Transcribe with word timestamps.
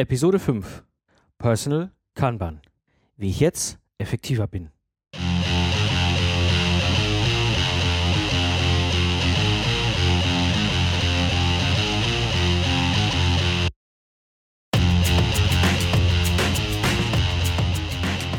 Episode 0.00 0.38
5 0.38 0.84
Personal 1.38 1.90
Kanban. 2.14 2.60
Wie 3.16 3.30
ich 3.30 3.40
jetzt 3.40 3.80
effektiver 3.98 4.46
bin. 4.46 4.70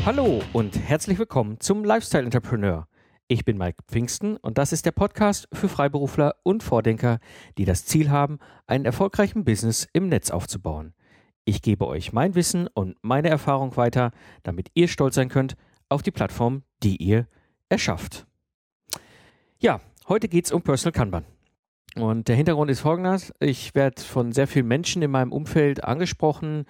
Hallo 0.06 0.40
und 0.54 0.80
herzlich 0.80 1.18
willkommen 1.18 1.60
zum 1.60 1.84
Lifestyle 1.84 2.24
Entrepreneur. 2.24 2.88
Ich 3.28 3.44
bin 3.44 3.58
Mike 3.58 3.82
Pfingsten 3.86 4.38
und 4.38 4.56
das 4.56 4.72
ist 4.72 4.86
der 4.86 4.92
Podcast 4.92 5.46
für 5.52 5.68
Freiberufler 5.68 6.36
und 6.42 6.62
Vordenker, 6.62 7.18
die 7.58 7.66
das 7.66 7.84
Ziel 7.84 8.08
haben, 8.08 8.38
einen 8.66 8.86
erfolgreichen 8.86 9.44
Business 9.44 9.86
im 9.92 10.08
Netz 10.08 10.30
aufzubauen. 10.30 10.94
Ich 11.50 11.62
gebe 11.62 11.88
euch 11.88 12.12
mein 12.12 12.36
Wissen 12.36 12.68
und 12.68 12.96
meine 13.02 13.28
Erfahrung 13.28 13.76
weiter, 13.76 14.12
damit 14.44 14.70
ihr 14.74 14.86
stolz 14.86 15.16
sein 15.16 15.28
könnt 15.28 15.56
auf 15.88 16.00
die 16.00 16.12
Plattform, 16.12 16.62
die 16.84 16.94
ihr 16.98 17.26
erschafft. 17.68 18.24
Ja, 19.58 19.80
heute 20.08 20.28
geht 20.28 20.44
es 20.44 20.52
um 20.52 20.62
Personal 20.62 20.92
Kanban. 20.92 21.24
Und 21.96 22.28
der 22.28 22.36
Hintergrund 22.36 22.70
ist 22.70 22.78
folgender. 22.78 23.20
Ich 23.40 23.74
werde 23.74 24.00
von 24.00 24.30
sehr 24.30 24.46
vielen 24.46 24.68
Menschen 24.68 25.02
in 25.02 25.10
meinem 25.10 25.32
Umfeld 25.32 25.82
angesprochen, 25.82 26.66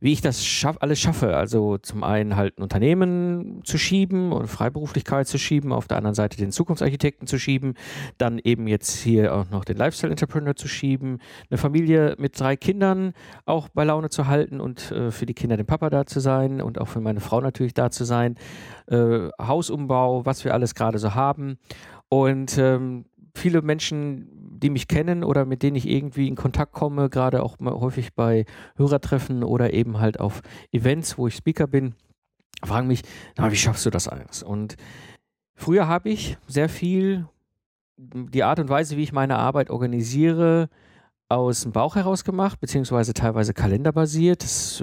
wie 0.00 0.12
ich 0.12 0.20
das 0.20 0.44
schaff, 0.44 0.76
alles 0.80 1.00
schaffe. 1.00 1.36
Also 1.36 1.78
zum 1.78 2.04
einen 2.04 2.36
halt 2.36 2.58
ein 2.58 2.62
Unternehmen 2.62 3.62
zu 3.64 3.78
schieben 3.78 4.32
und 4.32 4.46
Freiberuflichkeit 4.46 5.26
zu 5.26 5.38
schieben, 5.38 5.72
auf 5.72 5.88
der 5.88 5.96
anderen 5.96 6.14
Seite 6.14 6.36
den 6.36 6.52
Zukunftsarchitekten 6.52 7.26
zu 7.26 7.38
schieben, 7.38 7.74
dann 8.16 8.38
eben 8.38 8.68
jetzt 8.68 8.96
hier 8.96 9.34
auch 9.34 9.50
noch 9.50 9.64
den 9.64 9.76
Lifestyle 9.76 10.10
Entrepreneur 10.10 10.54
zu 10.54 10.68
schieben, 10.68 11.18
eine 11.50 11.58
Familie 11.58 12.14
mit 12.18 12.38
drei 12.38 12.56
Kindern 12.56 13.12
auch 13.44 13.68
bei 13.68 13.84
Laune 13.84 14.08
zu 14.08 14.26
halten 14.26 14.60
und 14.60 14.90
äh, 14.92 15.10
für 15.10 15.26
die 15.26 15.34
Kinder 15.34 15.56
den 15.56 15.66
Papa 15.66 15.90
da 15.90 16.06
zu 16.06 16.20
sein 16.20 16.62
und 16.62 16.80
auch 16.80 16.88
für 16.88 17.00
meine 17.00 17.20
Frau 17.20 17.40
natürlich 17.40 17.74
da 17.74 17.90
zu 17.90 18.04
sein, 18.04 18.36
äh, 18.86 19.28
Hausumbau, 19.40 20.24
was 20.24 20.44
wir 20.44 20.54
alles 20.54 20.74
gerade 20.74 20.98
so 20.98 21.14
haben. 21.14 21.58
Und 22.08 22.56
ähm, 22.58 23.04
viele 23.34 23.62
Menschen, 23.62 24.37
die 24.62 24.70
mich 24.70 24.88
kennen 24.88 25.24
oder 25.24 25.44
mit 25.44 25.62
denen 25.62 25.76
ich 25.76 25.88
irgendwie 25.88 26.28
in 26.28 26.36
Kontakt 26.36 26.72
komme, 26.72 27.08
gerade 27.08 27.42
auch 27.42 27.56
häufig 27.60 28.14
bei 28.14 28.44
Hörertreffen 28.76 29.44
oder 29.44 29.72
eben 29.72 29.98
halt 29.98 30.20
auf 30.20 30.42
Events, 30.72 31.18
wo 31.18 31.26
ich 31.28 31.36
Speaker 31.36 31.66
bin, 31.66 31.94
fragen 32.64 32.88
mich, 32.88 33.02
na, 33.36 33.50
wie 33.50 33.56
schaffst 33.56 33.86
du 33.86 33.90
das 33.90 34.08
alles? 34.08 34.42
Und 34.42 34.76
früher 35.54 35.86
habe 35.86 36.10
ich 36.10 36.38
sehr 36.46 36.68
viel 36.68 37.26
die 37.98 38.44
Art 38.44 38.60
und 38.60 38.68
Weise, 38.68 38.96
wie 38.96 39.02
ich 39.02 39.12
meine 39.12 39.38
Arbeit 39.38 39.70
organisiere, 39.70 40.68
aus 41.28 41.62
dem 41.62 41.72
Bauch 41.72 41.96
heraus 41.96 42.24
gemacht, 42.24 42.58
beziehungsweise 42.60 43.12
teilweise 43.12 43.52
kalenderbasiert. 43.52 44.82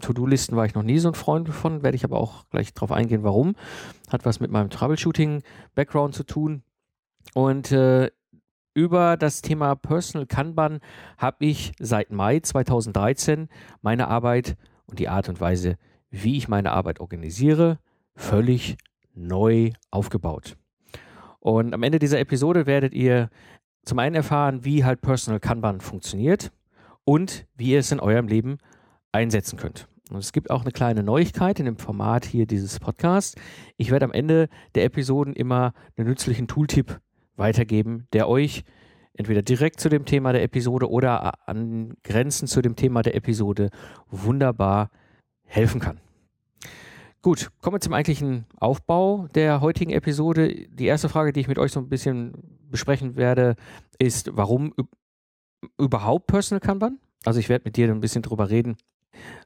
To-Do-Listen 0.00 0.56
war 0.56 0.66
ich 0.66 0.74
noch 0.74 0.82
nie 0.82 0.98
so 0.98 1.08
ein 1.08 1.14
Freund 1.14 1.48
von, 1.48 1.82
werde 1.82 1.96
ich 1.96 2.04
aber 2.04 2.18
auch 2.18 2.44
gleich 2.50 2.74
drauf 2.74 2.92
eingehen, 2.92 3.22
warum. 3.22 3.54
Hat 4.10 4.26
was 4.26 4.40
mit 4.40 4.50
meinem 4.50 4.68
Troubleshooting-Background 4.68 6.14
zu 6.14 6.24
tun. 6.24 6.62
Und 7.32 7.72
äh, 7.72 8.10
über 8.76 9.16
das 9.16 9.40
Thema 9.40 9.74
Personal 9.74 10.26
Kanban 10.26 10.80
habe 11.16 11.46
ich 11.46 11.72
seit 11.78 12.12
Mai 12.12 12.40
2013 12.40 13.48
meine 13.80 14.08
Arbeit 14.08 14.58
und 14.84 14.98
die 14.98 15.08
Art 15.08 15.30
und 15.30 15.40
Weise, 15.40 15.78
wie 16.10 16.36
ich 16.36 16.46
meine 16.46 16.72
Arbeit 16.72 17.00
organisiere, 17.00 17.78
völlig 18.14 18.76
neu 19.14 19.70
aufgebaut. 19.90 20.58
Und 21.40 21.72
am 21.72 21.82
Ende 21.82 21.98
dieser 21.98 22.20
Episode 22.20 22.66
werdet 22.66 22.92
ihr 22.92 23.30
zum 23.82 23.98
einen 23.98 24.14
erfahren, 24.14 24.66
wie 24.66 24.84
halt 24.84 25.00
Personal 25.00 25.40
Kanban 25.40 25.80
funktioniert 25.80 26.52
und 27.04 27.46
wie 27.56 27.70
ihr 27.70 27.78
es 27.78 27.92
in 27.92 28.00
eurem 28.00 28.28
Leben 28.28 28.58
einsetzen 29.10 29.58
könnt. 29.58 29.88
Und 30.10 30.18
es 30.18 30.32
gibt 30.32 30.50
auch 30.50 30.62
eine 30.62 30.72
kleine 30.72 31.02
Neuigkeit 31.02 31.58
in 31.58 31.64
dem 31.64 31.78
Format 31.78 32.26
hier 32.26 32.46
dieses 32.46 32.78
Podcasts. 32.78 33.36
Ich 33.78 33.90
werde 33.90 34.04
am 34.04 34.12
Ende 34.12 34.50
der 34.74 34.84
Episoden 34.84 35.32
immer 35.32 35.72
einen 35.96 36.08
nützlichen 36.08 36.46
Tooltip 36.46 37.00
weitergeben, 37.36 38.06
der 38.12 38.28
euch 38.28 38.64
entweder 39.14 39.42
direkt 39.42 39.80
zu 39.80 39.88
dem 39.88 40.04
Thema 40.04 40.32
der 40.32 40.42
Episode 40.42 40.90
oder 40.90 41.48
an 41.48 41.94
Grenzen 42.02 42.46
zu 42.46 42.62
dem 42.62 42.76
Thema 42.76 43.02
der 43.02 43.14
Episode 43.14 43.70
wunderbar 44.10 44.90
helfen 45.44 45.80
kann. 45.80 46.00
Gut, 47.22 47.50
kommen 47.60 47.76
wir 47.76 47.80
zum 47.80 47.92
eigentlichen 47.92 48.46
Aufbau 48.56 49.26
der 49.34 49.60
heutigen 49.60 49.90
Episode. 49.90 50.68
Die 50.68 50.86
erste 50.86 51.08
Frage, 51.08 51.32
die 51.32 51.40
ich 51.40 51.48
mit 51.48 51.58
euch 51.58 51.72
so 51.72 51.80
ein 51.80 51.88
bisschen 51.88 52.34
besprechen 52.70 53.16
werde, 53.16 53.56
ist, 53.98 54.30
warum 54.36 54.74
überhaupt 55.78 56.28
Personal 56.28 56.60
Kanban? 56.60 56.98
Also 57.24 57.40
ich 57.40 57.48
werde 57.48 57.64
mit 57.64 57.76
dir 57.76 57.90
ein 57.90 58.00
bisschen 58.00 58.22
drüber 58.22 58.50
reden, 58.50 58.76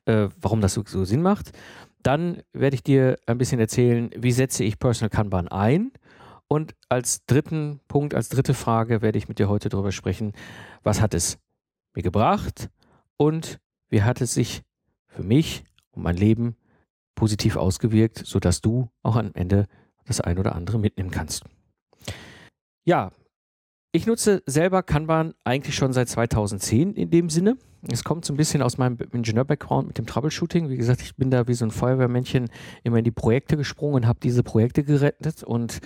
äh, 0.05 0.29
warum 0.41 0.61
das 0.61 0.75
so, 0.75 0.83
so 0.85 1.05
Sinn 1.05 1.23
macht. 1.23 1.53
Dann 2.03 2.43
werde 2.53 2.75
ich 2.75 2.83
dir 2.83 3.17
ein 3.27 3.39
bisschen 3.39 3.61
erzählen, 3.61 4.11
wie 4.17 4.33
setze 4.33 4.65
ich 4.65 4.79
Personal 4.79 5.11
Kanban 5.11 5.49
ein 5.49 5.93
und 6.53 6.75
als 6.89 7.25
dritten 7.27 7.81
Punkt, 7.87 8.13
als 8.13 8.29
dritte 8.29 8.55
Frage 8.55 9.03
werde 9.03 9.19
ich 9.19 9.29
mit 9.29 9.39
dir 9.39 9.49
heute 9.49 9.69
darüber 9.69 9.93
sprechen, 9.93 10.33
was 10.83 11.01
hat 11.01 11.15
es 11.15 11.39
mir 11.95 12.03
gebracht 12.03 12.71
und 13.17 13.61
wie 13.89 14.03
hat 14.03 14.21
es 14.21 14.35
sich 14.35 14.63
für 15.07 15.23
mich 15.23 15.63
und 15.93 16.03
mein 16.03 16.17
Leben 16.17 16.57
positiv 17.15 17.55
ausgewirkt, 17.55 18.19
sodass 18.27 18.61
du 18.61 18.91
auch 19.03 19.15
am 19.15 19.31
Ende 19.35 19.69
das 20.07 20.21
ein 20.21 20.39
oder 20.39 20.57
andere 20.57 20.81
mitnehmen 20.81 21.13
kannst. 21.13 21.45
Ja, 22.85 23.13
ich 23.93 24.07
nutze 24.07 24.43
selber 24.47 24.83
Kanban 24.83 25.35
eigentlich 25.45 25.77
schon 25.77 25.93
seit 25.93 26.09
2010 26.09 26.95
in 26.95 27.11
dem 27.11 27.31
Sinne. 27.31 27.59
Es 27.89 28.03
kommt 28.03 28.25
so 28.25 28.33
ein 28.33 28.37
bisschen 28.37 28.63
aus 28.63 28.77
meinem 28.77 28.99
Ingenieur-Background 29.13 29.87
mit 29.87 29.99
dem 29.99 30.07
Troubleshooting. 30.07 30.69
Wie 30.69 30.77
gesagt, 30.77 31.01
ich 31.01 31.15
bin 31.15 31.31
da 31.31 31.47
wie 31.47 31.55
so 31.55 31.65
ein 31.65 31.71
Feuerwehrmännchen 31.71 32.51
immer 32.83 32.99
in 32.99 33.05
die 33.05 33.13
Projekte 33.13 33.57
gesprungen 33.57 33.95
und 33.95 34.07
habe 34.07 34.19
diese 34.21 34.43
Projekte 34.43 34.83
gerettet 34.83 35.45
und 35.45 35.81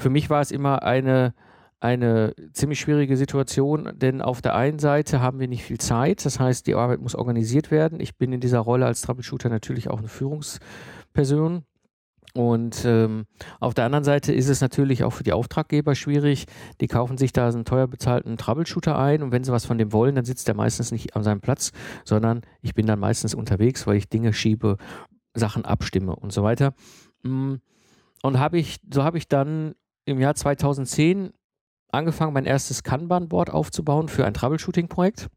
für 0.00 0.10
mich 0.10 0.30
war 0.30 0.40
es 0.40 0.50
immer 0.50 0.82
eine, 0.82 1.34
eine 1.78 2.34
ziemlich 2.52 2.80
schwierige 2.80 3.16
Situation, 3.16 3.92
denn 3.94 4.22
auf 4.22 4.40
der 4.40 4.54
einen 4.54 4.78
Seite 4.78 5.20
haben 5.20 5.40
wir 5.40 5.48
nicht 5.48 5.62
viel 5.62 5.78
Zeit, 5.78 6.24
das 6.24 6.40
heißt, 6.40 6.66
die 6.66 6.74
Arbeit 6.74 7.00
muss 7.00 7.14
organisiert 7.14 7.70
werden. 7.70 8.00
Ich 8.00 8.16
bin 8.16 8.32
in 8.32 8.40
dieser 8.40 8.60
Rolle 8.60 8.86
als 8.86 9.02
Troubleshooter 9.02 9.50
natürlich 9.50 9.88
auch 9.90 9.98
eine 9.98 10.08
Führungsperson. 10.08 11.64
Und 12.32 12.84
ähm, 12.84 13.26
auf 13.58 13.74
der 13.74 13.86
anderen 13.86 14.04
Seite 14.04 14.32
ist 14.32 14.48
es 14.48 14.60
natürlich 14.60 15.02
auch 15.02 15.10
für 15.10 15.24
die 15.24 15.32
Auftraggeber 15.32 15.96
schwierig. 15.96 16.46
Die 16.80 16.86
kaufen 16.86 17.18
sich 17.18 17.32
da 17.32 17.48
einen 17.48 17.64
teuer 17.64 17.88
bezahlten 17.88 18.36
Troubleshooter 18.36 18.96
ein 18.96 19.22
und 19.22 19.32
wenn 19.32 19.42
sie 19.42 19.50
was 19.50 19.66
von 19.66 19.78
dem 19.78 19.92
wollen, 19.92 20.14
dann 20.14 20.24
sitzt 20.24 20.46
der 20.46 20.54
meistens 20.54 20.92
nicht 20.92 21.16
an 21.16 21.24
seinem 21.24 21.40
Platz, 21.40 21.72
sondern 22.04 22.42
ich 22.62 22.74
bin 22.74 22.86
dann 22.86 23.00
meistens 23.00 23.34
unterwegs, 23.34 23.86
weil 23.86 23.96
ich 23.96 24.08
Dinge 24.08 24.32
schiebe, 24.32 24.76
Sachen 25.34 25.64
abstimme 25.64 26.14
und 26.14 26.32
so 26.32 26.44
weiter. 26.44 26.72
Mm, 27.24 27.56
und 28.22 28.38
habe 28.38 28.58
ich, 28.58 28.78
so 28.92 29.02
habe 29.02 29.18
ich 29.18 29.28
dann 29.28 29.74
im 30.10 30.20
Jahr 30.20 30.34
2010 30.34 31.32
angefangen, 31.92 32.32
mein 32.32 32.46
erstes 32.46 32.82
Kanban-Board 32.82 33.50
aufzubauen 33.50 34.08
für 34.08 34.24
ein 34.24 34.34
Troubleshooting-Projekt. 34.34 35.28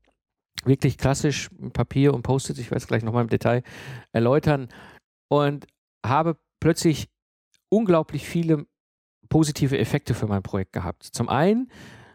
Wirklich 0.65 0.97
klassisch 0.97 1.49
Papier 1.73 2.13
und 2.13 2.21
Post-it, 2.21 2.59
ich 2.59 2.67
werde 2.67 2.77
es 2.77 2.87
gleich 2.87 3.03
nochmal 3.03 3.23
im 3.23 3.29
Detail 3.29 3.63
erläutern. 4.11 4.69
Und 5.29 5.65
habe 6.05 6.37
plötzlich 6.59 7.09
unglaublich 7.69 8.27
viele 8.27 8.65
positive 9.29 9.77
Effekte 9.77 10.13
für 10.13 10.27
mein 10.27 10.43
Projekt 10.43 10.73
gehabt. 10.73 11.03
Zum 11.03 11.27
einen 11.27 11.71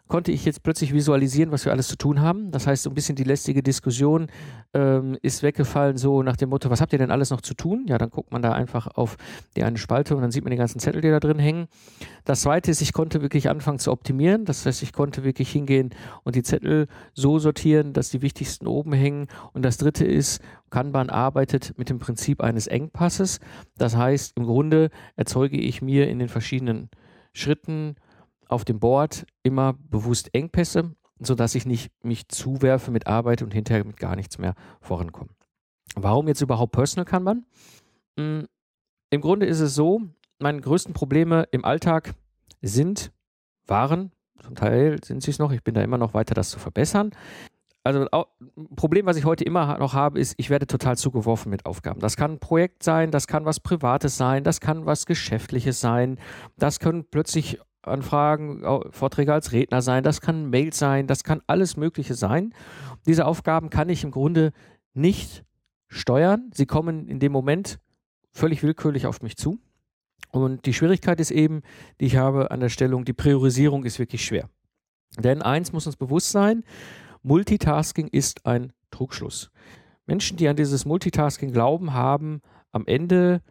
konnte 0.08 0.32
ich 0.32 0.44
jetzt 0.44 0.62
plötzlich 0.62 0.92
visualisieren, 0.92 1.52
was 1.52 1.64
wir 1.64 1.72
alles 1.72 1.88
zu 1.88 1.96
tun 1.96 2.20
haben. 2.20 2.50
Das 2.50 2.66
heißt, 2.66 2.82
so 2.82 2.90
ein 2.90 2.94
bisschen 2.94 3.16
die 3.16 3.24
lästige 3.24 3.62
Diskussion 3.62 4.28
ähm, 4.74 5.16
ist 5.22 5.42
weggefallen, 5.42 5.96
so 5.96 6.22
nach 6.22 6.36
dem 6.36 6.50
Motto, 6.50 6.70
was 6.70 6.80
habt 6.80 6.92
ihr 6.92 6.98
denn 6.98 7.10
alles 7.10 7.30
noch 7.30 7.40
zu 7.40 7.54
tun? 7.54 7.84
Ja, 7.88 7.98
dann 7.98 8.10
guckt 8.10 8.32
man 8.32 8.42
da 8.42 8.52
einfach 8.52 8.88
auf 8.88 9.16
die 9.56 9.62
eine 9.62 9.78
Spalte 9.78 10.16
und 10.16 10.22
dann 10.22 10.30
sieht 10.30 10.44
man 10.44 10.50
die 10.50 10.56
ganzen 10.56 10.78
Zettel, 10.78 11.02
die 11.02 11.10
da 11.10 11.20
drin 11.20 11.38
hängen. 11.38 11.68
Das 12.24 12.40
zweite 12.42 12.70
ist, 12.70 12.80
ich 12.80 12.92
konnte 12.92 13.22
wirklich 13.22 13.48
anfangen 13.48 13.78
zu 13.78 13.92
optimieren. 13.92 14.44
Das 14.44 14.64
heißt, 14.66 14.82
ich 14.82 14.92
konnte 14.92 15.24
wirklich 15.24 15.50
hingehen 15.50 15.90
und 16.24 16.34
die 16.34 16.42
Zettel 16.42 16.88
so 17.12 17.38
sortieren, 17.38 17.92
dass 17.92 18.10
die 18.10 18.22
wichtigsten 18.22 18.66
oben 18.66 18.92
hängen. 18.92 19.28
Und 19.52 19.64
das 19.64 19.76
dritte 19.76 20.04
ist, 20.04 20.40
Kanban 20.70 21.10
arbeitet 21.10 21.78
mit 21.78 21.90
dem 21.90 21.98
Prinzip 21.98 22.42
eines 22.42 22.66
Engpasses. 22.66 23.40
Das 23.76 23.96
heißt, 23.96 24.36
im 24.36 24.44
Grunde 24.44 24.90
erzeuge 25.16 25.58
ich 25.58 25.82
mir 25.82 26.08
in 26.08 26.18
den 26.18 26.28
verschiedenen 26.28 26.88
Schritten 27.32 27.96
auf 28.48 28.64
dem 28.64 28.80
Board 28.80 29.26
immer 29.42 29.74
bewusst 29.74 30.34
Engpässe, 30.34 30.94
sodass 31.20 31.54
ich 31.54 31.66
nicht 31.66 31.92
mich 32.02 32.28
zuwerfe 32.28 32.90
mit 32.90 33.06
Arbeit 33.06 33.42
und 33.42 33.52
hinterher 33.52 33.84
mit 33.84 33.98
gar 33.98 34.16
nichts 34.16 34.38
mehr 34.38 34.54
vorankomme. 34.80 35.30
Warum 35.94 36.28
jetzt 36.28 36.40
überhaupt 36.40 36.72
Personal 36.72 37.04
Kanban? 37.04 37.46
Hm, 38.18 38.46
Im 39.10 39.20
Grunde 39.20 39.46
ist 39.46 39.60
es 39.60 39.74
so, 39.74 40.02
meine 40.38 40.60
größten 40.60 40.94
Probleme 40.94 41.46
im 41.50 41.64
Alltag 41.64 42.14
sind, 42.62 43.12
waren, 43.66 44.12
zum 44.42 44.54
Teil 44.54 44.98
sind 45.04 45.22
sie 45.22 45.30
es 45.30 45.38
noch, 45.38 45.52
ich 45.52 45.64
bin 45.64 45.74
da 45.74 45.82
immer 45.82 45.98
noch 45.98 46.14
weiter, 46.14 46.34
das 46.34 46.50
zu 46.50 46.58
verbessern. 46.58 47.10
Also 47.84 48.06
ein 48.10 48.76
Problem, 48.76 49.06
was 49.06 49.16
ich 49.16 49.24
heute 49.24 49.44
immer 49.44 49.78
noch 49.78 49.94
habe, 49.94 50.18
ist, 50.18 50.34
ich 50.36 50.50
werde 50.50 50.66
total 50.66 50.96
zugeworfen 50.96 51.48
mit 51.50 51.64
Aufgaben. 51.64 52.00
Das 52.00 52.16
kann 52.16 52.32
ein 52.32 52.38
Projekt 52.38 52.82
sein, 52.82 53.10
das 53.10 53.26
kann 53.26 53.44
was 53.44 53.60
Privates 53.60 54.16
sein, 54.16 54.44
das 54.44 54.60
kann 54.60 54.84
was 54.84 55.06
Geschäftliches 55.06 55.80
sein, 55.80 56.18
das 56.56 56.80
können 56.80 57.04
plötzlich 57.10 57.58
Anfragen, 57.88 58.62
Vorträge 58.90 59.32
als 59.32 59.52
Redner 59.52 59.82
sein, 59.82 60.04
das 60.04 60.20
kann 60.20 60.50
Mail 60.50 60.72
sein, 60.72 61.06
das 61.06 61.24
kann 61.24 61.42
alles 61.46 61.76
Mögliche 61.76 62.14
sein. 62.14 62.54
Diese 63.06 63.26
Aufgaben 63.26 63.70
kann 63.70 63.88
ich 63.88 64.04
im 64.04 64.10
Grunde 64.10 64.52
nicht 64.94 65.44
steuern. 65.88 66.50
Sie 66.54 66.66
kommen 66.66 67.08
in 67.08 67.18
dem 67.18 67.32
Moment 67.32 67.78
völlig 68.30 68.62
willkürlich 68.62 69.06
auf 69.06 69.22
mich 69.22 69.36
zu. 69.36 69.58
Und 70.30 70.66
die 70.66 70.74
Schwierigkeit 70.74 71.20
ist 71.20 71.30
eben, 71.30 71.62
die 72.00 72.06
ich 72.06 72.16
habe 72.16 72.50
an 72.50 72.60
der 72.60 72.68
Stellung, 72.68 73.04
die 73.04 73.12
Priorisierung 73.12 73.84
ist 73.84 73.98
wirklich 73.98 74.24
schwer. 74.24 74.50
Denn 75.18 75.42
eins 75.42 75.72
muss 75.72 75.86
uns 75.86 75.96
bewusst 75.96 76.30
sein, 76.30 76.64
Multitasking 77.22 78.08
ist 78.08 78.44
ein 78.46 78.72
Trugschluss. 78.90 79.50
Menschen, 80.06 80.36
die 80.36 80.48
an 80.48 80.56
dieses 80.56 80.84
Multitasking 80.84 81.52
glauben, 81.52 81.94
haben 81.94 82.40
am 82.72 82.86
Ende 82.86 83.42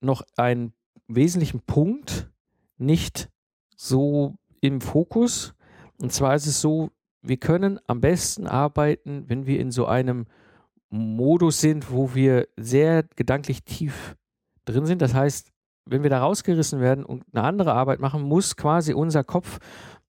noch 0.00 0.22
einen 0.36 0.72
wesentlichen 1.08 1.60
Punkt 1.60 2.30
nicht 2.78 3.30
so 3.76 4.34
im 4.60 4.80
Fokus. 4.80 5.54
Und 6.00 6.12
zwar 6.12 6.34
ist 6.34 6.46
es 6.46 6.60
so, 6.60 6.90
wir 7.22 7.36
können 7.36 7.78
am 7.86 8.00
besten 8.00 8.46
arbeiten, 8.46 9.24
wenn 9.28 9.46
wir 9.46 9.60
in 9.60 9.70
so 9.70 9.86
einem 9.86 10.26
Modus 10.90 11.60
sind, 11.60 11.90
wo 11.90 12.14
wir 12.14 12.48
sehr 12.56 13.04
gedanklich 13.16 13.64
tief 13.64 14.16
drin 14.64 14.86
sind. 14.86 15.02
Das 15.02 15.14
heißt, 15.14 15.50
wenn 15.86 16.02
wir 16.02 16.10
da 16.10 16.20
rausgerissen 16.20 16.80
werden 16.80 17.04
und 17.04 17.24
eine 17.32 17.44
andere 17.44 17.72
Arbeit 17.72 18.00
machen, 18.00 18.22
muss 18.22 18.56
quasi 18.56 18.92
unser 18.92 19.24
Kopf, 19.24 19.58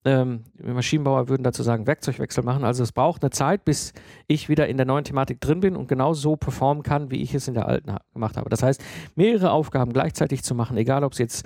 ähm, 0.05 0.43
Maschinenbauer 0.61 1.27
würden 1.27 1.43
dazu 1.43 1.63
sagen, 1.63 1.85
Werkzeugwechsel 1.85 2.43
machen. 2.43 2.63
Also 2.63 2.83
es 2.83 2.91
braucht 2.91 3.23
eine 3.23 3.31
Zeit, 3.31 3.65
bis 3.65 3.93
ich 4.27 4.47
wieder 4.47 4.67
in 4.67 4.77
der 4.77 4.85
neuen 4.85 5.03
Thematik 5.03 5.41
drin 5.41 5.59
bin 5.59 5.75
und 5.75 5.87
genau 5.87 6.13
so 6.13 6.35
performen 6.35 6.83
kann, 6.83 7.11
wie 7.11 7.21
ich 7.21 7.33
es 7.33 7.47
in 7.47 7.55
der 7.55 7.67
alten 7.67 7.95
gemacht 8.13 8.37
habe. 8.37 8.49
Das 8.49 8.63
heißt, 8.63 8.81
mehrere 9.15 9.51
Aufgaben 9.51 9.93
gleichzeitig 9.93 10.43
zu 10.43 10.55
machen, 10.55 10.77
egal 10.77 11.03
ob 11.03 11.13
es 11.13 11.19
jetzt 11.19 11.45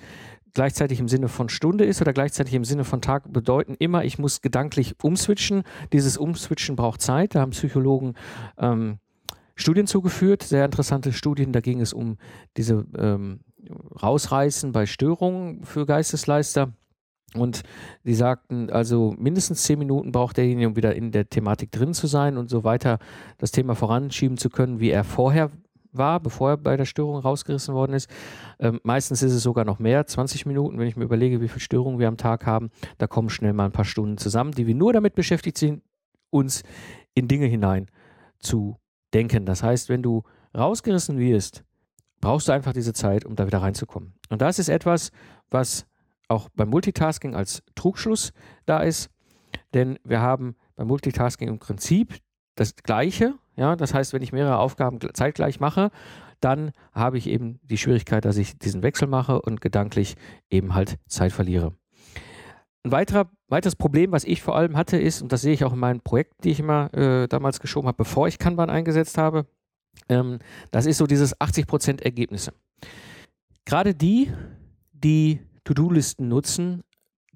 gleichzeitig 0.53 0.99
im 0.99 1.07
Sinne 1.07 1.27
von 1.27 1.49
Stunde 1.49 1.85
ist 1.85 2.01
oder 2.01 2.13
gleichzeitig 2.13 2.53
im 2.53 2.65
Sinne 2.65 2.83
von 2.83 3.01
Tag, 3.01 3.31
bedeuten 3.31 3.75
immer, 3.79 4.03
ich 4.03 4.19
muss 4.19 4.41
gedanklich 4.41 4.95
umswitchen. 5.01 5.63
Dieses 5.93 6.17
Umswitchen 6.17 6.75
braucht 6.75 7.01
Zeit. 7.01 7.35
Da 7.35 7.41
haben 7.41 7.51
Psychologen 7.51 8.13
ähm, 8.57 8.97
Studien 9.55 9.87
zugeführt, 9.87 10.43
sehr 10.43 10.65
interessante 10.65 11.13
Studien. 11.13 11.51
Da 11.51 11.61
ging 11.61 11.81
es 11.81 11.93
um 11.93 12.17
diese 12.57 12.85
ähm, 12.97 13.41
Rausreißen 14.01 14.71
bei 14.71 14.85
Störungen 14.85 15.63
für 15.63 15.85
Geistesleister. 15.85 16.73
Und 17.33 17.63
die 18.03 18.13
sagten, 18.13 18.69
also 18.69 19.15
mindestens 19.17 19.63
zehn 19.63 19.79
Minuten 19.79 20.11
braucht 20.11 20.35
derjenige, 20.37 20.67
um 20.67 20.75
wieder 20.75 20.95
in 20.95 21.11
der 21.11 21.29
Thematik 21.29 21.71
drin 21.71 21.93
zu 21.93 22.07
sein 22.07 22.37
und 22.37 22.49
so 22.49 22.65
weiter 22.65 22.99
das 23.37 23.51
Thema 23.51 23.75
voranschieben 23.75 24.37
zu 24.37 24.49
können, 24.49 24.81
wie 24.81 24.89
er 24.89 25.05
vorher 25.05 25.49
war, 25.91 26.19
bevor 26.19 26.51
er 26.51 26.57
bei 26.57 26.77
der 26.77 26.85
Störung 26.85 27.17
rausgerissen 27.17 27.73
worden 27.73 27.93
ist. 27.93 28.09
Ähm, 28.59 28.79
meistens 28.83 29.23
ist 29.23 29.33
es 29.33 29.43
sogar 29.43 29.65
noch 29.65 29.79
mehr, 29.79 30.05
20 30.05 30.45
Minuten, 30.45 30.79
wenn 30.79 30.87
ich 30.87 30.95
mir 30.95 31.03
überlege, 31.03 31.41
wie 31.41 31.47
viele 31.47 31.59
Störungen 31.59 31.99
wir 31.99 32.07
am 32.07 32.17
Tag 32.17 32.45
haben. 32.45 32.69
Da 32.97 33.07
kommen 33.07 33.29
schnell 33.29 33.53
mal 33.53 33.65
ein 33.65 33.71
paar 33.71 33.85
Stunden 33.85 34.17
zusammen, 34.17 34.51
die 34.51 34.67
wir 34.67 34.75
nur 34.75 34.93
damit 34.93 35.15
beschäftigt 35.15 35.57
sind, 35.57 35.83
uns 36.29 36.63
in 37.13 37.27
Dinge 37.27 37.45
hinein 37.45 37.87
zu 38.39 38.77
denken. 39.13 39.45
Das 39.45 39.63
heißt, 39.63 39.89
wenn 39.89 40.01
du 40.01 40.23
rausgerissen 40.57 41.17
wirst, 41.17 41.63
brauchst 42.19 42.47
du 42.47 42.51
einfach 42.51 42.73
diese 42.73 42.93
Zeit, 42.93 43.25
um 43.25 43.35
da 43.35 43.47
wieder 43.47 43.61
reinzukommen. 43.61 44.13
Und 44.29 44.41
das 44.41 44.59
ist 44.59 44.69
etwas, 44.69 45.11
was 45.49 45.85
auch 46.27 46.49
beim 46.55 46.69
Multitasking 46.69 47.35
als 47.35 47.63
Trugschluss 47.75 48.31
da 48.65 48.79
ist, 48.79 49.09
denn 49.73 49.99
wir 50.03 50.21
haben 50.21 50.55
beim 50.75 50.87
Multitasking 50.87 51.49
im 51.49 51.59
Prinzip 51.59 52.15
das 52.55 52.75
Gleiche, 52.75 53.35
ja, 53.55 53.75
das 53.75 53.93
heißt, 53.93 54.13
wenn 54.13 54.21
ich 54.21 54.33
mehrere 54.33 54.57
Aufgaben 54.57 54.99
zeitgleich 55.13 55.59
mache, 55.59 55.91
dann 56.39 56.71
habe 56.91 57.17
ich 57.17 57.27
eben 57.27 57.59
die 57.63 57.77
Schwierigkeit, 57.77 58.25
dass 58.25 58.37
ich 58.37 58.57
diesen 58.57 58.83
Wechsel 58.83 59.07
mache 59.07 59.41
und 59.41 59.61
gedanklich 59.61 60.15
eben 60.49 60.73
halt 60.73 60.97
Zeit 61.07 61.31
verliere. 61.31 61.73
Ein 62.83 62.91
weiterer, 62.91 63.29
weiteres 63.47 63.75
Problem, 63.75 64.11
was 64.11 64.23
ich 64.23 64.41
vor 64.41 64.55
allem 64.55 64.75
hatte, 64.75 64.97
ist, 64.97 65.21
und 65.21 65.31
das 65.31 65.41
sehe 65.41 65.53
ich 65.53 65.63
auch 65.63 65.73
in 65.73 65.79
meinen 65.79 66.01
Projekten, 66.01 66.41
die 66.43 66.49
ich 66.49 66.59
immer 66.59 66.91
äh, 66.95 67.27
damals 67.27 67.59
geschoben 67.59 67.87
habe, 67.87 67.97
bevor 67.97 68.27
ich 68.27 68.39
Kanban 68.39 68.71
eingesetzt 68.71 69.19
habe, 69.19 69.45
ähm, 70.09 70.39
das 70.71 70.87
ist 70.87 70.97
so 70.97 71.05
dieses 71.05 71.39
80% 71.39 72.01
Ergebnisse. 72.01 72.53
Gerade 73.65 73.93
die, 73.93 74.31
die 74.93 75.41
To-Do-Listen 75.63 76.27
nutzen, 76.27 76.83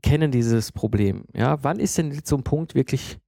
kennen 0.02 0.32
dieses 0.32 0.72
Problem. 0.72 1.26
Ja, 1.34 1.64
wann 1.64 1.80
ist 1.80 1.98
denn 1.98 2.22
so 2.24 2.36
ein 2.38 2.44
Punkt 2.44 2.74
wirklich 2.74 3.20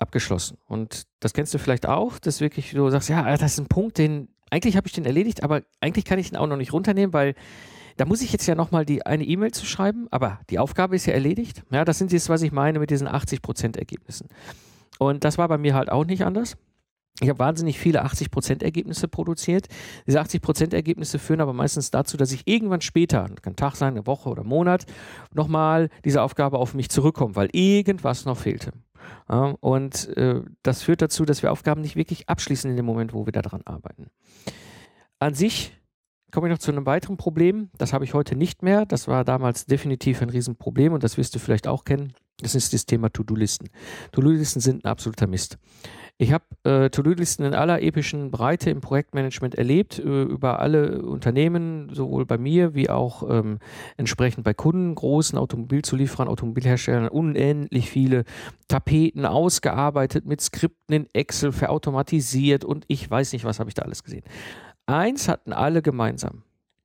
abgeschlossen. 0.00 0.58
Und 0.66 1.06
das 1.20 1.32
kennst 1.32 1.54
du 1.54 1.58
vielleicht 1.58 1.86
auch, 1.86 2.18
dass 2.18 2.40
wirklich 2.40 2.72
du 2.72 2.88
sagst, 2.90 3.08
ja, 3.08 3.36
das 3.36 3.52
ist 3.52 3.60
ein 3.60 3.66
Punkt, 3.66 3.98
den 3.98 4.28
eigentlich 4.50 4.76
habe 4.76 4.86
ich 4.86 4.92
den 4.92 5.04
erledigt, 5.04 5.42
aber 5.42 5.62
eigentlich 5.80 6.04
kann 6.04 6.18
ich 6.18 6.30
den 6.30 6.36
auch 6.36 6.46
noch 6.46 6.56
nicht 6.56 6.72
runternehmen, 6.72 7.12
weil 7.12 7.34
da 7.96 8.04
muss 8.04 8.22
ich 8.22 8.32
jetzt 8.32 8.46
ja 8.46 8.54
nochmal 8.54 8.84
die 8.84 9.04
eine 9.06 9.24
E-Mail 9.24 9.52
zu 9.52 9.66
schreiben, 9.66 10.08
aber 10.10 10.40
die 10.50 10.58
Aufgabe 10.58 10.96
ist 10.96 11.06
ja 11.06 11.12
erledigt. 11.12 11.62
Ja, 11.70 11.84
das 11.84 11.98
sind 11.98 12.12
jetzt, 12.12 12.28
was 12.28 12.42
ich 12.42 12.50
meine 12.50 12.78
mit 12.78 12.90
diesen 12.90 13.08
80% 13.08 13.76
Ergebnissen. 13.78 14.28
Und 14.98 15.24
das 15.24 15.38
war 15.38 15.48
bei 15.48 15.58
mir 15.58 15.74
halt 15.74 15.90
auch 15.90 16.04
nicht 16.04 16.24
anders. 16.24 16.56
Ich 17.20 17.28
habe 17.28 17.38
wahnsinnig 17.38 17.78
viele 17.78 18.04
80% 18.04 18.62
Ergebnisse 18.62 19.06
produziert. 19.06 19.66
Diese 20.06 20.20
80% 20.20 20.74
Ergebnisse 20.74 21.18
führen 21.18 21.40
aber 21.42 21.52
meistens 21.52 21.90
dazu, 21.90 22.16
dass 22.16 22.32
ich 22.32 22.46
irgendwann 22.46 22.80
später, 22.80 23.28
kann 23.42 23.56
Tag 23.56 23.76
sein, 23.76 23.94
eine 23.94 24.06
Woche 24.06 24.30
oder 24.30 24.44
Monat, 24.44 24.86
nochmal 25.34 25.90
diese 26.04 26.22
Aufgabe 26.22 26.58
auf 26.58 26.72
mich 26.72 26.88
zurückkommt, 26.88 27.36
weil 27.36 27.50
irgendwas 27.52 28.24
noch 28.24 28.38
fehlte. 28.38 28.72
Ja, 29.28 29.54
und 29.60 30.08
äh, 30.16 30.42
das 30.62 30.82
führt 30.82 31.02
dazu, 31.02 31.24
dass 31.24 31.42
wir 31.42 31.52
Aufgaben 31.52 31.80
nicht 31.80 31.96
wirklich 31.96 32.28
abschließen 32.28 32.70
in 32.70 32.76
dem 32.76 32.86
Moment, 32.86 33.12
wo 33.12 33.26
wir 33.26 33.32
daran 33.32 33.62
arbeiten. 33.64 34.10
An 35.18 35.34
sich 35.34 35.72
komme 36.30 36.48
ich 36.48 36.52
noch 36.52 36.58
zu 36.58 36.70
einem 36.70 36.86
weiteren 36.86 37.16
Problem. 37.16 37.70
Das 37.76 37.92
habe 37.92 38.04
ich 38.04 38.14
heute 38.14 38.36
nicht 38.36 38.62
mehr. 38.62 38.86
Das 38.86 39.08
war 39.08 39.24
damals 39.24 39.66
definitiv 39.66 40.22
ein 40.22 40.30
Riesenproblem 40.30 40.92
und 40.92 41.04
das 41.04 41.16
wirst 41.18 41.34
du 41.34 41.38
vielleicht 41.38 41.66
auch 41.66 41.84
kennen. 41.84 42.12
Das 42.38 42.54
ist 42.54 42.72
das 42.72 42.86
Thema 42.86 43.10
To-Do-Listen. 43.10 43.68
To-Do-Listen 44.12 44.60
sind 44.60 44.84
ein 44.84 44.90
absoluter 44.90 45.26
Mist. 45.26 45.58
Ich 46.20 46.34
habe 46.34 46.44
äh, 46.64 46.90
To-Do-Listen 46.90 47.46
in 47.46 47.54
aller 47.54 47.80
epischen 47.80 48.30
Breite 48.30 48.68
im 48.68 48.82
Projektmanagement 48.82 49.54
erlebt, 49.54 49.98
äh, 49.98 50.24
über 50.24 50.58
alle 50.58 51.00
Unternehmen, 51.00 51.88
sowohl 51.94 52.26
bei 52.26 52.36
mir 52.36 52.74
wie 52.74 52.90
auch 52.90 53.22
ähm, 53.26 53.58
entsprechend 53.96 54.44
bei 54.44 54.52
Kunden, 54.52 54.94
großen 54.94 55.38
Automobilzulieferern, 55.38 56.28
Automobilherstellern, 56.28 57.08
unendlich 57.08 57.88
viele 57.88 58.24
Tapeten 58.68 59.24
ausgearbeitet 59.24 60.26
mit 60.26 60.42
Skripten 60.42 60.94
in 60.94 61.06
Excel, 61.14 61.52
verautomatisiert 61.52 62.66
und 62.66 62.84
ich 62.86 63.10
weiß 63.10 63.32
nicht, 63.32 63.46
was 63.46 63.58
habe 63.58 63.70
ich 63.70 63.74
da 63.74 63.80
alles 63.80 64.04
gesehen. 64.04 64.24
Eins 64.84 65.26
hatten 65.26 65.54
alle 65.54 65.80
gemeinsam. 65.80 66.42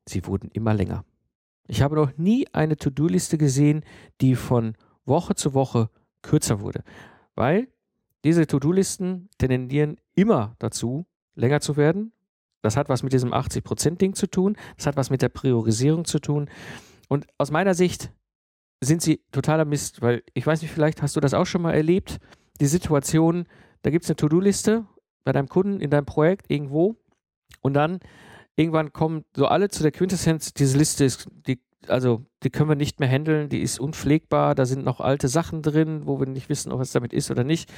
Sie 0.08 0.26
wurden 0.28 0.50
immer 0.54 0.74
länger. 0.74 1.04
Ich 1.68 1.82
habe 1.82 1.96
noch 1.96 2.18
nie 2.18 2.48
eine 2.54 2.78
To-Do-Liste 2.78 3.38
gesehen, 3.38 3.84
die 4.22 4.36
von 4.36 4.76
Woche 5.06 5.36
zu 5.36 5.54
Woche 5.54 5.90
kürzer 6.22 6.62
wurde, 6.62 6.86
weil 7.36 7.68
diese 8.26 8.48
To-Do-Listen 8.48 9.30
tendieren 9.38 9.98
immer 10.16 10.56
dazu, 10.58 11.06
länger 11.36 11.62
zu 11.62 11.78
werden. 11.78 12.12
Das 12.64 12.76
hat 12.76 12.90
was 12.90 13.04
mit 13.04 13.14
diesem 13.14 13.34
80%-Ding 13.34 14.16
zu 14.16 14.26
tun. 14.26 14.58
Das 14.78 14.88
hat 14.88 14.98
was 14.98 15.12
mit 15.12 15.22
der 15.22 15.30
Priorisierung 15.30 16.06
zu 16.06 16.18
tun. 16.18 16.50
Und 17.08 17.28
aus 17.38 17.52
meiner 17.52 17.76
Sicht 17.76 18.12
sind 18.82 19.04
sie 19.04 19.22
totaler 19.32 19.64
Mist, 19.64 20.02
weil 20.02 20.24
ich 20.34 20.46
weiß 20.46 20.64
nicht, 20.64 20.72
vielleicht 20.72 21.04
hast 21.04 21.16
du 21.16 21.20
das 21.20 21.36
auch 21.36 21.46
schon 21.46 21.62
mal 21.62 21.76
erlebt. 21.76 22.18
Die 22.60 22.66
Situation, 22.66 23.46
da 23.84 23.92
gibt 23.92 24.06
es 24.06 24.10
eine 24.10 24.16
To-Do-Liste 24.16 24.88
bei 25.24 25.32
deinem 25.32 25.48
Kunden 25.48 25.80
in 25.80 25.92
deinem 25.92 26.08
Projekt 26.08 26.50
irgendwo 26.50 26.96
und 27.62 27.76
dann 27.76 28.00
irgendwann 28.56 28.92
kommen 28.92 29.24
so 29.36 29.46
alle 29.46 29.70
zu 29.70 29.84
der 29.84 29.92
Quintessenz, 29.92 30.52
diese 30.52 30.80
Liste 30.80 31.06
ist, 31.06 31.28
die 31.48 31.60
also 31.90 32.26
die 32.44 32.50
können 32.50 32.70
wir 32.70 32.76
nicht 32.76 33.00
mehr 33.00 33.10
handeln, 33.10 33.50
die 33.50 33.62
ist 33.62 33.80
unpflegbar, 33.80 34.56
da 34.56 34.66
sind 34.66 34.84
noch 34.84 35.00
alte 35.00 35.28
Sachen 35.28 35.62
drin, 35.62 36.02
wo 36.06 36.20
wir 36.20 36.28
nicht 36.28 36.50
wissen, 36.50 36.72
ob 36.72 36.82
es 36.82 36.92
damit 36.92 37.14
ist 37.14 37.32
oder 37.32 37.44
nicht. 37.44 37.72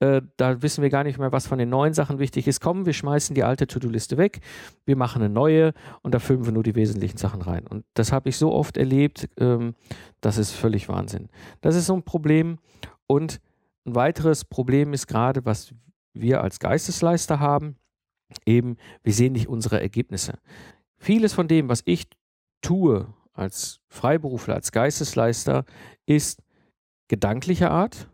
Äh, 0.00 0.22
da 0.36 0.62
wissen 0.62 0.82
wir 0.82 0.90
gar 0.90 1.04
nicht 1.04 1.18
mehr, 1.18 1.32
was 1.32 1.46
von 1.46 1.58
den 1.58 1.68
neuen 1.68 1.94
Sachen 1.94 2.18
wichtig 2.18 2.46
ist. 2.46 2.60
Kommen, 2.60 2.86
wir 2.86 2.92
schmeißen 2.92 3.34
die 3.34 3.44
alte 3.44 3.66
To-Do-Liste 3.66 4.16
weg, 4.16 4.40
wir 4.86 4.96
machen 4.96 5.22
eine 5.22 5.32
neue 5.32 5.72
und 6.02 6.14
da 6.14 6.18
füllen 6.18 6.44
wir 6.44 6.52
nur 6.52 6.62
die 6.62 6.74
wesentlichen 6.74 7.18
Sachen 7.18 7.42
rein. 7.42 7.66
Und 7.66 7.84
das 7.94 8.12
habe 8.12 8.28
ich 8.28 8.36
so 8.36 8.52
oft 8.52 8.76
erlebt, 8.76 9.28
ähm, 9.38 9.74
das 10.20 10.38
ist 10.38 10.52
völlig 10.52 10.88
Wahnsinn. 10.88 11.28
Das 11.60 11.76
ist 11.76 11.86
so 11.86 11.94
ein 11.94 12.02
Problem. 12.02 12.58
Und 13.06 13.40
ein 13.86 13.94
weiteres 13.94 14.44
Problem 14.44 14.92
ist 14.92 15.06
gerade, 15.06 15.44
was 15.44 15.74
wir 16.14 16.42
als 16.42 16.58
Geistesleister 16.58 17.40
haben, 17.40 17.76
eben, 18.46 18.76
wir 19.02 19.12
sehen 19.12 19.32
nicht 19.32 19.48
unsere 19.48 19.80
Ergebnisse. 19.80 20.38
Vieles 20.96 21.34
von 21.34 21.48
dem, 21.48 21.68
was 21.68 21.82
ich 21.84 22.06
tue, 22.62 23.06
als 23.34 23.80
Freiberufler, 23.88 24.54
als 24.54 24.72
Geistesleister 24.72 25.64
ist 26.06 26.42
gedanklicher 27.08 27.70
Art, 27.70 28.08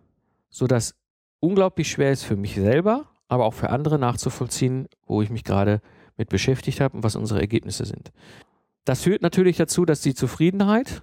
sodass 0.49 0.97
unglaublich 1.39 1.91
schwer 1.91 2.11
ist 2.11 2.25
für 2.25 2.37
mich 2.37 2.55
selber, 2.57 3.09
aber 3.29 3.45
auch 3.45 3.55
für 3.55 3.71
andere 3.71 3.99
nachzuvollziehen, 3.99 4.89
wo 5.07 5.23
ich 5.23 5.31
mich 5.31 5.45
gerade 5.45 5.81
mit 6.17 6.29
beschäftigt 6.29 6.81
habe 6.81 6.97
und 6.97 7.05
was 7.05 7.17
unsere 7.17 7.41
Ergebnisse 7.41 7.85
sind. 7.85 8.11
Das 8.85 9.03
führt 9.03 9.23
natürlich 9.23 9.57
dazu, 9.57 9.85
dass 9.85 10.01
die 10.01 10.15
Zufriedenheit 10.15 11.03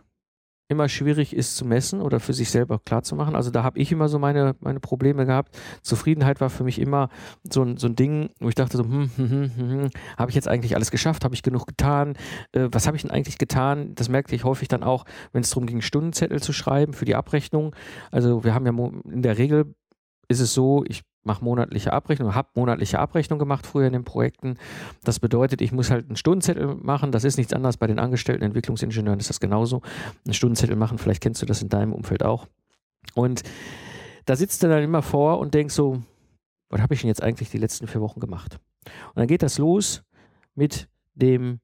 immer 0.70 0.90
schwierig 0.90 1.34
ist 1.34 1.56
zu 1.56 1.66
messen 1.66 2.02
oder 2.02 2.20
für 2.20 2.34
sich 2.34 2.50
selber 2.50 2.80
klar 2.80 3.02
zu 3.04 3.16
machen. 3.16 3.36
Also 3.36 3.52
da 3.52 3.64
habe 3.64 3.80
ich 3.80 3.92
immer 3.92 4.10
so 4.10 4.20
meine, 4.20 4.56
meine 4.60 4.80
Probleme 4.80 5.26
gehabt. 5.26 5.58
Zufriedenheit 5.82 6.42
war 6.42 6.50
für 6.50 6.64
mich 6.64 6.80
immer 6.80 7.10
so 7.44 7.64
ein, 7.64 7.78
so 7.78 7.88
ein 7.88 7.96
Ding, 7.96 8.30
wo 8.40 8.50
ich 8.50 8.56
dachte 8.56 8.78
so, 8.78 8.84
hm, 8.84 9.10
hm, 9.16 9.30
hm, 9.30 9.52
hm, 9.56 9.70
hm 9.70 9.90
habe 10.18 10.30
ich 10.30 10.36
jetzt 10.36 10.48
eigentlich 10.48 10.76
alles 10.76 10.92
geschafft? 10.92 11.24
Habe 11.24 11.36
ich 11.36 11.44
genug 11.44 11.68
getan? 11.68 12.18
Äh, 12.52 12.68
was 12.72 12.86
habe 12.86 12.98
ich 12.98 13.04
denn 13.04 13.12
eigentlich 13.12 13.38
getan? 13.38 13.96
Das 13.96 14.10
merkte 14.10 14.36
ich 14.36 14.44
häufig 14.44 14.68
dann 14.68 14.84
auch, 14.84 15.06
wenn 15.32 15.42
es 15.42 15.50
darum 15.50 15.68
ging, 15.68 15.82
Stundenzettel 15.82 16.42
zu 16.42 16.52
schreiben 16.52 16.94
für 16.94 17.06
die 17.06 17.16
Abrechnung. 17.16 17.76
Also 18.12 18.44
wir 18.44 18.54
haben 18.54 18.66
ja 18.66 18.74
in 19.12 19.22
der 19.22 19.38
Regel 19.38 19.74
ist 20.28 20.42
es 20.42 20.54
so, 20.54 20.84
ich 20.86 21.04
mache 21.24 21.44
monatliche 21.44 21.94
Abrechnung, 21.94 22.34
habe 22.36 22.50
monatliche 22.56 23.00
Abrechnung 23.00 23.40
gemacht 23.40 23.68
früher 23.68 23.88
in 23.88 23.94
den 23.94 24.04
Projekten. 24.04 24.58
Das 25.04 25.20
bedeutet, 25.20 25.62
ich 25.62 25.72
muss 25.72 25.92
halt 25.92 26.08
einen 26.08 26.16
Stundenzettel 26.16 26.76
machen. 26.76 27.12
Das 27.12 27.24
ist 27.24 27.38
nichts 27.38 27.54
anderes 27.54 27.78
bei 27.78 27.88
den 27.88 28.00
angestellten 28.00 28.44
Entwicklungsingenieuren, 28.44 29.20
ist 29.20 29.30
das 29.30 29.40
genauso. 29.40 29.82
Einen 30.26 30.34
Stundenzettel 30.34 30.76
machen, 30.76 30.98
vielleicht 30.98 31.22
kennst 31.22 31.42
du 31.42 31.46
das 31.46 31.62
in 31.62 31.70
deinem 31.70 31.94
Umfeld 31.94 32.24
auch. 32.24 32.48
Und 33.14 33.44
da 34.26 34.36
sitzt 34.36 34.64
du 34.64 34.68
dann 34.68 34.84
immer 34.84 35.02
vor 35.02 35.40
und 35.40 35.54
denkst 35.54 35.74
so, 35.74 36.02
was 36.70 36.82
habe 36.82 36.94
ich 36.94 37.02
denn 37.02 37.08
jetzt 37.08 37.24
eigentlich 37.24 37.50
die 37.50 37.58
letzten 37.58 37.88
vier 37.88 38.02
Wochen 38.02 38.20
gemacht? 38.20 38.60
Und 38.86 39.18
dann 39.18 39.28
geht 39.28 39.42
das 39.42 39.58
los 39.58 40.04
mit 40.56 40.90
dem 41.16 41.60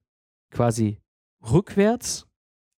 quasi 0.52 1.00
rückwärts 1.52 2.28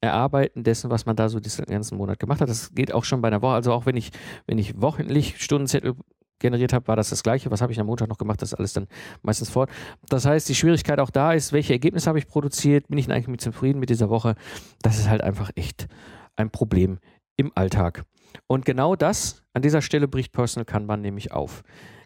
Erarbeiten 0.01 0.63
dessen, 0.63 0.89
was 0.89 1.05
man 1.05 1.15
da 1.15 1.29
so 1.29 1.39
diesen 1.39 1.65
ganzen 1.65 1.97
Monat 1.97 2.19
gemacht 2.19 2.41
hat. 2.41 2.49
Das 2.49 2.73
geht 2.73 2.93
auch 2.93 3.03
schon 3.03 3.21
bei 3.21 3.27
einer 3.27 3.41
Woche. 3.41 3.53
Also 3.53 3.73
auch 3.73 3.85
wenn 3.85 3.95
ich, 3.95 4.11
wenn 4.45 4.57
ich 4.57 4.79
wochentlich 4.81 5.41
Stundenzettel 5.41 5.95
generiert 6.45 6.73
habe, 6.73 6.87
war 6.87 6.95
das 6.95 7.09
das 7.09 7.23
gleiche. 7.23 7.49
Was 7.49 7.61
habe 7.61 7.71
ich 7.71 7.79
am 7.79 7.87
Montag 7.87 8.07
noch 8.07 8.17
gemacht? 8.17 8.41
Das 8.41 8.49
ist 8.49 8.53
alles 8.55 8.73
dann 8.73 8.87
meistens 9.23 9.49
fort. 9.49 9.69
Das 10.09 10.25
heißt, 10.25 10.47
die 10.47 10.55
Schwierigkeit 10.55 10.99
auch 10.99 11.09
da 11.09 11.33
ist, 11.33 11.53
welche 11.53 11.73
Ergebnisse 11.73 12.07
habe 12.07 12.19
ich 12.19 12.27
produziert? 12.27 12.87
Bin 12.87 12.97
ich 12.97 13.09
eigentlich 13.09 13.27
mit 13.27 13.41
zufrieden 13.41 13.79
mit 13.79 13.89
dieser 13.89 14.09
Woche? 14.09 14.35
Das 14.81 14.99
ist 14.99 15.09
halt 15.09 15.21
einfach 15.21 15.49
echt 15.55 15.87
ein 16.35 16.51
Problem 16.51 16.99
im 17.35 17.51
Alltag. 17.55 18.03
Und 18.47 18.65
genau 18.65 18.95
das, 18.95 19.43
an 19.53 19.61
dieser 19.63 19.81
Stelle 19.81 20.07
bricht 20.07 20.31
Personal 20.31 20.65
Kanban 20.65 21.01
nämlich 21.01 21.31
auf. 21.31 21.63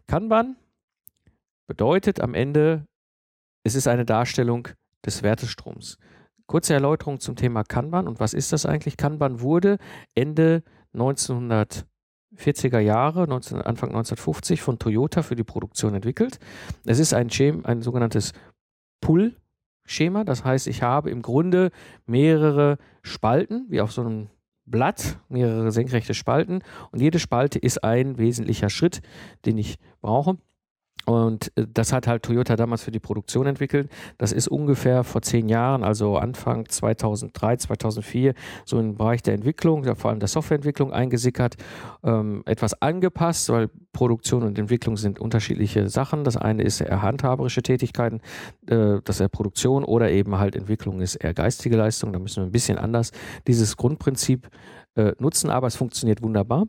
Kanban 0.08 0.56
bedeutet 1.68 2.22
am 2.22 2.34
Ende, 2.34 2.86
es 3.64 3.76
ist 3.76 3.88
eine 3.88 4.06
Darstellung 4.06 4.70
des 5.06 5.22
Wertestroms. 5.22 5.98
Kurze 6.48 6.74
Erläuterung 6.74 7.20
zum 7.20 7.36
Thema 7.36 7.64
Kanban 7.64 8.08
und 8.08 8.20
was 8.20 8.34
ist 8.34 8.54
das 8.54 8.66
eigentlich? 8.66 8.98
Kanban 8.98 9.42
wurde 9.42 9.78
Ende 10.16 10.64
1940er 12.40 12.80
Jahre, 12.80 13.28
19, 13.28 13.58
Anfang 13.62 13.90
1950 13.90 14.62
von 14.62 14.80
Toyota 14.80 15.22
für 15.22 15.36
die 15.36 15.44
Produktion 15.44 15.96
entwickelt. 15.96 16.40
Es 16.86 17.00
ist 17.00 17.14
ein, 17.14 17.30
Schema, 17.30 17.68
ein 17.68 17.82
sogenanntes 17.82 18.34
Pull-Schema, 19.02 20.24
das 20.24 20.44
heißt, 20.44 20.68
ich 20.68 20.82
habe 20.82 21.10
im 21.10 21.22
Grunde 21.22 21.72
mehrere 22.06 22.78
Spalten, 23.02 23.66
wie 23.70 23.82
auf 23.82 23.92
so 23.92 24.02
einem 24.02 24.28
Blatt, 24.66 25.18
mehrere 25.30 25.72
senkrechte 25.72 26.14
Spalten 26.14 26.62
und 26.92 27.02
jede 27.02 27.20
Spalte 27.20 27.58
ist 27.58 27.84
ein 27.84 28.18
wesentlicher 28.18 28.70
Schritt, 28.70 29.02
den 29.46 29.58
ich 29.58 29.80
brauche. 30.02 30.38
Und 31.06 31.52
äh, 31.56 31.66
das 31.74 31.94
hat 31.94 32.08
halt 32.08 32.24
Toyota 32.24 32.56
damals 32.56 32.84
für 32.84 32.92
die 32.92 33.00
Produktion 33.00 33.48
entwickelt. 33.48 33.90
Das 34.18 34.32
ist 34.32 34.48
ungefähr 34.48 35.04
vor 35.04 35.22
zehn 35.22 35.50
Jahren, 35.50 35.84
also 35.84 36.18
Anfang 36.18 36.68
2003, 36.68 37.58
2004, 37.58 38.34
so 38.66 38.80
im 38.80 38.96
Bereich 38.96 39.24
der 39.24 39.34
Entwicklung, 39.34 39.84
vor 39.96 40.12
allem 40.12 40.20
der 40.20 40.28
Softwareentwicklung 40.28 40.94
eingesickert, 40.94 41.56
ähm, 42.04 42.44
etwas 42.46 42.82
angepasst, 42.82 43.50
weil 43.50 43.70
Produktion 43.94 44.44
und 44.44 44.60
Entwicklung 44.60 44.98
sind 44.98 45.20
unterschiedliche 45.20 45.90
Sachen. 45.90 46.24
Das 46.24 46.38
eine 46.38 46.64
ist 46.64 46.82
eher 46.82 47.02
handhaberische 47.02 47.64
Tätigkeiten, 47.64 48.22
äh, 48.68 49.00
das 49.04 49.18
ist 49.18 49.22
eher 49.22 49.30
Produktion 49.30 49.84
oder 49.84 50.12
eben 50.12 50.38
halt 50.38 50.56
Entwicklung 50.56 51.02
ist 51.02 51.16
eher 51.16 51.34
geistige 51.34 51.76
Leistung. 51.78 52.14
Da 52.14 52.20
müssen 52.20 52.44
wir 52.44 52.48
ein 52.48 52.52
bisschen 52.52 52.78
anders 52.78 53.12
dieses 53.48 53.78
Grundprinzip 53.78 54.50
äh, 54.96 55.14
nutzen, 55.20 55.50
aber 55.50 55.68
es 55.68 55.76
funktioniert 55.76 56.22
wunderbar. 56.22 56.68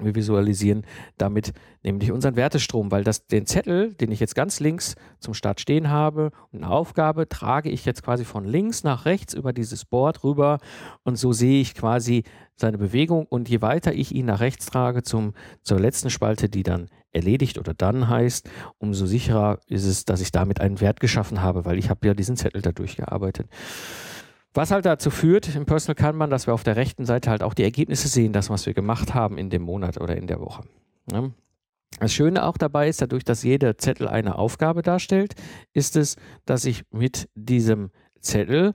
Wir 0.00 0.14
visualisieren 0.14 0.84
damit 1.18 1.52
nämlich 1.84 2.10
unseren 2.10 2.34
Wertestrom, 2.34 2.90
weil 2.90 3.04
das, 3.04 3.26
den 3.26 3.46
Zettel, 3.46 3.94
den 3.94 4.10
ich 4.10 4.18
jetzt 4.18 4.34
ganz 4.34 4.58
links 4.58 4.96
zum 5.20 5.34
Start 5.34 5.60
stehen 5.60 5.88
habe 5.88 6.32
eine 6.52 6.68
Aufgabe, 6.68 7.28
trage 7.28 7.70
ich 7.70 7.84
jetzt 7.84 8.02
quasi 8.02 8.24
von 8.24 8.44
links 8.44 8.82
nach 8.82 9.04
rechts 9.04 9.34
über 9.34 9.52
dieses 9.52 9.84
Board 9.84 10.24
rüber 10.24 10.58
und 11.04 11.16
so 11.16 11.32
sehe 11.32 11.60
ich 11.60 11.74
quasi 11.74 12.24
seine 12.56 12.78
Bewegung 12.78 13.26
und 13.26 13.48
je 13.48 13.62
weiter 13.62 13.92
ich 13.94 14.14
ihn 14.14 14.26
nach 14.26 14.40
rechts 14.40 14.66
trage 14.66 15.02
zum, 15.02 15.34
zur 15.62 15.78
letzten 15.78 16.10
Spalte, 16.10 16.48
die 16.48 16.62
dann 16.62 16.88
erledigt 17.12 17.58
oder 17.58 17.74
dann 17.74 18.08
heißt, 18.08 18.48
umso 18.78 19.06
sicherer 19.06 19.58
ist 19.68 19.84
es, 19.84 20.04
dass 20.04 20.20
ich 20.20 20.32
damit 20.32 20.60
einen 20.60 20.80
Wert 20.80 21.00
geschaffen 21.00 21.40
habe, 21.40 21.64
weil 21.64 21.78
ich 21.78 21.90
habe 21.90 22.06
ja 22.06 22.14
diesen 22.14 22.36
Zettel 22.36 22.62
da 22.62 22.72
durchgearbeitet. 22.72 23.48
Was 24.54 24.70
halt 24.70 24.86
dazu 24.86 25.10
führt, 25.10 25.54
im 25.56 25.66
Personal 25.66 25.96
Kanban, 25.96 26.30
dass 26.30 26.46
wir 26.46 26.54
auf 26.54 26.62
der 26.62 26.76
rechten 26.76 27.04
Seite 27.04 27.28
halt 27.28 27.42
auch 27.42 27.54
die 27.54 27.64
Ergebnisse 27.64 28.06
sehen, 28.06 28.32
das, 28.32 28.50
was 28.50 28.66
wir 28.66 28.72
gemacht 28.72 29.12
haben 29.12 29.36
in 29.36 29.50
dem 29.50 29.62
Monat 29.62 30.00
oder 30.00 30.16
in 30.16 30.28
der 30.28 30.40
Woche. 30.40 30.62
Ja. 31.10 31.30
Das 31.98 32.12
Schöne 32.12 32.44
auch 32.44 32.56
dabei 32.56 32.88
ist, 32.88 33.02
dadurch, 33.02 33.24
dass 33.24 33.42
jeder 33.42 33.78
Zettel 33.78 34.08
eine 34.08 34.36
Aufgabe 34.38 34.82
darstellt, 34.82 35.34
ist 35.72 35.96
es, 35.96 36.16
dass 36.44 36.64
ich 36.64 36.84
mit 36.90 37.28
diesem 37.34 37.90
Zettel 38.20 38.74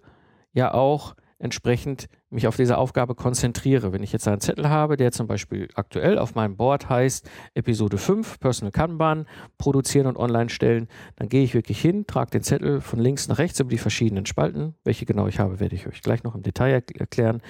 ja 0.54 0.74
auch 0.74 1.16
entsprechend 1.40 2.08
mich 2.30 2.48
auf 2.48 2.58
diese 2.58 2.78
Aufgabe 2.78 3.16
konzentriere. 3.16 3.92
Wenn 3.92 4.04
ich 4.04 4.12
jetzt 4.12 4.28
einen 4.28 4.42
Zettel 4.42 4.70
habe, 4.70 4.98
der 4.98 5.12
zum 5.12 5.26
Beispiel 5.26 5.70
aktuell 5.74 6.20
auf 6.20 6.36
meinem 6.36 6.58
Board 6.58 6.90
heißt 6.90 7.28
Episode 7.56 7.98
5, 7.98 8.40
Personal 8.40 8.72
Kanban, 8.72 9.26
produzieren 9.58 10.06
und 10.06 10.18
online 10.18 10.50
stellen, 10.50 10.88
dann 11.16 11.30
gehe 11.30 11.44
ich 11.44 11.54
wirklich 11.54 11.82
hin, 11.82 12.06
trage 12.06 12.32
den 12.32 12.44
Zettel 12.44 12.82
von 12.82 13.00
links 13.00 13.28
nach 13.28 13.40
rechts 13.40 13.60
über 13.60 13.70
die 13.70 13.78
verschiedenen 13.78 14.26
Spalten. 14.26 14.76
Welche 14.84 15.06
genau 15.06 15.28
ich 15.28 15.40
habe, 15.40 15.60
werde 15.60 15.76
ich 15.76 15.88
euch 15.88 16.02
gleich 16.02 16.24
noch 16.24 16.36
im 16.36 16.44
Detail 16.44 16.84
erklären. 16.94 17.42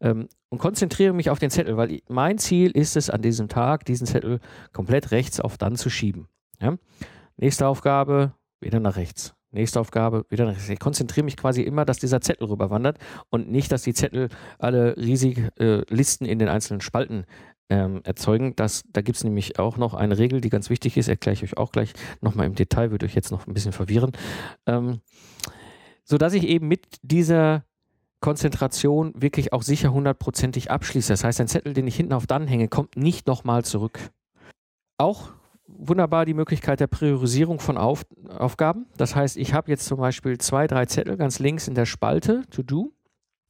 Ähm, 0.00 0.28
und 0.48 0.58
konzentriere 0.58 1.12
mich 1.12 1.30
auf 1.30 1.38
den 1.38 1.50
Zettel, 1.50 1.76
weil 1.76 2.00
mein 2.08 2.38
Ziel 2.38 2.70
ist 2.70 2.96
es, 2.96 3.10
an 3.10 3.22
diesem 3.22 3.48
Tag 3.48 3.84
diesen 3.84 4.06
Zettel 4.06 4.40
komplett 4.72 5.10
rechts 5.10 5.40
auf 5.40 5.58
dann 5.58 5.76
zu 5.76 5.90
schieben. 5.90 6.28
Ja? 6.60 6.76
Nächste 7.36 7.66
Aufgabe, 7.66 8.32
wieder 8.60 8.80
nach 8.80 8.96
rechts. 8.96 9.34
Nächste 9.54 9.78
Aufgabe, 9.78 10.26
wieder. 10.30 10.52
Ich 10.68 10.80
konzentriere 10.80 11.24
mich 11.24 11.36
quasi 11.36 11.62
immer, 11.62 11.84
dass 11.84 11.98
dieser 12.00 12.20
Zettel 12.20 12.48
rüberwandert 12.48 12.98
und 13.30 13.48
nicht, 13.50 13.70
dass 13.70 13.82
die 13.82 13.94
Zettel 13.94 14.28
alle 14.58 14.96
riesig 14.96 15.48
äh, 15.60 15.82
Listen 15.88 16.24
in 16.24 16.40
den 16.40 16.48
einzelnen 16.48 16.80
Spalten 16.80 17.24
ähm, 17.68 18.00
erzeugen. 18.02 18.56
Das, 18.56 18.82
da 18.90 19.00
gibt 19.00 19.16
es 19.16 19.22
nämlich 19.22 19.60
auch 19.60 19.76
noch 19.76 19.94
eine 19.94 20.18
Regel, 20.18 20.40
die 20.40 20.50
ganz 20.50 20.70
wichtig 20.70 20.96
ist, 20.96 21.06
erkläre 21.06 21.34
ich 21.34 21.44
euch 21.44 21.56
auch 21.56 21.70
gleich 21.70 21.92
nochmal 22.20 22.46
im 22.46 22.56
Detail, 22.56 22.90
würde 22.90 23.06
euch 23.06 23.14
jetzt 23.14 23.30
noch 23.30 23.46
ein 23.46 23.54
bisschen 23.54 23.72
verwirren. 23.72 24.10
Ähm, 24.66 25.00
sodass 26.02 26.34
ich 26.34 26.48
eben 26.48 26.66
mit 26.66 26.86
dieser 27.02 27.64
Konzentration 28.20 29.12
wirklich 29.14 29.52
auch 29.52 29.62
sicher 29.62 29.92
hundertprozentig 29.92 30.68
abschließe. 30.68 31.12
Das 31.12 31.22
heißt, 31.22 31.40
ein 31.40 31.48
Zettel, 31.48 31.74
den 31.74 31.86
ich 31.86 31.94
hinten 31.94 32.12
auf 32.12 32.26
dann 32.26 32.48
hänge, 32.48 32.66
kommt 32.66 32.96
nicht 32.96 33.28
nochmal 33.28 33.64
zurück. 33.64 34.00
Auch 34.98 35.30
wunderbar 35.66 36.24
die 36.24 36.34
Möglichkeit 36.34 36.80
der 36.80 36.86
Priorisierung 36.86 37.60
von 37.60 37.76
Auf 37.76 38.04
Aufgaben. 38.28 38.86
Das 38.96 39.16
heißt, 39.16 39.36
ich 39.36 39.54
habe 39.54 39.70
jetzt 39.70 39.86
zum 39.86 39.98
Beispiel 39.98 40.38
zwei, 40.38 40.66
drei 40.66 40.86
Zettel 40.86 41.16
ganz 41.16 41.38
links 41.38 41.68
in 41.68 41.74
der 41.74 41.86
Spalte 41.86 42.42
To 42.50 42.62
Do 42.62 42.92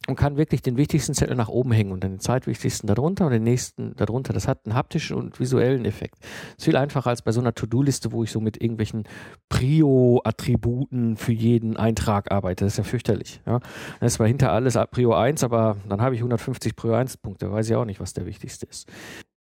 und 0.07 0.15
kann 0.15 0.37
wirklich 0.37 0.61
den 0.61 0.77
wichtigsten 0.77 1.13
Zettel 1.13 1.35
nach 1.35 1.49
oben 1.49 1.71
hängen 1.71 1.91
und 1.91 2.03
dann 2.03 2.13
den 2.13 2.19
zweitwichtigsten 2.19 2.87
darunter 2.87 3.25
und 3.25 3.31
den 3.31 3.43
nächsten 3.43 3.95
darunter. 3.95 4.33
Das 4.33 4.47
hat 4.47 4.65
einen 4.65 4.75
haptischen 4.75 5.15
und 5.15 5.39
visuellen 5.39 5.85
Effekt. 5.85 6.19
Das 6.21 6.57
ist 6.57 6.65
viel 6.65 6.77
einfacher 6.77 7.09
als 7.09 7.21
bei 7.21 7.31
so 7.31 7.41
einer 7.41 7.55
To-Do-Liste, 7.55 8.11
wo 8.11 8.23
ich 8.23 8.31
so 8.31 8.39
mit 8.39 8.61
irgendwelchen 8.61 9.05
Prio-Attributen 9.49 11.17
für 11.17 11.33
jeden 11.33 11.77
Eintrag 11.77 12.31
arbeite. 12.31 12.65
Das 12.65 12.73
ist 12.73 12.77
ja 12.77 12.83
fürchterlich. 12.83 13.41
Ja. 13.45 13.59
Das 13.99 14.11
ist 14.11 14.13
zwar 14.15 14.27
hinter 14.27 14.51
alles 14.51 14.77
Prio 14.91 15.13
1, 15.13 15.43
aber 15.43 15.77
dann 15.89 16.01
habe 16.01 16.15
ich 16.15 16.21
150 16.21 16.75
Prio 16.75 16.93
1 16.93 17.17
Punkte. 17.17 17.51
Weiß 17.51 17.67
ich 17.67 17.75
auch 17.75 17.85
nicht, 17.85 17.99
was 17.99 18.13
der 18.13 18.25
wichtigste 18.25 18.67
ist. 18.67 18.87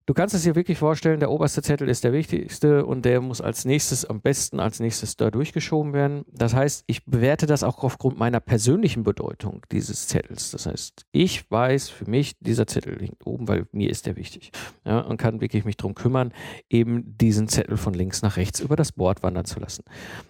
Du 0.08 0.14
kannst 0.14 0.34
es 0.34 0.44
dir 0.44 0.56
wirklich 0.56 0.78
vorstellen, 0.78 1.20
der 1.20 1.30
oberste 1.30 1.62
Zettel 1.62 1.90
ist 1.90 2.06
der 2.06 2.14
wichtigste 2.14 2.86
und 2.86 3.04
der 3.04 3.20
muss 3.20 3.42
als 3.42 3.66
nächstes, 3.66 4.06
am 4.06 4.22
besten 4.22 4.62
als 4.62 4.80
nächstes 4.80 5.18
da 5.18 5.30
durchgeschoben 5.30 5.92
werden. 5.92 6.24
Das 6.32 6.54
heißt, 6.54 6.86
ich 6.88 7.04
bewerte 7.04 7.46
das 7.46 7.62
auch 7.62 7.84
aufgrund 7.84 8.18
meiner 8.18 8.40
persönlichen 8.40 9.04
Bedeutung 9.04 9.66
dieses 9.70 10.08
Zettels. 10.08 10.52
Das 10.52 10.66
heißt, 10.66 11.06
ich 11.12 11.52
weiß 11.52 11.90
für 11.90 12.10
mich, 12.10 12.38
dieser 12.40 12.68
Zettel 12.68 12.96
liegt 12.98 13.28
oben, 13.28 13.50
weil 13.50 13.68
mir 13.74 13.90
ist 13.90 14.06
der 14.06 14.16
wichtig. 14.16 14.52
Ja, 14.86 15.02
und 15.02 15.18
kann 15.18 15.42
wirklich 15.42 15.66
mich 15.66 15.76
darum 15.76 15.94
kümmern, 15.94 16.32
eben 16.70 17.18
diesen 17.18 17.50
Zettel 17.50 17.76
von 17.76 17.94
links 17.94 18.22
nach 18.22 18.38
rechts 18.38 18.62
über 18.62 18.78
das 18.78 18.94
Board 18.94 19.24
wandern 19.24 19.44
zu 19.44 19.60
lassen. 19.60 19.84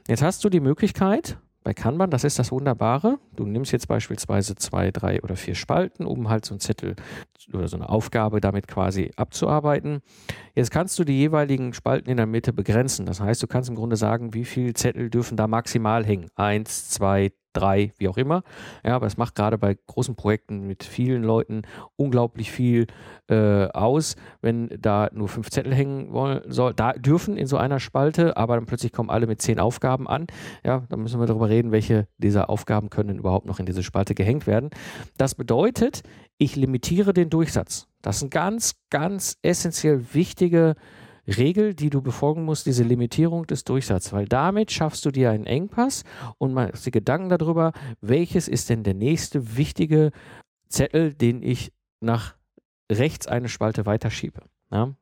Jetzt 0.07 0.23
hast 0.23 0.43
du 0.43 0.49
die 0.49 0.59
Möglichkeit, 0.59 1.37
bei 1.67 1.73
Kanban, 1.73 2.09
das 2.09 2.23
ist 2.23 2.39
das 2.39 2.53
Wunderbare. 2.53 3.19
Du 3.35 3.45
nimmst 3.45 3.73
jetzt 3.73 3.89
beispielsweise 3.89 4.55
zwei, 4.55 4.89
drei 4.89 5.21
oder 5.21 5.35
vier 5.35 5.53
Spalten, 5.53 6.05
um 6.05 6.29
halt 6.29 6.45
so 6.45 6.53
einen 6.53 6.61
Zettel 6.61 6.95
oder 7.51 7.67
so 7.67 7.75
eine 7.75 7.89
Aufgabe 7.89 8.39
damit 8.39 8.69
quasi 8.69 9.11
abzuarbeiten. 9.17 9.99
Jetzt 10.55 10.71
kannst 10.71 10.97
du 10.97 11.03
die 11.03 11.17
jeweiligen 11.17 11.73
Spalten 11.73 12.09
in 12.09 12.15
der 12.15 12.25
Mitte 12.25 12.53
begrenzen. 12.53 13.05
Das 13.05 13.19
heißt, 13.19 13.43
du 13.43 13.47
kannst 13.47 13.67
im 13.67 13.75
Grunde 13.75 13.97
sagen, 13.97 14.33
wie 14.33 14.45
viele 14.45 14.75
Zettel 14.75 15.09
dürfen 15.09 15.35
da 15.35 15.45
maximal 15.47 16.05
hängen. 16.05 16.29
Eins, 16.35 16.89
zwei, 16.89 17.33
drei, 17.57 17.91
wie 17.97 18.07
auch 18.07 18.17
immer. 18.17 18.43
Ja, 18.83 18.95
aber 18.95 19.07
es 19.07 19.17
macht 19.17 19.35
gerade 19.35 19.57
bei 19.57 19.77
großen 19.87 20.15
Projekten 20.15 20.67
mit 20.67 20.83
vielen 20.83 21.23
Leuten 21.23 21.63
unglaublich 21.95 22.51
viel 22.51 22.87
äh, 23.29 23.67
aus, 23.67 24.15
wenn 24.41 24.69
da 24.79 25.09
nur 25.13 25.27
fünf 25.27 25.49
Zettel 25.49 25.73
hängen 25.73 26.13
wollen, 26.13 26.41
soll, 26.47 26.73
da 26.73 26.93
dürfen 26.93 27.37
in 27.37 27.47
so 27.47 27.57
einer 27.57 27.79
Spalte, 27.79 28.37
aber 28.37 28.55
dann 28.55 28.65
plötzlich 28.65 28.91
kommen 28.91 29.09
alle 29.09 29.27
mit 29.27 29.41
zehn 29.41 29.59
Aufgaben 29.59 30.07
an. 30.07 30.27
Ja, 30.63 30.83
dann 30.89 31.01
müssen 31.01 31.19
wir 31.19 31.27
darüber 31.27 31.49
reden, 31.49 31.71
welche 31.71 32.07
dieser 32.17 32.49
Aufgaben 32.49 32.89
können 32.89 33.17
überhaupt 33.17 33.45
noch 33.45 33.59
in 33.59 33.65
diese 33.65 33.83
Spalte 33.83 34.15
gehängt 34.15 34.47
werden. 34.47 34.69
Das 35.17 35.35
bedeutet, 35.35 36.03
ich 36.37 36.55
limitiere 36.55 37.13
den 37.13 37.29
Durchsatz. 37.29 37.87
Das 38.01 38.17
ist 38.17 38.23
ein 38.23 38.29
ganz, 38.29 38.75
ganz 38.89 39.37
essentiell 39.41 40.13
wichtige 40.13 40.75
Regel, 41.27 41.73
die 41.73 41.89
du 41.89 42.01
befolgen 42.01 42.45
musst, 42.45 42.65
diese 42.65 42.83
Limitierung 42.83 43.45
des 43.45 43.63
Durchsatzes, 43.63 44.13
weil 44.13 44.25
damit 44.25 44.71
schaffst 44.71 45.05
du 45.05 45.11
dir 45.11 45.31
einen 45.31 45.45
Engpass 45.45 46.03
und 46.37 46.53
machst 46.53 46.85
dir 46.85 46.91
Gedanken 46.91 47.29
darüber, 47.29 47.73
welches 48.01 48.47
ist 48.47 48.69
denn 48.69 48.83
der 48.83 48.93
nächste 48.93 49.57
wichtige 49.57 50.11
Zettel, 50.69 51.13
den 51.13 51.43
ich 51.43 51.73
nach 51.99 52.35
rechts 52.91 53.27
eine 53.27 53.49
Spalte 53.49 53.85
weiterschiebe. 53.85 54.41
Ja? 54.71 54.93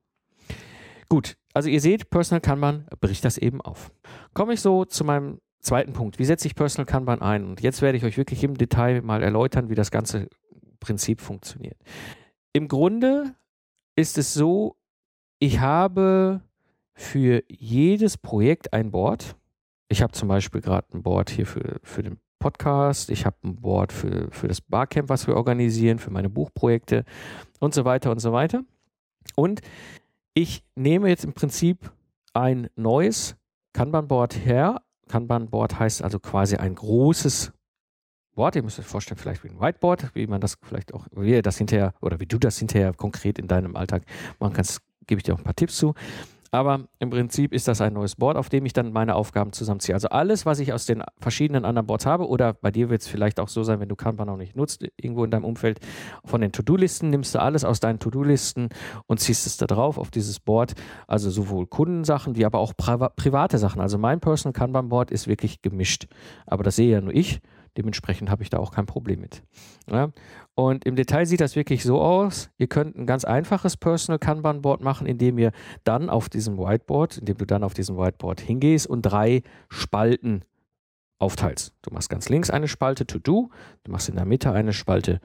Gut, 1.09 1.37
also 1.53 1.69
ihr 1.69 1.81
seht, 1.81 2.09
Personal 2.09 2.41
Kanban 2.41 2.87
bricht 2.99 3.23
das 3.23 3.37
eben 3.37 3.61
auf. 3.61 3.91
Komme 4.33 4.53
ich 4.53 4.61
so 4.61 4.85
zu 4.85 5.03
meinem 5.03 5.39
zweiten 5.59 5.93
Punkt. 5.93 6.19
Wie 6.19 6.25
setze 6.25 6.47
ich 6.47 6.55
Personal 6.55 6.85
Kanban 6.85 7.21
ein? 7.21 7.45
Und 7.45 7.61
jetzt 7.61 7.81
werde 7.81 7.97
ich 7.97 8.03
euch 8.03 8.17
wirklich 8.17 8.43
im 8.43 8.55
Detail 8.55 9.01
mal 9.01 9.21
erläutern, 9.21 9.69
wie 9.69 9.75
das 9.75 9.91
ganze 9.91 10.27
Prinzip 10.79 11.21
funktioniert. 11.21 11.77
Im 12.53 12.67
Grunde 12.67 13.35
ist 13.95 14.17
es 14.17 14.33
so, 14.33 14.77
ich 15.39 15.59
habe 15.59 16.41
für 16.93 17.43
jedes 17.47 18.17
Projekt 18.17 18.73
ein 18.73 18.91
Board. 18.91 19.35
Ich 19.89 20.01
habe 20.01 20.13
zum 20.13 20.29
Beispiel 20.29 20.61
gerade 20.61 20.87
ein 20.93 21.03
Board 21.03 21.29
hier 21.29 21.45
für, 21.45 21.79
für 21.83 22.03
den 22.03 22.17
Podcast, 22.39 23.09
ich 23.09 23.25
habe 23.25 23.37
ein 23.43 23.55
Board 23.55 23.91
für, 23.91 24.29
für 24.31 24.47
das 24.47 24.61
Barcamp, 24.61 25.09
was 25.09 25.27
wir 25.27 25.35
organisieren, 25.35 25.99
für 25.99 26.11
meine 26.11 26.29
Buchprojekte 26.29 27.03
und 27.59 27.73
so 27.73 27.85
weiter 27.85 28.11
und 28.11 28.19
so 28.19 28.33
weiter. 28.33 28.63
Und 29.35 29.61
ich 30.33 30.63
nehme 30.75 31.09
jetzt 31.09 31.25
im 31.25 31.33
Prinzip 31.33 31.91
ein 32.33 32.69
neues 32.75 33.35
Kanban-Board 33.73 34.45
her. 34.45 34.81
Kanban-Board 35.07 35.79
heißt 35.79 36.03
also 36.03 36.19
quasi 36.19 36.57
ein 36.57 36.75
großes 36.75 37.51
Board. 38.35 38.55
Ihr 38.55 38.63
müsst 38.63 38.79
euch 38.79 38.85
vorstellen, 38.85 39.17
vielleicht 39.17 39.43
wie 39.43 39.49
ein 39.49 39.59
Whiteboard, 39.59 40.13
wie 40.13 40.27
man 40.27 40.41
das 40.41 40.57
vielleicht 40.61 40.93
auch, 40.93 41.07
wie 41.11 41.31
ihr 41.31 41.41
das 41.41 41.57
hinterher 41.57 41.93
oder 42.01 42.19
wie 42.19 42.25
du 42.25 42.37
das 42.37 42.59
hinterher 42.59 42.93
konkret 42.93 43.39
in 43.39 43.47
deinem 43.47 43.75
Alltag 43.75 44.03
machen 44.39 44.53
kannst, 44.53 44.81
gebe 45.07 45.19
ich 45.19 45.23
dir 45.23 45.33
auch 45.33 45.39
ein 45.39 45.43
paar 45.43 45.55
Tipps 45.55 45.77
zu. 45.77 45.93
Aber 46.51 46.85
im 46.99 47.09
Prinzip 47.09 47.51
ist 47.51 47.67
das 47.67 47.81
ein 47.81 47.91
neues 47.91 48.15
Board, 48.15 48.37
auf 48.37 48.47
dem 48.47 48.65
ich 48.65 48.71
dann 48.71 48.93
meine 48.93 49.15
Aufgaben 49.15 49.51
zusammenziehe. 49.51 49.93
Also 49.93 50.07
alles, 50.07 50.45
was 50.45 50.59
ich 50.59 50.71
aus 50.71 50.85
den 50.85 51.03
verschiedenen 51.19 51.65
anderen 51.65 51.85
Boards 51.85 52.05
habe, 52.05 52.29
oder 52.29 52.53
bei 52.53 52.71
dir 52.71 52.89
wird 52.89 53.01
es 53.01 53.09
vielleicht 53.09 53.41
auch 53.41 53.49
so 53.49 53.63
sein, 53.63 53.81
wenn 53.81 53.89
du 53.89 53.97
Kanban 53.97 54.27
noch 54.27 54.37
nicht 54.37 54.55
nutzt, 54.55 54.85
irgendwo 54.95 55.25
in 55.25 55.31
deinem 55.31 55.43
Umfeld, 55.43 55.79
von 56.23 56.39
den 56.39 56.53
To-Do-Listen 56.53 57.09
nimmst 57.09 57.35
du 57.35 57.41
alles 57.41 57.65
aus 57.65 57.81
deinen 57.81 57.99
To-Do-Listen 57.99 58.69
und 59.05 59.19
ziehst 59.19 59.45
es 59.47 59.57
da 59.57 59.65
drauf 59.67 59.97
auf 59.97 60.11
dieses 60.11 60.39
Board. 60.39 60.75
Also 61.07 61.29
sowohl 61.29 61.67
Kundensachen 61.67 62.37
wie 62.37 62.45
aber 62.45 62.59
auch 62.59 62.71
private 62.77 63.57
Sachen. 63.57 63.81
Also 63.81 63.97
mein 63.97 64.21
Personal 64.21 64.53
Kanban-Board 64.53 65.11
ist 65.11 65.27
wirklich 65.27 65.61
gemischt. 65.61 66.07
Aber 66.45 66.63
das 66.63 66.77
sehe 66.77 66.89
ja 66.89 67.01
nur 67.01 67.13
ich. 67.13 67.41
Dementsprechend 67.77 68.29
habe 68.29 68.43
ich 68.43 68.49
da 68.49 68.57
auch 68.57 68.71
kein 68.71 68.85
Problem 68.85 69.19
mit. 69.19 69.43
Ja? 69.89 70.11
Und 70.53 70.85
im 70.85 70.95
Detail 70.95 71.25
sieht 71.25 71.41
das 71.41 71.55
wirklich 71.55 71.83
so 71.83 72.01
aus. 72.01 72.49
Ihr 72.57 72.67
könnt 72.67 72.95
ein 72.95 73.05
ganz 73.05 73.25
einfaches 73.25 73.75
Personal 73.75 74.19
Kanban 74.19 74.61
Board 74.61 74.81
machen, 74.81 75.07
indem 75.07 75.37
ihr 75.37 75.51
dann 75.83 76.09
auf 76.09 76.29
diesem 76.29 76.57
Whiteboard, 76.57 77.17
indem 77.17 77.37
du 77.37 77.45
dann 77.45 77.63
auf 77.63 77.73
diesem 77.73 77.97
Whiteboard 77.97 78.39
hingehst 78.39 78.87
und 78.87 79.01
drei 79.01 79.43
Spalten 79.69 80.43
aufteilst. 81.19 81.73
Du 81.81 81.93
machst 81.93 82.09
ganz 82.09 82.29
links 82.29 82.49
eine 82.49 82.67
Spalte 82.67 83.05
To 83.05 83.19
Do, 83.19 83.49
du 83.83 83.91
machst 83.91 84.09
in 84.09 84.15
der 84.15 84.25
Mitte 84.25 84.51
eine 84.51 84.73
Spalte 84.73 85.19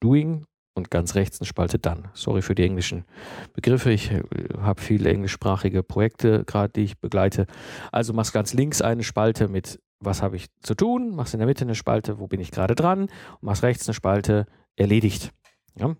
Doing 0.00 0.44
und 0.74 0.90
ganz 0.90 1.14
rechts 1.14 1.40
eine 1.40 1.46
Spalte 1.46 1.78
Done. 1.78 2.10
Sorry 2.14 2.42
für 2.42 2.54
die 2.54 2.64
englischen 2.64 3.04
Begriffe. 3.52 3.90
Ich 3.90 4.10
äh, 4.10 4.22
habe 4.60 4.80
viele 4.80 5.10
englischsprachige 5.10 5.82
Projekte 5.82 6.44
gerade, 6.44 6.72
die 6.72 6.82
ich 6.82 6.98
begleite. 6.98 7.46
Also 7.92 8.12
machst 8.12 8.32
ganz 8.32 8.52
links 8.54 8.82
eine 8.82 9.04
Spalte 9.04 9.48
mit 9.48 9.80
was 10.00 10.22
habe 10.22 10.36
ich 10.36 10.46
zu 10.60 10.74
tun, 10.74 11.14
machst 11.14 11.34
in 11.34 11.38
der 11.40 11.46
Mitte 11.46 11.64
eine 11.64 11.74
Spalte, 11.74 12.18
wo 12.18 12.26
bin 12.26 12.40
ich 12.40 12.50
gerade 12.50 12.74
dran 12.74 13.02
und 13.02 13.42
machst 13.42 13.62
rechts 13.62 13.88
eine 13.88 13.94
Spalte, 13.94 14.46
erledigt. 14.76 15.32
Ja? 15.76 15.96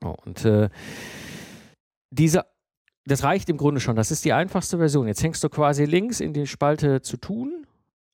Und 0.00 0.44
äh, 0.44 0.68
diese, 2.10 2.44
das 3.04 3.24
reicht 3.24 3.48
im 3.48 3.56
Grunde 3.56 3.80
schon. 3.80 3.96
Das 3.96 4.10
ist 4.10 4.24
die 4.24 4.32
einfachste 4.32 4.78
Version. 4.78 5.06
Jetzt 5.06 5.22
hängst 5.22 5.42
du 5.44 5.48
quasi 5.48 5.84
links 5.84 6.20
in 6.20 6.32
die 6.32 6.46
Spalte 6.46 7.02
zu 7.02 7.16
tun, 7.16 7.66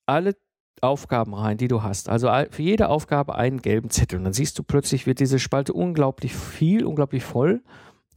alle 0.05 0.35
Aufgaben 0.81 1.33
rein, 1.33 1.57
die 1.57 1.67
du 1.67 1.83
hast. 1.83 2.07
Also 2.07 2.29
für 2.51 2.61
jede 2.61 2.89
Aufgabe 2.89 3.35
einen 3.35 3.61
gelben 3.61 3.89
Zettel. 3.89 4.19
Und 4.19 4.25
dann 4.25 4.33
siehst 4.33 4.57
du 4.57 4.63
plötzlich, 4.63 5.05
wird 5.05 5.19
diese 5.19 5.39
Spalte 5.39 5.73
unglaublich 5.73 6.33
viel, 6.33 6.85
unglaublich 6.85 7.23
voll. 7.23 7.61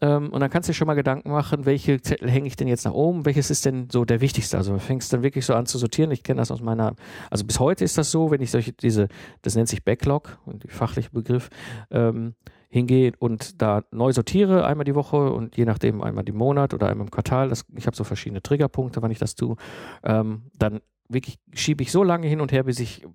Ähm, 0.02 0.30
und 0.30 0.40
dann 0.40 0.50
kannst 0.50 0.68
du 0.68 0.72
dir 0.72 0.74
schon 0.74 0.88
mal 0.88 0.94
Gedanken 0.94 1.30
machen, 1.30 1.64
welche 1.64 2.02
Zettel 2.02 2.28
hänge 2.28 2.48
ich 2.48 2.56
denn 2.56 2.68
jetzt 2.68 2.84
nach 2.84 2.92
oben, 2.92 3.24
welches 3.24 3.50
ist 3.50 3.64
denn 3.64 3.88
so 3.90 4.04
der 4.04 4.20
wichtigste. 4.20 4.58
Also 4.58 4.76
fängst 4.78 5.12
dann 5.12 5.22
wirklich 5.22 5.46
so 5.46 5.54
an 5.54 5.64
zu 5.64 5.78
sortieren. 5.78 6.10
Ich 6.10 6.24
kenne 6.24 6.38
das 6.38 6.50
aus 6.50 6.60
meiner, 6.60 6.96
also 7.30 7.44
bis 7.44 7.60
heute 7.60 7.84
ist 7.84 7.96
das 7.96 8.10
so, 8.10 8.30
wenn 8.32 8.42
ich 8.42 8.50
solche, 8.50 8.72
diese, 8.72 9.08
das 9.42 9.54
nennt 9.54 9.68
sich 9.68 9.84
Backlog, 9.84 10.38
die 10.46 11.08
Begriff, 11.12 11.48
ähm, 11.90 12.34
hingehe 12.68 13.12
und 13.18 13.60
da 13.60 13.84
neu 13.90 14.12
sortiere, 14.12 14.64
einmal 14.66 14.84
die 14.84 14.94
Woche 14.94 15.30
und 15.30 15.56
je 15.56 15.66
nachdem 15.66 16.02
einmal 16.02 16.26
im 16.26 16.36
Monat 16.36 16.72
oder 16.74 16.88
einmal 16.88 17.06
im 17.06 17.10
Quartal. 17.10 17.50
Das, 17.50 17.64
ich 17.76 17.86
habe 17.86 17.94
so 17.94 18.02
verschiedene 18.02 18.42
Triggerpunkte, 18.42 19.02
wann 19.02 19.10
ich 19.10 19.18
das 19.18 19.34
tue. 19.34 19.56
Ähm, 20.02 20.44
dann 20.58 20.80
wirklich 21.08 21.38
schiebe 21.52 21.82
ich 21.82 21.92
so 21.92 22.02
lange 22.02 22.26
hin 22.26 22.40
und 22.40 22.50
her, 22.50 22.64
bis 22.64 22.80
ich 22.80 23.06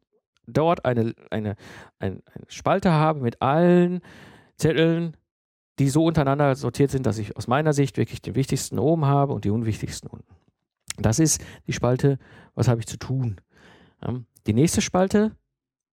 dort 0.46 0.86
eine, 0.86 1.16
eine, 1.32 1.56
eine, 2.00 2.22
eine 2.34 2.46
Spalte 2.48 2.92
habe 2.92 3.20
mit 3.20 3.42
allen 3.42 4.02
Zetteln, 4.58 5.18
die 5.80 5.90
so 5.90 6.06
untereinander 6.06 6.56
sortiert 6.56 6.92
sind, 6.92 7.06
dass 7.06 7.18
ich 7.18 7.38
aus 7.38 7.48
meiner 7.48 7.74
Sicht 7.74 7.98
wirklich 7.98 8.22
den 8.22 8.36
wichtigsten 8.36 8.80
oben 8.80 9.06
habe 9.06 9.34
und 9.34 9.46
die 9.46 9.50
unwichtigsten 9.50 10.10
unten. 10.10 10.36
Das 10.98 11.20
ist 11.20 11.44
die 11.68 11.74
Spalte, 11.74 12.18
was 12.56 12.68
habe 12.68 12.80
ich 12.80 12.88
zu 12.88 12.98
tun. 12.98 13.40
Die 14.48 14.54
nächste 14.54 14.82
Spalte 14.82 15.36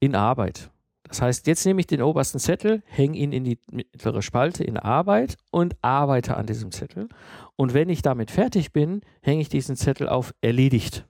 in 0.00 0.14
Arbeit. 0.14 0.70
Das 1.08 1.20
heißt, 1.20 1.46
jetzt 1.46 1.66
nehme 1.66 1.80
ich 1.80 1.86
den 1.86 2.00
obersten 2.00 2.38
Zettel, 2.38 2.82
hänge 2.86 3.18
ihn 3.18 3.32
in 3.32 3.44
die 3.44 3.58
mittlere 3.70 4.22
Spalte 4.22 4.64
in 4.64 4.78
Arbeit 4.78 5.36
und 5.50 5.76
arbeite 5.82 6.36
an 6.36 6.46
diesem 6.46 6.72
Zettel. 6.72 7.08
Und 7.56 7.74
wenn 7.74 7.90
ich 7.90 8.00
damit 8.00 8.30
fertig 8.30 8.72
bin, 8.72 9.02
hänge 9.20 9.42
ich 9.42 9.50
diesen 9.50 9.76
Zettel 9.76 10.08
auf 10.08 10.34
erledigt. 10.40 11.06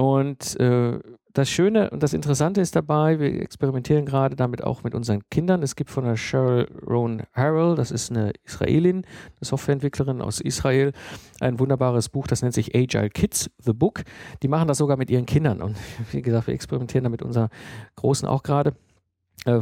Und 0.00 0.58
äh, 0.58 0.98
das 1.34 1.50
Schöne 1.50 1.90
und 1.90 2.02
das 2.02 2.14
Interessante 2.14 2.62
ist 2.62 2.74
dabei, 2.74 3.20
wir 3.20 3.38
experimentieren 3.42 4.06
gerade 4.06 4.34
damit 4.34 4.64
auch 4.64 4.82
mit 4.82 4.94
unseren 4.94 5.20
Kindern. 5.28 5.62
Es 5.62 5.76
gibt 5.76 5.90
von 5.90 6.04
der 6.04 6.14
Cheryl 6.14 6.66
Roan 6.88 7.24
Harrell, 7.34 7.74
das 7.74 7.90
ist 7.90 8.10
eine 8.10 8.32
Israelin, 8.42 9.04
eine 9.04 9.04
Softwareentwicklerin 9.42 10.22
aus 10.22 10.40
Israel, 10.40 10.94
ein 11.40 11.58
wunderbares 11.58 12.08
Buch, 12.08 12.26
das 12.26 12.40
nennt 12.40 12.54
sich 12.54 12.74
Agile 12.74 13.10
Kids, 13.10 13.50
The 13.58 13.74
Book. 13.74 14.04
Die 14.42 14.48
machen 14.48 14.68
das 14.68 14.78
sogar 14.78 14.96
mit 14.96 15.10
ihren 15.10 15.26
Kindern. 15.26 15.60
Und 15.60 15.76
wie 16.12 16.22
gesagt, 16.22 16.46
wir 16.46 16.54
experimentieren 16.54 17.04
damit 17.04 17.20
mit 17.20 17.26
unserer 17.26 17.50
Großen 17.96 18.26
auch 18.26 18.42
gerade. 18.42 18.74
Äh, 19.44 19.60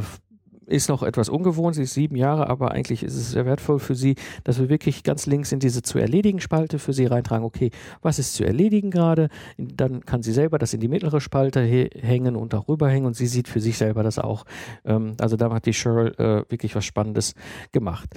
ist 0.69 0.89
noch 0.89 1.03
etwas 1.03 1.29
ungewohnt, 1.29 1.75
sie 1.75 1.83
ist 1.83 1.93
sieben 1.93 2.15
Jahre, 2.15 2.47
aber 2.49 2.71
eigentlich 2.71 3.03
ist 3.03 3.15
es 3.15 3.31
sehr 3.31 3.45
wertvoll 3.45 3.79
für 3.79 3.95
sie, 3.95 4.15
dass 4.43 4.59
wir 4.59 4.69
wirklich 4.69 5.03
ganz 5.03 5.25
links 5.25 5.51
in 5.51 5.59
diese 5.59 5.81
zu 5.81 5.99
erledigen 5.99 6.39
Spalte 6.39 6.79
für 6.79 6.93
sie 6.93 7.05
reintragen, 7.05 7.45
okay, 7.45 7.71
was 8.01 8.19
ist 8.19 8.35
zu 8.35 8.43
erledigen 8.43 8.91
gerade? 8.91 9.29
Dann 9.57 10.05
kann 10.05 10.21
sie 10.21 10.31
selber 10.31 10.57
das 10.57 10.73
in 10.73 10.79
die 10.79 10.87
mittlere 10.87 11.21
Spalte 11.21 11.61
hängen 11.61 12.35
und 12.35 12.53
auch 12.55 12.67
rüberhängen 12.67 13.05
und 13.05 13.15
sie 13.15 13.27
sieht 13.27 13.47
für 13.47 13.59
sich 13.59 13.77
selber 13.77 14.03
das 14.03 14.19
auch. 14.19 14.45
Ähm, 14.85 15.15
also 15.19 15.35
da 15.35 15.51
hat 15.51 15.65
die 15.65 15.73
Cheryl 15.73 16.13
äh, 16.17 16.51
wirklich 16.51 16.75
was 16.75 16.85
Spannendes 16.85 17.33
gemacht. 17.71 18.09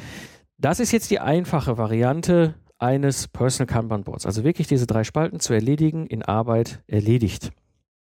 Das 0.59 0.79
ist 0.79 0.93
jetzt 0.93 1.11
die 1.11 1.19
einfache 1.19 1.79
Variante 1.79 2.55
eines 2.79 3.29
Personal 3.29 3.67
Kanban 3.67 4.05
Boards. 4.05 4.27
Also 4.27 4.45
wirklich 4.45 4.67
diese 4.67 4.87
drei 4.87 5.05
Spalten 5.05 5.41
zu 5.41 5.55
erledigen, 5.55 6.07
in 6.07 6.23
Arbeit 6.23 6.83
erledigt. 6.87 7.51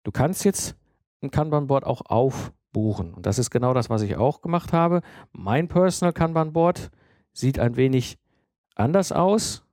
Du 0.02 0.11
kannst 0.11 0.44
jetzt 0.44 0.76
ein 1.22 1.31
Kanban 1.31 1.66
Board 1.66 1.85
auch 1.85 2.02
auf 2.07 2.52
buchen. 2.72 3.14
Und 3.14 3.26
das 3.26 3.38
ist 3.38 3.50
genau 3.50 3.74
das, 3.74 3.90
was 3.90 4.02
ich 4.02 4.16
auch 4.16 4.40
gemacht 4.40 4.72
habe. 4.72 5.02
Mein 5.32 5.68
Personal 5.68 6.12
Kanban 6.12 6.52
Board 6.52 6.90
sieht 7.32 7.58
ein 7.58 7.76
wenig 7.76 8.18
anders 8.74 9.12
aus. 9.12 9.64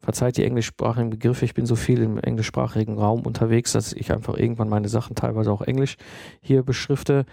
Verzeiht 0.00 0.36
die 0.36 0.44
englischsprachigen 0.44 1.10
Begriffe. 1.10 1.44
Ich 1.44 1.54
bin 1.54 1.64
so 1.64 1.76
viel 1.76 2.02
im 2.02 2.18
englischsprachigen 2.18 2.98
Raum 2.98 3.20
unterwegs, 3.20 3.72
dass 3.72 3.92
ich 3.92 4.12
einfach 4.12 4.36
irgendwann 4.36 4.68
meine 4.68 4.88
Sachen 4.88 5.14
teilweise 5.14 5.52
auch 5.52 5.62
englisch 5.62 5.96
hier 6.40 6.62
beschrifte. 6.62 7.24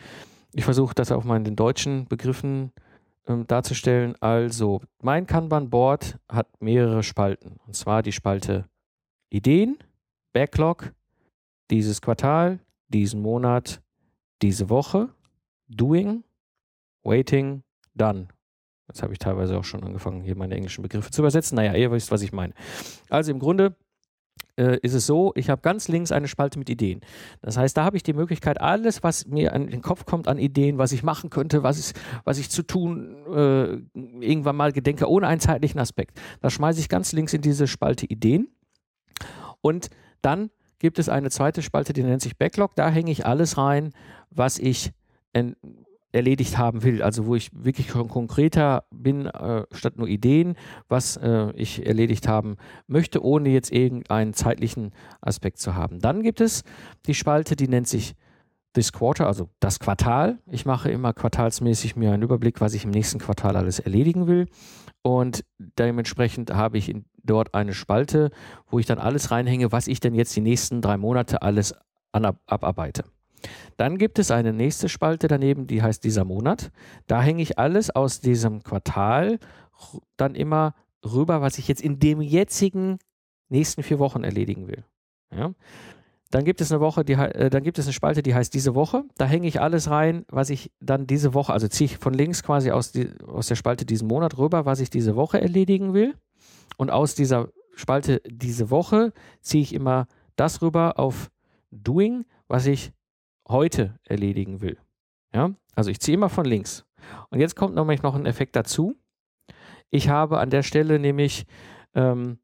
Ich 0.53 0.65
versuche 0.65 0.95
das 0.95 1.11
auch 1.11 1.23
mal 1.23 1.37
in 1.37 1.43
den 1.43 1.55
deutschen 1.55 2.05
Begriffen 2.05 2.71
ähm, 3.27 3.47
darzustellen. 3.47 4.15
Also, 4.19 4.81
mein 5.01 5.25
Kanban-Board 5.25 6.17
hat 6.29 6.47
mehrere 6.61 7.03
Spalten. 7.03 7.57
Und 7.65 7.75
zwar 7.75 8.03
die 8.03 8.11
Spalte 8.11 8.65
Ideen, 9.29 9.77
Backlog, 10.33 10.93
dieses 11.71 12.01
Quartal, 12.01 12.59
diesen 12.87 13.21
Monat, 13.21 13.81
diese 14.41 14.69
Woche, 14.69 15.09
doing, 15.67 16.23
waiting, 17.03 17.63
done. 17.95 18.27
Jetzt 18.87 19.03
habe 19.03 19.13
ich 19.13 19.19
teilweise 19.19 19.57
auch 19.57 19.63
schon 19.63 19.83
angefangen, 19.83 20.21
hier 20.21 20.35
meine 20.35 20.55
englischen 20.55 20.81
Begriffe 20.81 21.11
zu 21.11 21.21
übersetzen. 21.21 21.55
Naja, 21.55 21.75
ihr 21.75 21.91
wisst, 21.91 22.11
was 22.11 22.23
ich 22.23 22.31
meine. 22.31 22.53
Also 23.09 23.31
im 23.31 23.39
Grunde 23.39 23.75
äh, 24.59 24.77
ist 24.81 24.93
es 24.93 25.05
so, 25.05 25.31
ich 25.35 25.49
habe 25.49 25.61
ganz 25.61 25.87
links 25.87 26.11
eine 26.11 26.27
Spalte 26.27 26.57
mit 26.57 26.69
Ideen. 26.69 27.01
Das 27.41 27.55
heißt, 27.55 27.77
da 27.77 27.85
habe 27.85 27.97
ich 27.97 28.03
die 28.03 28.13
Möglichkeit, 28.13 28.59
alles, 28.59 29.03
was 29.03 29.27
mir 29.27 29.53
an 29.53 29.67
den 29.67 29.81
Kopf 29.81 30.05
kommt 30.05 30.27
an 30.27 30.39
Ideen, 30.39 30.77
was 30.77 30.91
ich 30.91 31.03
machen 31.03 31.29
könnte, 31.29 31.61
was, 31.61 31.77
ist, 31.77 31.99
was 32.23 32.39
ich 32.39 32.49
zu 32.49 32.63
tun 32.63 33.15
äh, 33.27 33.77
irgendwann 34.25 34.55
mal 34.55 34.71
gedenke, 34.71 35.07
ohne 35.07 35.27
einen 35.27 35.39
zeitlichen 35.39 35.79
Aspekt. 35.79 36.19
Das 36.41 36.53
schmeiße 36.53 36.79
ich 36.79 36.89
ganz 36.89 37.13
links 37.13 37.33
in 37.33 37.41
diese 37.41 37.67
Spalte 37.67 38.05
Ideen. 38.05 38.49
Und 39.61 39.89
dann 40.21 40.49
gibt 40.79 40.99
es 40.99 41.09
eine 41.09 41.29
zweite 41.29 41.61
Spalte, 41.61 41.93
die 41.93 42.03
nennt 42.03 42.21
sich 42.21 42.37
Backlog. 42.37 42.75
Da 42.75 42.89
hänge 42.89 43.11
ich 43.11 43.25
alles 43.25 43.57
rein, 43.57 43.91
was 44.31 44.57
ich 44.57 44.91
erledigt 46.11 46.57
haben 46.57 46.83
will. 46.83 47.03
Also 47.03 47.25
wo 47.25 47.35
ich 47.35 47.51
wirklich 47.53 47.89
schon 47.89 48.07
konkreter 48.07 48.83
bin, 48.91 49.27
äh, 49.27 49.65
statt 49.71 49.97
nur 49.97 50.07
Ideen, 50.07 50.55
was 50.87 51.17
äh, 51.17 51.51
ich 51.53 51.85
erledigt 51.85 52.27
haben 52.27 52.57
möchte, 52.87 53.23
ohne 53.23 53.49
jetzt 53.49 53.71
irgendeinen 53.71 54.33
zeitlichen 54.33 54.91
Aspekt 55.21 55.59
zu 55.59 55.75
haben. 55.75 55.99
Dann 55.99 56.23
gibt 56.23 56.41
es 56.41 56.63
die 57.05 57.13
Spalte, 57.13 57.55
die 57.55 57.67
nennt 57.67 57.87
sich 57.87 58.15
this 58.73 58.91
quarter, 58.91 59.27
also 59.27 59.49
das 59.59 59.79
Quartal. 59.79 60.39
Ich 60.47 60.65
mache 60.65 60.89
immer 60.89 61.13
quartalsmäßig 61.13 61.95
mir 61.95 62.11
einen 62.11 62.23
Überblick, 62.23 62.61
was 62.61 62.73
ich 62.73 62.85
im 62.85 62.91
nächsten 62.91 63.19
Quartal 63.19 63.55
alles 63.55 63.79
erledigen 63.79 64.27
will. 64.27 64.47
Und 65.01 65.43
dementsprechend 65.57 66.53
habe 66.53 66.77
ich 66.77 66.93
dort 67.23 67.53
eine 67.53 67.73
Spalte, 67.73 68.31
wo 68.67 68.79
ich 68.79 68.85
dann 68.85 68.99
alles 68.99 69.31
reinhänge, 69.31 69.71
was 69.71 69.87
ich 69.87 69.99
denn 69.99 70.13
jetzt 70.13 70.35
die 70.35 70.41
nächsten 70.41 70.81
drei 70.81 70.97
Monate 70.97 71.41
alles 71.41 71.73
abarbeite. 72.11 73.03
Dann 73.77 73.97
gibt 73.97 74.19
es 74.19 74.31
eine 74.31 74.51
nächste 74.51 74.89
Spalte 74.89 75.27
daneben, 75.27 75.67
die 75.67 75.81
heißt 75.81 76.03
dieser 76.03 76.25
Monat. 76.25 76.71
Da 77.07 77.21
hänge 77.21 77.41
ich 77.41 77.57
alles 77.57 77.89
aus 77.89 78.19
diesem 78.19 78.63
Quartal 78.63 79.39
dann 80.17 80.35
immer 80.35 80.75
rüber, 81.05 81.41
was 81.41 81.57
ich 81.57 81.67
jetzt 81.67 81.81
in 81.81 81.99
dem 81.99 82.19
jetzigen 82.19 82.99
nächsten 83.47 83.83
vier 83.83 83.99
Wochen 83.99 84.23
erledigen 84.23 84.67
will. 84.67 84.83
Ja? 85.33 85.53
Dann 86.31 86.45
gibt 86.45 86.61
es 86.61 86.71
eine 86.71 86.79
Woche, 86.79 87.03
die, 87.03 87.13
äh, 87.13 87.49
dann 87.49 87.63
gibt 87.63 87.79
es 87.79 87.85
eine 87.85 87.93
Spalte, 87.93 88.21
die 88.21 88.35
heißt 88.35 88.53
diese 88.53 88.75
Woche. 88.75 89.03
Da 89.17 89.25
hänge 89.25 89.47
ich 89.47 89.61
alles 89.61 89.89
rein, 89.89 90.25
was 90.29 90.49
ich 90.49 90.71
dann 90.79 91.07
diese 91.07 91.33
Woche, 91.33 91.53
also 91.53 91.67
ziehe 91.67 91.85
ich 91.85 91.97
von 91.97 92.13
links 92.13 92.43
quasi 92.43 92.71
aus, 92.71 92.91
die, 92.91 93.09
aus 93.25 93.47
der 93.47 93.55
Spalte 93.55 93.85
diesen 93.85 94.07
Monat 94.07 94.37
rüber, 94.37 94.65
was 94.65 94.79
ich 94.79 94.89
diese 94.89 95.15
Woche 95.15 95.41
erledigen 95.41 95.93
will. 95.93 96.15
Und 96.77 96.91
aus 96.91 97.15
dieser 97.15 97.49
Spalte 97.75 98.21
diese 98.25 98.69
Woche 98.69 99.11
ziehe 99.41 99.63
ich 99.63 99.73
immer 99.73 100.07
das 100.35 100.61
rüber 100.61 100.99
auf 100.99 101.31
Doing, 101.71 102.25
was 102.47 102.65
ich 102.65 102.93
heute 103.47 103.99
erledigen 104.03 104.61
will. 104.61 104.77
Ja, 105.33 105.51
also 105.75 105.89
ich 105.89 105.99
ziehe 105.99 106.15
immer 106.15 106.29
von 106.29 106.45
links. 106.45 106.85
Und 107.29 107.39
jetzt 107.39 107.55
kommt 107.55 107.75
nämlich 107.75 108.03
noch 108.03 108.15
ein 108.15 108.25
Effekt 108.25 108.55
dazu. 108.55 108.95
Ich 109.89 110.09
habe 110.09 110.39
an 110.39 110.49
der 110.49 110.63
Stelle 110.63 110.99
nämlich 110.99 111.45
ähm, 111.95 112.39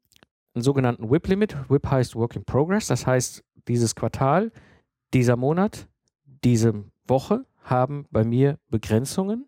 einen 0.54 0.62
sogenannten 0.62 1.10
WIP-Limit. 1.10 1.56
WIP 1.68 1.86
heißt 1.86 2.16
Work 2.16 2.36
in 2.36 2.44
Progress. 2.44 2.86
Das 2.86 3.06
heißt, 3.06 3.44
dieses 3.68 3.94
Quartal, 3.94 4.52
dieser 5.14 5.36
Monat, 5.36 5.88
diese 6.44 6.84
Woche 7.06 7.44
haben 7.62 8.06
bei 8.10 8.24
mir 8.24 8.58
Begrenzungen. 8.68 9.46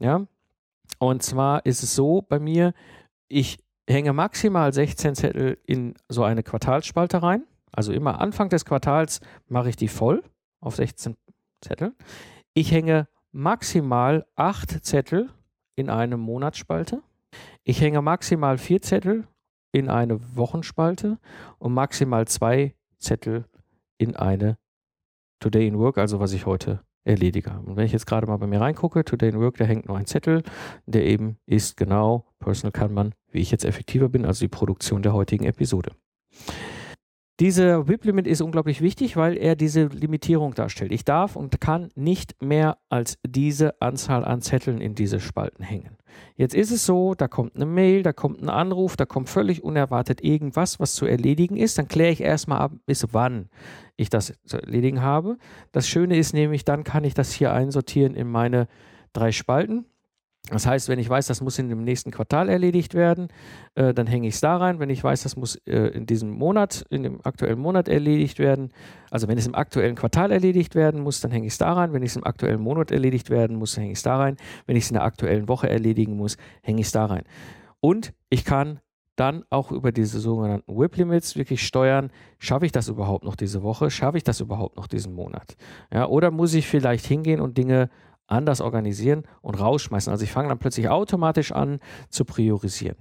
Ja, 0.00 0.26
und 0.98 1.22
zwar 1.22 1.64
ist 1.66 1.82
es 1.82 1.94
so 1.94 2.22
bei 2.22 2.38
mir, 2.38 2.72
ich 3.28 3.58
hänge 3.88 4.12
maximal 4.12 4.72
16 4.72 5.14
Zettel 5.14 5.58
in 5.66 5.94
so 6.08 6.24
eine 6.24 6.42
Quartalsspalte 6.42 7.22
rein. 7.22 7.44
Also 7.72 7.92
immer 7.92 8.20
Anfang 8.20 8.48
des 8.48 8.64
Quartals 8.64 9.20
mache 9.48 9.68
ich 9.68 9.76
die 9.76 9.88
voll 9.88 10.22
auf 10.60 10.76
16 10.76 11.16
Zettel. 11.60 11.94
Ich 12.54 12.70
hänge 12.70 13.08
maximal 13.32 14.26
8 14.36 14.84
Zettel 14.84 15.30
in 15.74 15.90
eine 15.90 16.16
Monatsspalte. 16.16 17.02
Ich 17.64 17.80
hänge 17.80 18.00
maximal 18.00 18.58
4 18.58 18.82
Zettel 18.82 19.26
in 19.72 19.88
eine 19.88 20.36
Wochenspalte 20.36 21.18
und 21.58 21.74
maximal 21.74 22.28
2 22.28 22.74
Zettel 22.98 23.46
in 24.04 24.16
eine 24.16 24.58
Today 25.40 25.66
in 25.66 25.78
Work, 25.78 25.98
also 25.98 26.20
was 26.20 26.32
ich 26.32 26.46
heute 26.46 26.80
erledige. 27.04 27.60
Und 27.64 27.76
wenn 27.76 27.84
ich 27.84 27.92
jetzt 27.92 28.06
gerade 28.06 28.26
mal 28.26 28.38
bei 28.38 28.46
mir 28.46 28.60
reingucke, 28.60 29.04
Today 29.04 29.30
in 29.30 29.40
Work, 29.40 29.56
da 29.58 29.64
hängt 29.64 29.88
nur 29.88 29.98
ein 29.98 30.06
Zettel, 30.06 30.42
der 30.86 31.04
eben 31.04 31.38
ist 31.46 31.76
genau 31.76 32.26
Personal 32.38 32.72
Kanban, 32.72 33.14
wie 33.30 33.40
ich 33.40 33.50
jetzt 33.50 33.64
effektiver 33.64 34.08
bin, 34.08 34.24
also 34.24 34.44
die 34.44 34.48
Produktion 34.48 35.02
der 35.02 35.12
heutigen 35.12 35.44
Episode. 35.44 35.92
Dieser 37.40 37.88
WIP-Limit 37.88 38.28
ist 38.28 38.40
unglaublich 38.40 38.80
wichtig, 38.80 39.16
weil 39.16 39.36
er 39.36 39.56
diese 39.56 39.86
Limitierung 39.86 40.54
darstellt. 40.54 40.92
Ich 40.92 41.04
darf 41.04 41.34
und 41.34 41.60
kann 41.60 41.88
nicht 41.96 42.40
mehr 42.40 42.78
als 42.88 43.18
diese 43.26 43.80
Anzahl 43.82 44.24
an 44.24 44.40
Zetteln 44.40 44.80
in 44.80 44.94
diese 44.94 45.18
Spalten 45.18 45.64
hängen. 45.64 45.96
Jetzt 46.36 46.54
ist 46.54 46.70
es 46.70 46.86
so, 46.86 47.14
da 47.14 47.26
kommt 47.26 47.56
eine 47.56 47.66
Mail, 47.66 48.04
da 48.04 48.12
kommt 48.12 48.40
ein 48.40 48.48
Anruf, 48.48 48.96
da 48.96 49.04
kommt 49.04 49.28
völlig 49.28 49.64
unerwartet 49.64 50.22
irgendwas, 50.22 50.78
was 50.78 50.94
zu 50.94 51.06
erledigen 51.06 51.56
ist. 51.56 51.76
Dann 51.76 51.88
kläre 51.88 52.12
ich 52.12 52.20
erstmal 52.20 52.58
ab, 52.58 52.72
bis 52.86 53.04
wann 53.10 53.48
ich 53.96 54.10
das 54.10 54.34
zu 54.44 54.58
erledigen 54.58 55.02
habe. 55.02 55.36
Das 55.72 55.88
Schöne 55.88 56.16
ist 56.16 56.34
nämlich, 56.34 56.64
dann 56.64 56.84
kann 56.84 57.02
ich 57.02 57.14
das 57.14 57.32
hier 57.32 57.52
einsortieren 57.52 58.14
in 58.14 58.28
meine 58.28 58.68
drei 59.12 59.32
Spalten. 59.32 59.86
Das 60.50 60.66
heißt, 60.66 60.90
wenn 60.90 60.98
ich 60.98 61.08
weiß, 61.08 61.26
das 61.26 61.40
muss 61.40 61.58
in 61.58 61.70
dem 61.70 61.84
nächsten 61.84 62.10
Quartal 62.10 62.50
erledigt 62.50 62.92
werden, 62.92 63.28
äh, 63.76 63.94
dann 63.94 64.06
hänge 64.06 64.28
ich 64.28 64.34
es 64.34 64.40
da 64.42 64.58
rein. 64.58 64.78
Wenn 64.78 64.90
ich 64.90 65.02
weiß, 65.02 65.22
das 65.22 65.36
muss 65.36 65.56
äh, 65.64 65.88
in 65.88 66.04
diesem 66.04 66.30
Monat, 66.30 66.84
in 66.90 67.02
dem 67.02 67.20
aktuellen 67.24 67.58
Monat 67.58 67.88
erledigt 67.88 68.38
werden, 68.38 68.70
also 69.10 69.26
wenn 69.26 69.38
es 69.38 69.46
im 69.46 69.54
aktuellen 69.54 69.94
Quartal 69.94 70.32
erledigt 70.32 70.74
werden 70.74 71.00
muss, 71.00 71.22
dann 71.22 71.30
hänge 71.30 71.46
ich 71.46 71.54
es 71.54 71.58
da 71.58 71.72
rein. 71.72 71.94
Wenn 71.94 72.02
es 72.02 72.16
im 72.16 72.24
aktuellen 72.24 72.60
Monat 72.60 72.90
erledigt 72.90 73.30
werden 73.30 73.56
muss, 73.56 73.76
hänge 73.78 73.92
ich 73.92 73.98
es 73.98 74.02
da 74.02 74.18
rein. 74.18 74.36
Wenn 74.66 74.76
ich 74.76 74.84
es 74.84 74.90
in 74.90 74.94
der 74.94 75.04
aktuellen 75.04 75.48
Woche 75.48 75.70
erledigen 75.70 76.14
muss, 76.16 76.36
hänge 76.62 76.82
ich 76.82 76.88
es 76.88 76.92
da 76.92 77.06
rein. 77.06 77.24
Und 77.80 78.12
ich 78.28 78.44
kann 78.44 78.80
dann 79.16 79.44
auch 79.48 79.70
über 79.72 79.92
diese 79.92 80.18
sogenannten 80.18 80.76
WIP 80.76 80.96
Limits 80.96 81.36
wirklich 81.36 81.66
steuern, 81.66 82.10
schaffe 82.38 82.66
ich 82.66 82.72
das 82.72 82.88
überhaupt 82.88 83.24
noch 83.24 83.36
diese 83.36 83.62
Woche, 83.62 83.90
schaffe 83.90 84.16
ich 84.16 84.24
das 84.24 84.40
überhaupt 84.40 84.76
noch 84.76 84.88
diesen 84.88 85.14
Monat? 85.14 85.56
Ja, 85.92 86.06
oder 86.06 86.30
muss 86.30 86.52
ich 86.54 86.66
vielleicht 86.66 87.06
hingehen 87.06 87.40
und 87.40 87.56
Dinge 87.56 87.88
anders 88.26 88.60
organisieren 88.60 89.24
und 89.42 89.60
rausschmeißen. 89.60 90.10
Also 90.10 90.24
ich 90.24 90.32
fange 90.32 90.48
dann 90.48 90.58
plötzlich 90.58 90.88
automatisch 90.88 91.52
an 91.52 91.80
zu 92.08 92.24
priorisieren. 92.24 92.96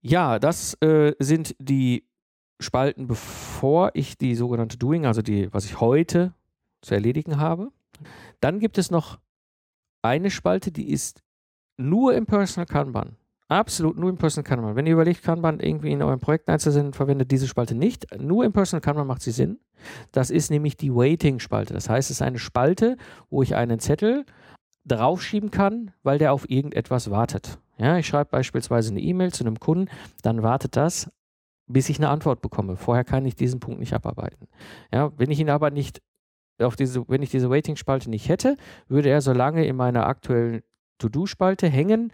Ja, 0.00 0.38
das 0.38 0.74
äh, 0.82 1.14
sind 1.18 1.54
die 1.58 2.04
Spalten, 2.60 3.06
bevor 3.06 3.90
ich 3.94 4.18
die 4.18 4.34
sogenannte 4.34 4.78
Doing, 4.78 5.06
also 5.06 5.22
die, 5.22 5.52
was 5.52 5.64
ich 5.64 5.80
heute 5.80 6.34
zu 6.80 6.94
erledigen 6.94 7.38
habe. 7.38 7.70
Dann 8.40 8.58
gibt 8.58 8.78
es 8.78 8.90
noch 8.90 9.18
eine 10.02 10.30
Spalte, 10.30 10.72
die 10.72 10.90
ist 10.90 11.22
nur 11.76 12.14
im 12.14 12.26
Personal 12.26 12.66
Kanban. 12.66 13.16
Absolut 13.52 13.98
nur 13.98 14.08
im 14.08 14.16
Personal 14.16 14.48
Kanban. 14.48 14.76
Wenn 14.76 14.86
ihr 14.86 14.94
überlegt, 14.94 15.22
Kanban 15.22 15.60
irgendwie 15.60 15.92
in 15.92 16.00
eurem 16.00 16.20
Projekt 16.20 16.48
einzusenden, 16.48 16.94
verwendet 16.94 17.30
diese 17.30 17.46
Spalte 17.46 17.74
nicht. 17.74 18.06
Nur 18.18 18.46
im 18.46 18.52
Personal 18.52 18.80
Kanban 18.80 19.06
macht 19.06 19.20
sie 19.20 19.30
Sinn. 19.30 19.60
Das 20.10 20.30
ist 20.30 20.50
nämlich 20.50 20.78
die 20.78 20.94
Waiting-Spalte. 20.94 21.74
Das 21.74 21.90
heißt, 21.90 22.10
es 22.10 22.16
ist 22.16 22.22
eine 22.22 22.38
Spalte, 22.38 22.96
wo 23.28 23.42
ich 23.42 23.54
einen 23.54 23.78
Zettel 23.78 24.24
draufschieben 24.86 25.50
kann, 25.50 25.90
weil 26.02 26.18
der 26.18 26.32
auf 26.32 26.48
irgendetwas 26.48 27.10
wartet. 27.10 27.58
Ja, 27.76 27.98
ich 27.98 28.06
schreibe 28.06 28.30
beispielsweise 28.30 28.90
eine 28.90 29.00
E-Mail 29.00 29.32
zu 29.32 29.44
einem 29.44 29.60
Kunden, 29.60 29.90
dann 30.22 30.42
wartet 30.42 30.74
das, 30.76 31.10
bis 31.66 31.90
ich 31.90 31.98
eine 31.98 32.08
Antwort 32.08 32.40
bekomme. 32.40 32.76
Vorher 32.76 33.04
kann 33.04 33.26
ich 33.26 33.36
diesen 33.36 33.60
Punkt 33.60 33.80
nicht 33.80 33.92
abarbeiten. 33.92 34.48
Ja, 34.90 35.12
wenn 35.18 35.30
ich 35.30 35.40
ihn 35.40 35.50
aber 35.50 35.70
nicht 35.70 36.00
auf 36.58 36.74
diese, 36.76 37.06
wenn 37.06 37.20
ich 37.20 37.30
diese 37.30 37.50
Waiting-Spalte 37.50 38.08
nicht 38.08 38.30
hätte, 38.30 38.56
würde 38.88 39.10
er 39.10 39.20
so 39.20 39.34
lange 39.34 39.66
in 39.66 39.76
meiner 39.76 40.06
aktuellen 40.06 40.62
To-Do-Spalte 40.98 41.68
hängen, 41.68 42.12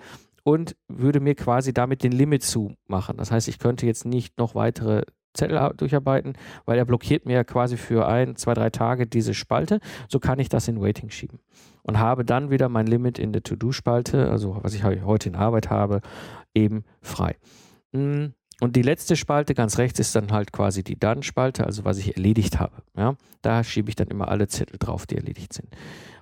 und 0.49 0.77
würde 0.89 1.21
mir 1.21 1.35
quasi 1.35 1.75
damit 1.75 2.03
den 2.03 2.13
Limit 2.13 2.43
zumachen. 2.43 3.19
Das 3.19 3.31
heißt, 3.31 3.49
ich 3.49 3.59
könnte 3.59 3.85
jetzt 3.85 4.07
nicht 4.07 4.39
noch 4.39 4.55
weitere 4.55 5.03
Zettel 5.35 5.75
durcharbeiten, 5.77 6.39
weil 6.65 6.79
er 6.79 6.87
blockiert 6.87 7.27
mir 7.27 7.45
quasi 7.45 7.77
für 7.77 8.09
ein, 8.09 8.35
zwei, 8.35 8.55
drei 8.55 8.71
Tage 8.71 9.07
diese 9.07 9.35
Spalte. 9.35 9.79
So 10.09 10.21
kann 10.21 10.39
ich 10.39 10.49
das 10.49 10.67
in 10.67 10.81
Waiting 10.81 11.11
schieben 11.11 11.41
und 11.83 11.99
habe 11.99 12.25
dann 12.25 12.51
wieder 12.51 12.71
mein 12.71 12.87
Limit 12.87 13.19
in 13.19 13.35
der 13.35 13.43
To-Do-Spalte, 13.43 14.31
also 14.31 14.57
was 14.63 14.73
ich 14.73 14.85
heute 14.85 15.29
in 15.29 15.37
Arbeit 15.37 15.69
habe, 15.69 16.01
eben 16.55 16.85
frei. 17.03 17.37
Hm, 17.93 18.33
und 18.63 18.75
die 18.75 18.83
letzte 18.83 19.17
Spalte 19.17 19.53
ganz 19.53 19.77
rechts 19.77 20.01
ist 20.01 20.17
dann 20.17 20.33
halt 20.33 20.51
quasi 20.51 20.83
die 20.83 20.99
Done-Spalte, 20.99 21.67
also 21.67 21.85
was 21.85 21.99
ich 21.99 22.17
erledigt 22.17 22.59
habe. 22.59 22.83
Ja, 22.97 23.17
da 23.43 23.63
schiebe 23.65 23.91
ich 23.91 23.97
dann 23.97 24.09
immer 24.09 24.29
alle 24.29 24.49
Zettel 24.49 24.79
drauf, 24.79 25.07
die 25.07 25.17
erledigt 25.17 25.53
sind. 25.53 25.69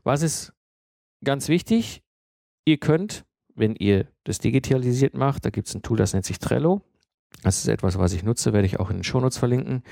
Was 0.02 0.22
ist 0.22 0.52
ganz 1.22 1.48
wichtig? 1.48 2.02
Ihr 2.64 2.78
könnt 2.78 3.24
wenn 3.56 3.74
ihr 3.74 4.06
das 4.24 4.38
digitalisiert 4.38 5.14
macht, 5.14 5.44
da 5.44 5.50
gibt 5.50 5.68
es 5.68 5.74
ein 5.74 5.82
Tool, 5.82 5.96
das 5.96 6.12
nennt 6.12 6.24
sich 6.24 6.38
Trello. 6.38 6.82
Das 7.42 7.58
ist 7.58 7.68
etwas, 7.68 7.98
was 7.98 8.12
ich 8.12 8.22
nutze, 8.22 8.52
werde 8.52 8.66
ich 8.66 8.78
auch 8.80 8.90
in 8.90 8.98
den 8.98 9.04
Shownotes 9.04 9.38
verlinken. 9.38 9.82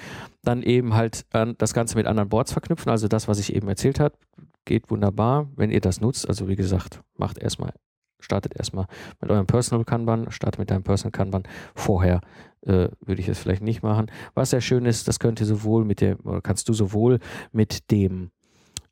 Dann 0.42 0.62
eben 0.62 0.94
halt 0.94 1.26
das 1.58 1.74
Ganze 1.74 1.96
mit 1.96 2.06
anderen 2.06 2.28
Boards 2.28 2.52
verknüpfen. 2.52 2.90
Also 2.90 3.08
das, 3.08 3.28
was 3.28 3.38
ich 3.38 3.54
eben 3.54 3.68
erzählt 3.68 4.00
habe, 4.00 4.16
geht 4.64 4.90
wunderbar, 4.90 5.48
wenn 5.56 5.70
ihr 5.70 5.80
das 5.80 6.00
nutzt. 6.00 6.28
Also 6.28 6.48
wie 6.48 6.56
gesagt, 6.56 7.00
macht 7.16 7.38
erstmal, 7.38 7.74
startet 8.20 8.56
erstmal 8.56 8.86
mit 9.20 9.30
eurem 9.30 9.46
Personal 9.46 9.84
Kanban, 9.84 10.30
startet 10.30 10.58
mit 10.58 10.70
deinem 10.70 10.84
Personal 10.84 11.12
Kanban. 11.12 11.42
Vorher 11.74 12.20
äh, 12.62 12.88
würde 13.00 13.20
ich 13.20 13.28
es 13.28 13.38
vielleicht 13.38 13.62
nicht 13.62 13.82
machen. 13.82 14.10
Was 14.34 14.50
sehr 14.50 14.62
schön 14.62 14.86
ist, 14.86 15.06
das 15.08 15.18
könnt 15.18 15.40
ihr 15.40 15.46
sowohl 15.46 15.84
mit 15.84 16.00
dem, 16.00 16.18
oder 16.24 16.40
kannst 16.40 16.68
du 16.68 16.72
sowohl 16.72 17.18
mit 17.52 17.90
dem 17.90 18.30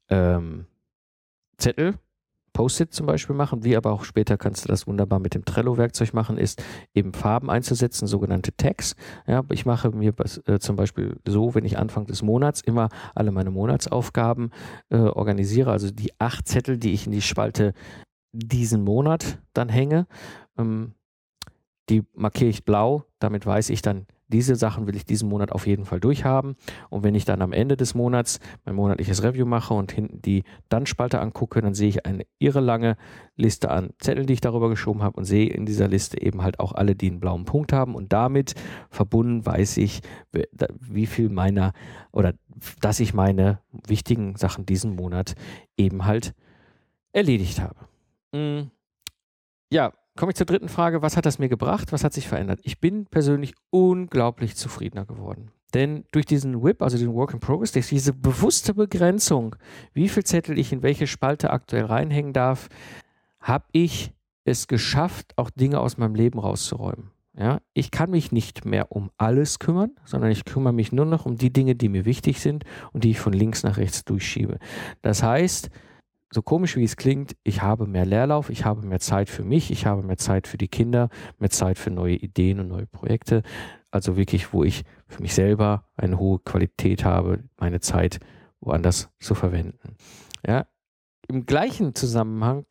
ähm, 0.09 0.67
Zettel 1.57 1.95
Post-it 2.53 2.93
zum 2.93 3.07
Beispiel 3.07 3.35
machen, 3.35 3.65
wie 3.65 3.77
aber 3.77 3.93
auch 3.93 4.05
später 4.05 4.37
kannst 4.37 4.65
du 4.65 4.69
das 4.69 4.87
wunderbar 4.87 5.19
mit 5.19 5.35
dem 5.35 5.45
Trello-Werkzeug 5.45 6.13
machen, 6.13 6.39
ist 6.39 6.63
eben 6.95 7.15
Farben 7.15 7.51
einzusetzen, 7.51 8.07
sogenannte 8.07 8.55
Tags. 8.57 8.95
Ja, 9.27 9.43
ich 9.51 9.67
mache 9.67 9.91
mir 9.91 10.15
äh, 10.47 10.59
zum 10.59 10.77
Beispiel 10.77 11.17
so, 11.27 11.55
wenn 11.55 11.65
ich 11.65 11.79
Anfang 11.79 12.07
des 12.07 12.23
Monats 12.23 12.61
immer 12.61 12.89
alle 13.15 13.33
meine 13.33 13.51
Monatsaufgaben 13.51 14.51
äh, 14.91 14.97
organisiere, 14.99 15.71
also 15.71 15.91
die 15.91 16.13
acht 16.19 16.47
Zettel, 16.49 16.79
die 16.79 16.93
ich 16.93 17.07
in 17.07 17.13
die 17.13 17.23
Spalte 17.23 17.73
diesen 18.33 18.85
Monat 18.85 19.39
dann 19.53 19.69
hänge, 19.69 20.07
ähm, 20.59 20.95
die 21.89 22.05
markiere 22.15 22.51
ich 22.51 22.65
blau, 22.65 23.05
damit 23.19 23.45
weiß 23.45 23.71
ich 23.71 23.83
dann, 23.83 24.07
diese 24.33 24.57
Sachen 24.57 24.87
will 24.87 24.97
ich 24.97 25.05
diesen 25.05 25.29
Monat 25.29 25.53
auf 25.53 25.67
jeden 25.67 25.85
Fall 25.85 26.01
durchhaben. 26.01 26.57
Und 26.91 27.05
wenn 27.05 27.15
ich 27.15 27.25
dann 27.25 27.43
am 27.43 27.53
Ende 27.53 27.77
des 27.77 27.95
Monats 27.95 28.41
mein 28.65 28.75
monatliches 28.75 29.23
Review 29.23 29.47
mache 29.47 29.75
und 29.75 29.93
hinten 29.93 30.23
die 30.23 30.45
Dann-Spalte 30.69 31.21
angucke, 31.21 31.61
dann 31.61 31.75
sehe 31.75 31.89
ich 31.89 32.07
eine 32.07 32.25
irre 32.39 32.61
lange 32.61 32.97
Liste 33.37 33.71
an 33.71 33.91
Zetteln, 33.99 34.27
die 34.27 34.35
ich 34.35 34.41
darüber 34.41 34.69
geschoben 34.69 35.03
habe 35.03 35.17
und 35.19 35.25
sehe 35.25 35.49
in 35.49 35.67
dieser 35.67 35.89
Liste 35.89 36.21
eben 36.21 36.43
halt 36.43 36.59
auch 36.61 36.73
alle, 36.73 36.95
die 36.95 37.11
einen 37.11 37.21
blauen 37.21 37.45
Punkt 37.45 37.73
haben. 37.73 37.95
Und 37.95 38.13
damit 38.13 38.55
verbunden 38.91 39.45
weiß 39.45 39.77
ich, 39.77 40.01
wie 40.81 41.07
viel 41.07 41.29
meiner 41.29 41.73
oder 42.13 42.35
dass 42.81 43.01
ich 43.01 43.15
meine 43.15 43.61
wichtigen 43.87 44.37
Sachen 44.37 44.67
diesen 44.67 44.95
Monat 44.95 45.35
eben 45.77 46.05
halt 46.05 46.35
erledigt 47.13 47.61
habe. 47.61 47.77
Mm. 48.33 48.71
Ja, 49.71 49.93
komme 50.17 50.31
ich 50.31 50.37
zur 50.37 50.47
dritten 50.47 50.69
Frage. 50.69 51.03
Was 51.03 51.17
hat 51.17 51.27
das 51.27 51.39
mir 51.39 51.49
gebracht? 51.49 51.93
Was 51.93 52.05
hat 52.05 52.13
sich 52.13 52.29
verändert? 52.29 52.61
Ich 52.63 52.81
bin 52.81 53.07
persönlich 53.07 53.55
unglaublich 53.71 54.57
zufriedener 54.57 55.05
geworden. 55.05 55.51
Denn 55.75 56.05
durch 56.13 56.27
diesen 56.27 56.63
WIP, 56.63 56.83
also 56.83 56.99
den 56.99 57.15
Work 57.15 57.33
in 57.33 57.41
Progress, 57.41 57.73
diese 57.73 58.13
bewusste 58.13 58.75
Begrenzung, 58.75 59.57
wie 59.95 60.09
viel 60.09 60.25
Zettel 60.25 60.59
ich 60.59 60.73
in 60.73 60.83
welche 60.83 61.07
Spalte 61.07 61.51
aktuell 61.51 61.87
reinhängen 61.87 62.35
darf, 62.35 62.69
habe 63.41 63.65
ich 63.73 64.13
es 64.45 64.67
geschafft, 64.67 65.33
auch 65.37 65.51
Dinge 65.51 65.81
aus 65.81 65.97
meinem 65.97 66.15
Leben 66.15 66.39
rauszuräumen. 66.39 67.11
Ja, 67.39 67.61
ich 67.73 67.91
kann 67.91 68.11
mich 68.11 68.31
nicht 68.31 68.67
mehr 68.67 68.93
um 68.93 69.11
alles 69.17 69.59
kümmern, 69.59 69.93
sondern 70.05 70.31
ich 70.31 70.45
kümmere 70.45 70.75
mich 70.75 70.93
nur 70.93 71.07
noch 71.07 71.25
um 71.25 71.37
die 71.37 71.51
Dinge, 71.51 71.75
die 71.75 71.89
mir 71.89 72.05
wichtig 72.05 72.41
sind 72.41 72.65
und 72.93 73.05
die 73.05 73.13
ich 73.13 73.21
von 73.21 73.33
links 73.33 73.63
nach 73.63 73.79
rechts 73.79 74.05
durchschiebe. 74.05 74.59
Das 75.01 75.23
heißt, 75.23 75.71
so 76.33 76.43
komisch 76.43 76.77
wie 76.77 76.85
es 76.85 76.97
klingt, 76.97 77.37
ich 77.43 77.63
habe 77.63 77.87
mehr 77.87 78.07
Leerlauf, 78.07 78.49
ich 78.49 78.65
habe 78.65 78.87
mehr 78.87 79.01
Zeit 79.01 79.29
für 79.29 79.45
mich, 79.45 79.71
ich 79.71 79.87
habe 79.87 80.03
mehr 80.03 80.17
Zeit 80.17 80.47
für 80.47 80.59
die 80.59 80.69
Kinder, 80.69 81.11
mehr 81.39 81.51
Zeit 81.51 81.79
für 81.79 81.91
neue 81.91 82.17
Ideen 82.17 82.59
und 82.59 82.69
neue 82.69 82.87
Projekte. 82.87 83.43
Also 83.91 84.17
wirklich, 84.17 84.55
wo 84.55 84.65
ich 84.65 84.85
für 85.09 85.21
mich 85.21 85.35
selber 85.35 85.91
eine 85.97 86.19
hohe 86.19 86.39
Qualität 86.39 87.05
habe, 87.05 87.45
meine 87.59 87.81
Zeit 87.81 88.19
woanders 88.61 89.11
zu 89.21 89.35
verwenden. 89.35 89.97
Ja, 90.47 90.67
im 91.29 91.45
gleichen 91.45 91.95
Zusammenhang, 91.95 92.65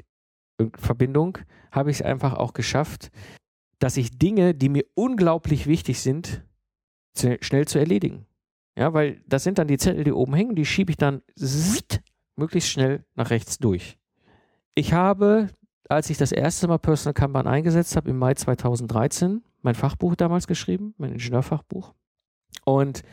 in 0.58 0.72
Verbindung, 0.74 1.38
habe 1.72 1.92
ich 1.92 1.98
es 1.98 2.02
einfach 2.02 2.34
auch 2.34 2.54
geschafft, 2.54 3.12
dass 3.78 3.98
ich 3.98 4.18
Dinge, 4.18 4.56
die 4.56 4.70
mir 4.70 4.86
unglaublich 4.96 5.68
wichtig 5.68 6.02
sind, 6.02 6.44
schnell 7.42 7.68
zu 7.68 7.78
erledigen. 7.78 8.26
Ja, 8.78 8.94
weil 8.94 9.22
das 9.28 9.44
sind 9.44 9.58
dann 9.60 9.68
die 9.68 9.78
Zettel, 9.78 10.04
die 10.04 10.14
oben 10.14 10.34
hängen, 10.34 10.56
die 10.56 10.66
schiebe 10.66 10.92
ich 10.92 10.98
dann 10.98 11.22
möglichst 12.42 12.70
schnell 12.70 13.06
nach 13.16 13.30
rechts 13.30 13.60
durch. 13.60 13.98
Ich 14.76 14.94
habe, 14.94 15.50
als 15.88 16.10
ich 16.10 16.18
das 16.18 16.32
erste 16.32 16.68
Mal 16.68 16.80
Personal 16.80 17.14
Kanban 17.14 17.48
eingesetzt 17.48 17.96
habe, 17.96 18.10
im 18.10 18.18
Mai 18.18 18.34
2013, 18.34 19.44
mein 19.62 19.76
Fachbuch 19.76 20.16
damals 20.16 20.48
geschrieben, 20.48 20.96
mein 20.98 21.14
Ingenieurfachbuch. 21.14 21.94
Und 22.66 23.04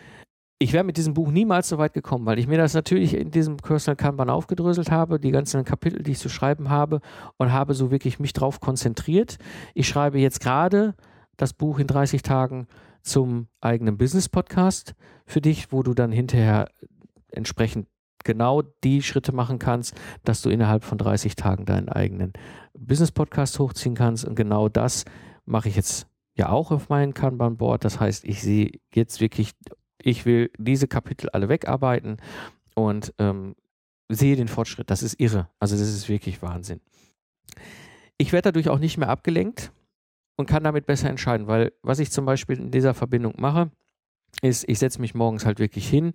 ich 0.58 0.72
wäre 0.72 0.84
mit 0.84 0.96
diesem 0.96 1.14
Buch 1.14 1.30
niemals 1.30 1.68
so 1.68 1.78
weit 1.78 1.92
gekommen, 1.92 2.26
weil 2.26 2.38
ich 2.38 2.48
mir 2.48 2.58
das 2.58 2.74
natürlich 2.74 3.14
in 3.14 3.30
diesem 3.30 3.58
Personal 3.58 3.96
Kanban 3.96 4.30
aufgedröselt 4.30 4.90
habe, 4.90 5.20
die 5.20 5.30
ganzen 5.30 5.64
Kapitel, 5.64 6.02
die 6.02 6.12
ich 6.12 6.18
zu 6.18 6.28
schreiben 6.28 6.68
habe 6.68 7.00
und 7.36 7.52
habe 7.52 7.74
so 7.74 7.90
wirklich 7.90 8.18
mich 8.18 8.32
drauf 8.32 8.60
konzentriert. 8.60 9.38
Ich 9.74 9.86
schreibe 9.86 10.18
jetzt 10.18 10.40
gerade 10.40 10.94
das 11.36 11.52
Buch 11.52 11.78
in 11.78 11.86
30 11.86 12.22
Tagen 12.22 12.66
zum 13.02 13.46
eigenen 13.60 13.98
Business 13.98 14.28
Podcast 14.28 14.94
für 15.26 15.40
dich, 15.40 15.70
wo 15.70 15.82
du 15.82 15.94
dann 15.94 16.10
hinterher 16.10 16.68
entsprechend 17.30 17.86
genau 18.24 18.62
die 18.62 19.02
Schritte 19.02 19.32
machen 19.32 19.58
kannst, 19.58 19.94
dass 20.24 20.42
du 20.42 20.50
innerhalb 20.50 20.84
von 20.84 20.98
30 20.98 21.36
Tagen 21.36 21.64
deinen 21.64 21.88
eigenen 21.88 22.32
Business-Podcast 22.74 23.58
hochziehen 23.58 23.94
kannst. 23.94 24.24
Und 24.24 24.34
genau 24.34 24.68
das 24.68 25.04
mache 25.44 25.68
ich 25.68 25.76
jetzt 25.76 26.06
ja 26.36 26.48
auch 26.48 26.70
auf 26.70 26.88
meinem 26.88 27.14
Kanban-Board. 27.14 27.84
Das 27.84 28.00
heißt, 28.00 28.24
ich 28.24 28.42
sehe 28.42 28.72
jetzt 28.94 29.20
wirklich, 29.20 29.52
ich 30.02 30.26
will 30.26 30.50
diese 30.58 30.88
Kapitel 30.88 31.28
alle 31.30 31.48
wegarbeiten 31.48 32.18
und 32.74 33.12
ähm, 33.18 33.54
sehe 34.08 34.36
den 34.36 34.48
Fortschritt. 34.48 34.90
Das 34.90 35.02
ist 35.02 35.20
irre. 35.20 35.48
Also 35.58 35.76
das 35.76 35.88
ist 35.88 36.08
wirklich 36.08 36.42
Wahnsinn. 36.42 36.80
Ich 38.16 38.32
werde 38.32 38.48
dadurch 38.48 38.68
auch 38.68 38.78
nicht 38.78 38.98
mehr 38.98 39.08
abgelenkt 39.08 39.72
und 40.36 40.46
kann 40.46 40.64
damit 40.64 40.86
besser 40.86 41.10
entscheiden, 41.10 41.46
weil 41.46 41.72
was 41.82 41.98
ich 41.98 42.10
zum 42.10 42.24
Beispiel 42.24 42.58
in 42.58 42.70
dieser 42.70 42.94
Verbindung 42.94 43.34
mache, 43.38 43.70
ist, 44.42 44.68
ich 44.68 44.78
setze 44.78 45.00
mich 45.00 45.14
morgens 45.14 45.44
halt 45.44 45.58
wirklich 45.58 45.88
hin 45.88 46.12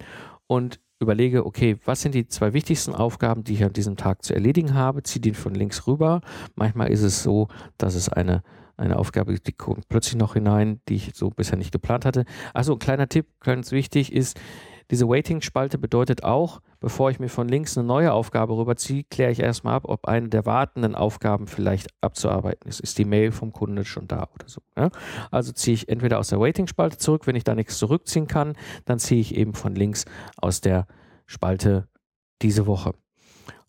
und 0.48 0.80
überlege, 1.00 1.46
okay, 1.46 1.78
was 1.86 2.02
sind 2.02 2.16
die 2.16 2.28
zwei 2.28 2.54
wichtigsten 2.54 2.96
Aufgaben, 2.96 3.44
die 3.44 3.54
ich 3.54 3.64
an 3.64 3.74
diesem 3.74 3.98
Tag 3.98 4.24
zu 4.24 4.34
erledigen 4.34 4.74
habe, 4.74 5.04
ziehe 5.04 5.22
die 5.22 5.34
von 5.34 5.54
links 5.54 5.86
rüber. 5.88 6.22
Manchmal 6.56 6.92
ist 6.92 7.02
es 7.02 7.24
so, 7.24 7.50
dass 7.78 7.96
es 7.96 8.10
eine, 8.10 8.42
eine 8.78 8.98
Aufgabe, 8.98 9.36
die 9.40 9.52
kommt 9.52 9.88
plötzlich 9.90 10.16
noch 10.16 10.34
hinein, 10.34 10.80
die 10.88 10.96
ich 10.96 11.12
so 11.14 11.30
bisher 11.30 11.58
nicht 11.58 11.72
geplant 11.72 12.06
hatte. 12.06 12.26
Also 12.54 12.74
ein 12.74 12.80
kleiner 12.80 13.08
Tipp, 13.08 13.28
ganz 13.42 13.72
wichtig 13.72 14.14
ist, 14.14 14.40
diese 14.92 15.08
Waiting-Spalte 15.08 15.78
bedeutet 15.78 16.24
auch, 16.24 16.62
bevor 16.80 17.10
ich 17.10 17.20
mir 17.20 17.30
von 17.30 17.48
links 17.48 17.78
eine 17.78 17.88
neue 17.88 18.14
Aufgabe 18.14 18.56
rüberziehe, 18.56 19.04
kläre 19.10 19.32
ich 19.32 19.40
erstmal 19.40 19.76
ab, 19.76 19.84
ob 19.86 20.08
eine 20.08 20.30
der 20.30 20.46
wartenden 20.46 20.96
Aufgaben 20.96 21.48
vielleicht 21.48 21.88
abzuarbeiten 22.02 22.70
ist. 22.70 22.80
Ist 22.80 22.98
die 22.98 23.06
Mail 23.06 23.32
vom 23.32 23.54
Kunden 23.54 23.86
schon 23.86 24.08
da 24.08 24.28
oder 24.34 24.48
so. 24.48 24.62
Ja? 24.78 24.90
Also 25.32 25.52
ziehe 25.52 25.76
ich 25.76 25.90
entweder 25.90 26.20
aus 26.20 26.28
der 26.28 26.40
Waiting-Spalte 26.40 26.98
zurück, 26.98 27.28
wenn 27.28 27.36
ich 27.36 27.44
da 27.44 27.56
nichts 27.56 27.78
zurückziehen 27.78 28.28
kann, 28.28 28.56
dann 28.86 29.00
ziehe 29.00 29.22
ich 29.22 29.36
eben 29.36 29.54
von 29.54 29.76
links 29.76 30.06
aus 30.38 30.62
der 30.62 30.88
Spalte 31.26 31.88
diese 32.42 32.68
Woche. 32.68 32.94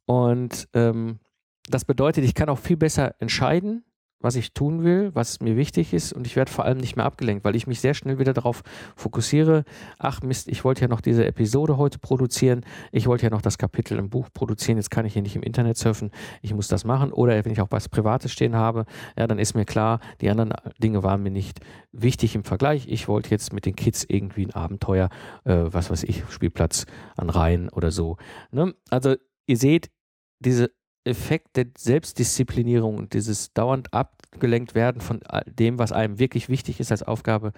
Und 0.06 0.68
ähm, 0.74 1.20
das 1.68 1.84
bedeutet, 1.84 2.24
ich 2.24 2.34
kann 2.34 2.48
auch 2.48 2.58
viel 2.58 2.76
besser 2.76 3.14
entscheiden, 3.20 3.84
was 4.24 4.36
ich 4.36 4.54
tun 4.54 4.82
will, 4.82 5.10
was 5.14 5.40
mir 5.40 5.56
wichtig 5.56 5.92
ist 5.92 6.14
und 6.14 6.26
ich 6.26 6.34
werde 6.34 6.50
vor 6.50 6.64
allem 6.64 6.78
nicht 6.78 6.96
mehr 6.96 7.04
abgelenkt, 7.04 7.44
weil 7.44 7.54
ich 7.54 7.66
mich 7.66 7.80
sehr 7.80 7.92
schnell 7.92 8.18
wieder 8.18 8.32
darauf 8.32 8.62
fokussiere, 8.96 9.64
ach 9.98 10.22
Mist, 10.22 10.48
ich 10.48 10.64
wollte 10.64 10.80
ja 10.80 10.88
noch 10.88 11.02
diese 11.02 11.26
Episode 11.26 11.76
heute 11.76 11.98
produzieren, 11.98 12.64
ich 12.90 13.06
wollte 13.06 13.24
ja 13.24 13.30
noch 13.30 13.42
das 13.42 13.58
Kapitel 13.58 13.98
im 13.98 14.08
Buch 14.08 14.28
produzieren, 14.32 14.78
jetzt 14.78 14.90
kann 14.90 15.04
ich 15.04 15.12
hier 15.12 15.22
nicht 15.22 15.36
im 15.36 15.42
Internet 15.42 15.76
surfen, 15.76 16.10
ich 16.40 16.54
muss 16.54 16.68
das 16.68 16.84
machen. 16.84 17.12
Oder 17.12 17.44
wenn 17.44 17.52
ich 17.52 17.60
auch 17.60 17.70
was 17.70 17.90
Privates 17.90 18.32
stehen 18.32 18.56
habe, 18.56 18.86
ja, 19.16 19.26
dann 19.26 19.38
ist 19.38 19.54
mir 19.54 19.66
klar, 19.66 20.00
die 20.22 20.30
anderen 20.30 20.54
Dinge 20.82 21.02
waren 21.02 21.22
mir 21.22 21.30
nicht 21.30 21.60
wichtig 21.92 22.34
im 22.34 22.44
Vergleich, 22.44 22.88
ich 22.88 23.08
wollte 23.08 23.30
jetzt 23.30 23.52
mit 23.52 23.66
den 23.66 23.76
Kids 23.76 24.06
irgendwie 24.08 24.46
ein 24.46 24.54
Abenteuer, 24.54 25.10
äh, 25.44 25.64
was 25.66 25.90
weiß 25.90 26.02
ich, 26.04 26.24
Spielplatz 26.30 26.86
an 27.16 27.28
Rhein 27.28 27.68
oder 27.68 27.90
so. 27.90 28.16
Ne? 28.50 28.74
Also 28.88 29.16
ihr 29.46 29.58
seht, 29.58 29.90
diese 30.38 30.70
Effekt 31.04 31.56
der 31.56 31.66
Selbstdisziplinierung 31.76 32.96
und 32.96 33.12
dieses 33.12 33.52
dauernd 33.52 33.92
abgelenkt 33.92 34.74
werden 34.74 35.00
von 35.00 35.20
dem, 35.46 35.78
was 35.78 35.92
einem 35.92 36.18
wirklich 36.18 36.48
wichtig 36.48 36.80
ist 36.80 36.90
als 36.90 37.02
Aufgabe, 37.02 37.52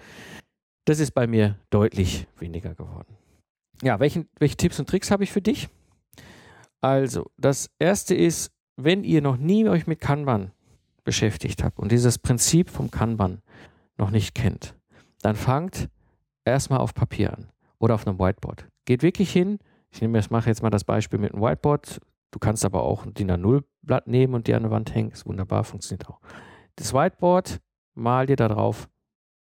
das 0.85 0.99
ist 0.99 1.11
bei 1.11 1.27
mir 1.27 1.57
deutlich 1.69 2.27
weniger 2.37 2.73
geworden. 2.75 3.17
Ja, 3.81 3.99
welchen, 3.99 4.27
welche 4.39 4.57
Tipps 4.57 4.79
und 4.79 4.89
Tricks 4.89 5.11
habe 5.11 5.23
ich 5.23 5.31
für 5.31 5.41
dich? 5.41 5.69
Also, 6.81 7.31
das 7.37 7.69
erste 7.79 8.15
ist, 8.15 8.51
wenn 8.75 9.03
ihr 9.03 9.21
noch 9.21 9.37
nie 9.37 9.67
euch 9.67 9.87
mit 9.87 9.99
Kanban 9.99 10.51
beschäftigt 11.03 11.63
habt 11.63 11.79
und 11.79 11.91
dieses 11.91 12.17
Prinzip 12.17 12.69
vom 12.69 12.91
Kanban 12.91 13.41
noch 13.97 14.11
nicht 14.11 14.35
kennt, 14.35 14.75
dann 15.21 15.35
fangt 15.35 15.89
erstmal 16.45 16.79
auf 16.79 16.93
Papier 16.93 17.33
an 17.33 17.49
oder 17.79 17.95
auf 17.95 18.07
einem 18.07 18.19
Whiteboard. 18.19 18.67
Geht 18.85 19.03
wirklich 19.03 19.31
hin. 19.31 19.59
Ich 19.89 20.01
nehme, 20.01 20.19
ich 20.19 20.29
mache 20.29 20.49
jetzt 20.49 20.61
mal 20.61 20.69
das 20.69 20.83
Beispiel 20.83 21.19
mit 21.19 21.33
einem 21.33 21.41
Whiteboard. 21.41 21.99
Du 22.31 22.39
kannst 22.39 22.65
aber 22.65 22.83
auch 22.83 23.05
ein 23.05 23.13
DIN 23.13 23.31
A0-Blatt 23.31 24.07
nehmen 24.07 24.33
und 24.33 24.47
dir 24.47 24.57
an 24.57 24.63
die 24.63 24.69
Wand 24.69 24.93
hängen. 24.93 25.11
Ist 25.11 25.25
wunderbar, 25.25 25.63
funktioniert 25.63 26.07
auch. 26.09 26.19
Das 26.75 26.93
Whiteboard, 26.93 27.59
mal 27.95 28.25
dir 28.25 28.35
da 28.35 28.47
drauf 28.47 28.89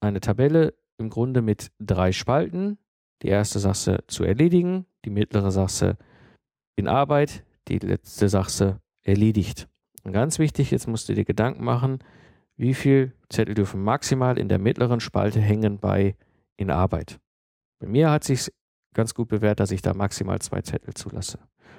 eine 0.00 0.20
Tabelle 0.20 0.74
im 0.98 1.10
Grunde 1.10 1.42
mit 1.42 1.70
drei 1.78 2.12
Spalten. 2.12 2.78
Die 3.22 3.28
erste 3.28 3.58
sagst 3.58 3.86
du 3.86 4.04
zu 4.08 4.24
erledigen, 4.24 4.86
die 5.04 5.10
mittlere 5.10 5.50
sagst 5.50 5.82
du 5.82 5.96
in 6.76 6.88
Arbeit, 6.88 7.44
die 7.68 7.78
letzte 7.78 8.28
sagst 8.28 8.60
du 8.60 8.80
erledigt. 9.02 9.68
Und 10.02 10.12
ganz 10.12 10.38
wichtig, 10.38 10.70
jetzt 10.70 10.88
musst 10.88 11.08
du 11.08 11.14
dir 11.14 11.24
Gedanken 11.24 11.64
machen, 11.64 12.00
wie 12.56 12.74
viel 12.74 13.12
Zettel 13.28 13.54
dürfen 13.54 13.82
maximal 13.82 14.38
in 14.38 14.48
der 14.48 14.58
mittleren 14.58 15.00
Spalte 15.00 15.40
hängen 15.40 15.78
bei 15.78 16.16
in 16.56 16.70
Arbeit. 16.70 17.20
Bei 17.78 17.86
mir 17.86 18.10
hat 18.10 18.24
sich 18.24 18.52
ganz 18.94 19.14
gut 19.14 19.28
bewährt, 19.28 19.60
dass 19.60 19.70
ich 19.70 19.82
da 19.82 19.94
maximal 19.94 20.40
zwei 20.40 20.60
Zettel 20.62 20.94
zulasse. 20.94 21.38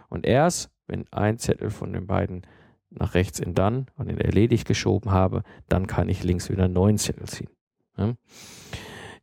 Und 0.10 0.26
erst, 0.26 0.72
wenn 0.88 1.06
ein 1.12 1.38
Zettel 1.38 1.70
von 1.70 1.94
den 1.94 2.08
beiden 2.08 2.46
nach 2.90 3.16
rechts 3.16 3.40
in 3.40 3.54
dann 3.54 3.88
und 3.98 4.10
in 4.10 4.20
erledigt 4.20 4.68
geschoben 4.68 5.12
habe, 5.12 5.44
dann 5.68 5.88
kann 5.88 6.10
ich 6.10 6.24
links 6.24 6.50
wieder 6.50 6.66
einen 6.66 6.74
neuen 6.74 6.98
Zettel 6.98 7.28
ziehen. 7.28 7.50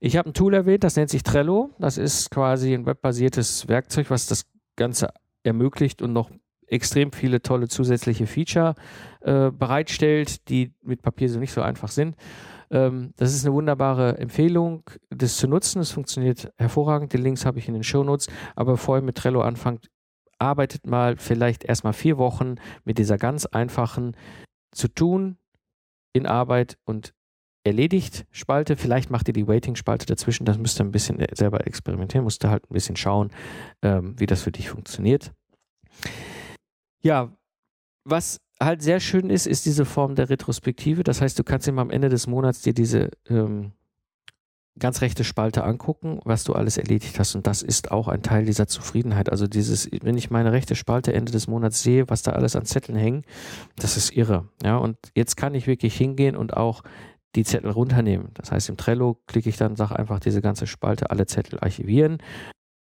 Ich 0.01 0.17
habe 0.17 0.31
ein 0.31 0.35
Tool 0.35 0.55
erwähnt, 0.55 0.85
das 0.85 0.97
nennt 0.97 1.11
sich 1.11 1.23
Trello. 1.23 1.71
Das 1.79 1.99
ist 1.99 2.31
quasi 2.31 2.75
ein 2.75 2.87
webbasiertes 2.87 3.69
Werkzeug, 3.69 4.11
was 4.11 4.27
das 4.27 4.47
Ganze 4.77 5.09
ermöglicht 5.43 6.03
und 6.03 6.13
noch 6.13 6.31
extrem 6.67 7.13
viele 7.13 7.43
tolle 7.43 7.69
zusätzliche 7.69 8.27
Feature 8.27 8.75
äh, 9.21 9.51
bereitstellt, 9.51 10.49
die 10.49 10.73
mit 10.83 11.03
Papier 11.03 11.29
so 11.29 11.39
nicht 11.39 11.53
so 11.53 11.63
einfach 11.63 11.89
sind. 11.89 12.17
Ähm, 12.71 13.13
das 13.17 13.35
ist 13.35 13.45
eine 13.45 13.55
wunderbare 13.55 14.19
Empfehlung, 14.19 14.89
das 15.11 15.37
zu 15.37 15.49
nutzen. 15.49 15.81
Es 15.81 15.91
funktioniert 15.91 16.53
hervorragend. 16.57 17.13
Die 17.13 17.19
Links 17.19 17.45
habe 17.45 17.59
ich 17.59 17.69
in 17.69 17.75
den 17.75 17.83
Show 17.83 18.05
Notes. 18.05 18.29
Aber 18.55 18.73
bevor 18.73 18.97
ihr 18.99 19.03
mit 19.03 19.17
Trello 19.17 19.43
anfangt, 19.43 19.91
arbeitet 20.41 20.87
mal 20.87 21.17
vielleicht 21.17 21.65
erstmal 21.65 21.93
vier 21.93 22.19
Wochen 22.19 22.57
mit 22.85 22.99
dieser 22.99 23.19
ganz 23.19 23.47
einfachen 23.47 24.17
zu 24.73 24.89
tun 24.89 25.37
in 26.13 26.27
Arbeit 26.27 26.79
und 26.85 27.13
erledigt 27.65 28.27
Spalte. 28.31 28.77
Vielleicht 28.77 29.11
macht 29.11 29.29
ihr 29.29 29.35
die 29.35 29.47
Waiting-Spalte 29.47 30.07
dazwischen. 30.07 30.45
Das 30.47 30.59
müsst 30.59 30.81
ihr 30.81 30.85
ein 30.85 30.93
bisschen 30.93 31.25
selber 31.35 31.67
experimentieren. 31.67 32.25
Musst 32.25 32.45
ihr 32.45 32.51
halt 32.51 32.65
ein 32.71 32.75
bisschen 32.75 32.97
schauen, 32.97 33.31
ähm, 33.83 34.19
wie 34.19 34.27
das 34.27 34.43
für 34.43 34.53
dich 34.53 34.71
funktioniert. 34.71 35.33
Ja, 37.03 37.31
was 38.05 38.41
halt 38.61 38.83
sehr 38.83 39.01
schön 39.01 39.31
ist, 39.31 39.47
ist 39.47 39.67
diese 39.67 39.85
Form 39.85 40.15
der 40.15 40.31
Retrospektive. 40.31 41.05
Das 41.05 41.21
heißt, 41.21 41.39
du 41.39 41.45
kannst 41.45 41.69
immer 41.69 41.83
am 41.83 41.91
Ende 41.91 42.09
des 42.09 42.27
Monats 42.27 42.63
dir 42.63 42.75
diese 42.75 43.11
ähm, 43.29 43.73
ganz 44.81 45.01
rechte 45.01 45.25
Spalte 45.25 45.65
angucken, 45.65 46.21
was 46.25 46.45
du 46.45 46.55
alles 46.55 46.77
erledigt 46.77 47.19
hast. 47.19 47.35
Und 47.35 47.47
das 47.47 47.63
ist 47.63 47.91
auch 47.91 48.09
ein 48.09 48.23
Teil 48.23 48.45
dieser 48.45 48.67
Zufriedenheit. 48.67 49.31
Also 49.31 49.47
dieses, 49.47 49.89
wenn 50.03 50.17
ich 50.17 50.31
meine 50.31 50.53
rechte 50.53 50.75
Spalte 50.75 51.13
Ende 51.13 51.31
des 51.31 51.47
Monats 51.47 51.83
sehe, 51.83 52.09
was 52.09 52.23
da 52.23 52.33
alles 52.33 52.57
an 52.57 52.65
Zetteln 52.65 52.99
hängen, 52.99 53.25
das 53.77 53.97
ist 53.97 54.17
irre. 54.17 54.49
Ja, 54.65 54.79
und 54.79 54.97
jetzt 55.15 55.37
kann 55.37 55.55
ich 55.55 55.67
wirklich 55.67 55.97
hingehen 55.97 56.37
und 56.37 56.57
auch 56.57 56.83
die 57.37 57.45
Zettel 57.45 57.71
runternehmen. 57.71 58.31
Das 58.35 58.51
heißt, 58.51 58.69
im 58.69 58.77
Trello 58.77 59.21
klicke 59.27 59.49
ich 59.49 59.57
dann, 59.57 59.77
sage 59.77 59.97
einfach 59.97 60.19
diese 60.19 60.41
ganze 60.41 60.67
Spalte, 60.67 61.11
alle 61.11 61.27
Zettel 61.27 61.61
archivieren. 61.61 62.19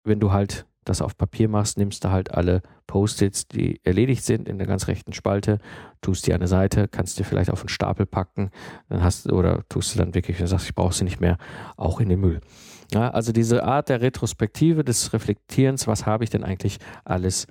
Wenn 0.04 0.18
du 0.18 0.32
halt 0.32 0.66
das 0.84 1.02
auf 1.02 1.16
Papier 1.16 1.48
machst, 1.48 1.78
nimmst 1.78 2.04
du 2.04 2.10
halt 2.10 2.32
alle 2.32 2.62
Post-its, 2.86 3.46
die 3.46 3.80
erledigt 3.84 4.24
sind, 4.24 4.48
in 4.48 4.58
der 4.58 4.66
ganz 4.66 4.88
rechten 4.88 5.12
Spalte, 5.12 5.58
tust 6.00 6.26
die 6.26 6.32
an 6.32 6.40
eine 6.40 6.48
Seite, 6.48 6.88
kannst 6.88 7.18
dir 7.18 7.24
vielleicht 7.24 7.50
auf 7.50 7.60
einen 7.60 7.68
Stapel 7.68 8.06
packen, 8.06 8.50
dann 8.88 9.02
hast 9.02 9.30
oder 9.30 9.62
tust 9.68 9.94
du 9.94 9.98
dann 9.98 10.14
wirklich, 10.14 10.38
wenn 10.38 10.44
du 10.46 10.50
sagst, 10.50 10.66
ich 10.66 10.74
brauche 10.74 10.94
sie 10.94 11.04
nicht 11.04 11.20
mehr, 11.20 11.36
auch 11.76 12.00
in 12.00 12.08
den 12.08 12.20
Müll. 12.20 12.40
Ja, 12.92 13.10
also 13.10 13.32
diese 13.32 13.64
Art 13.64 13.88
der 13.88 14.00
Retrospektive, 14.00 14.82
des 14.82 15.12
Reflektierens, 15.12 15.86
was 15.86 16.06
habe 16.06 16.24
ich 16.24 16.30
denn 16.30 16.44
eigentlich 16.44 16.78
alles 17.04 17.46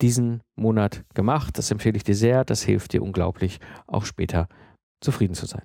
diesen 0.00 0.42
Monat 0.56 1.04
gemacht, 1.14 1.58
das 1.58 1.70
empfehle 1.70 1.96
ich 1.96 2.04
dir 2.04 2.14
sehr, 2.14 2.44
das 2.44 2.62
hilft 2.62 2.92
dir 2.92 3.02
unglaublich, 3.02 3.60
auch 3.86 4.04
später 4.04 4.48
zufrieden 5.00 5.34
zu 5.34 5.46
sein. 5.46 5.62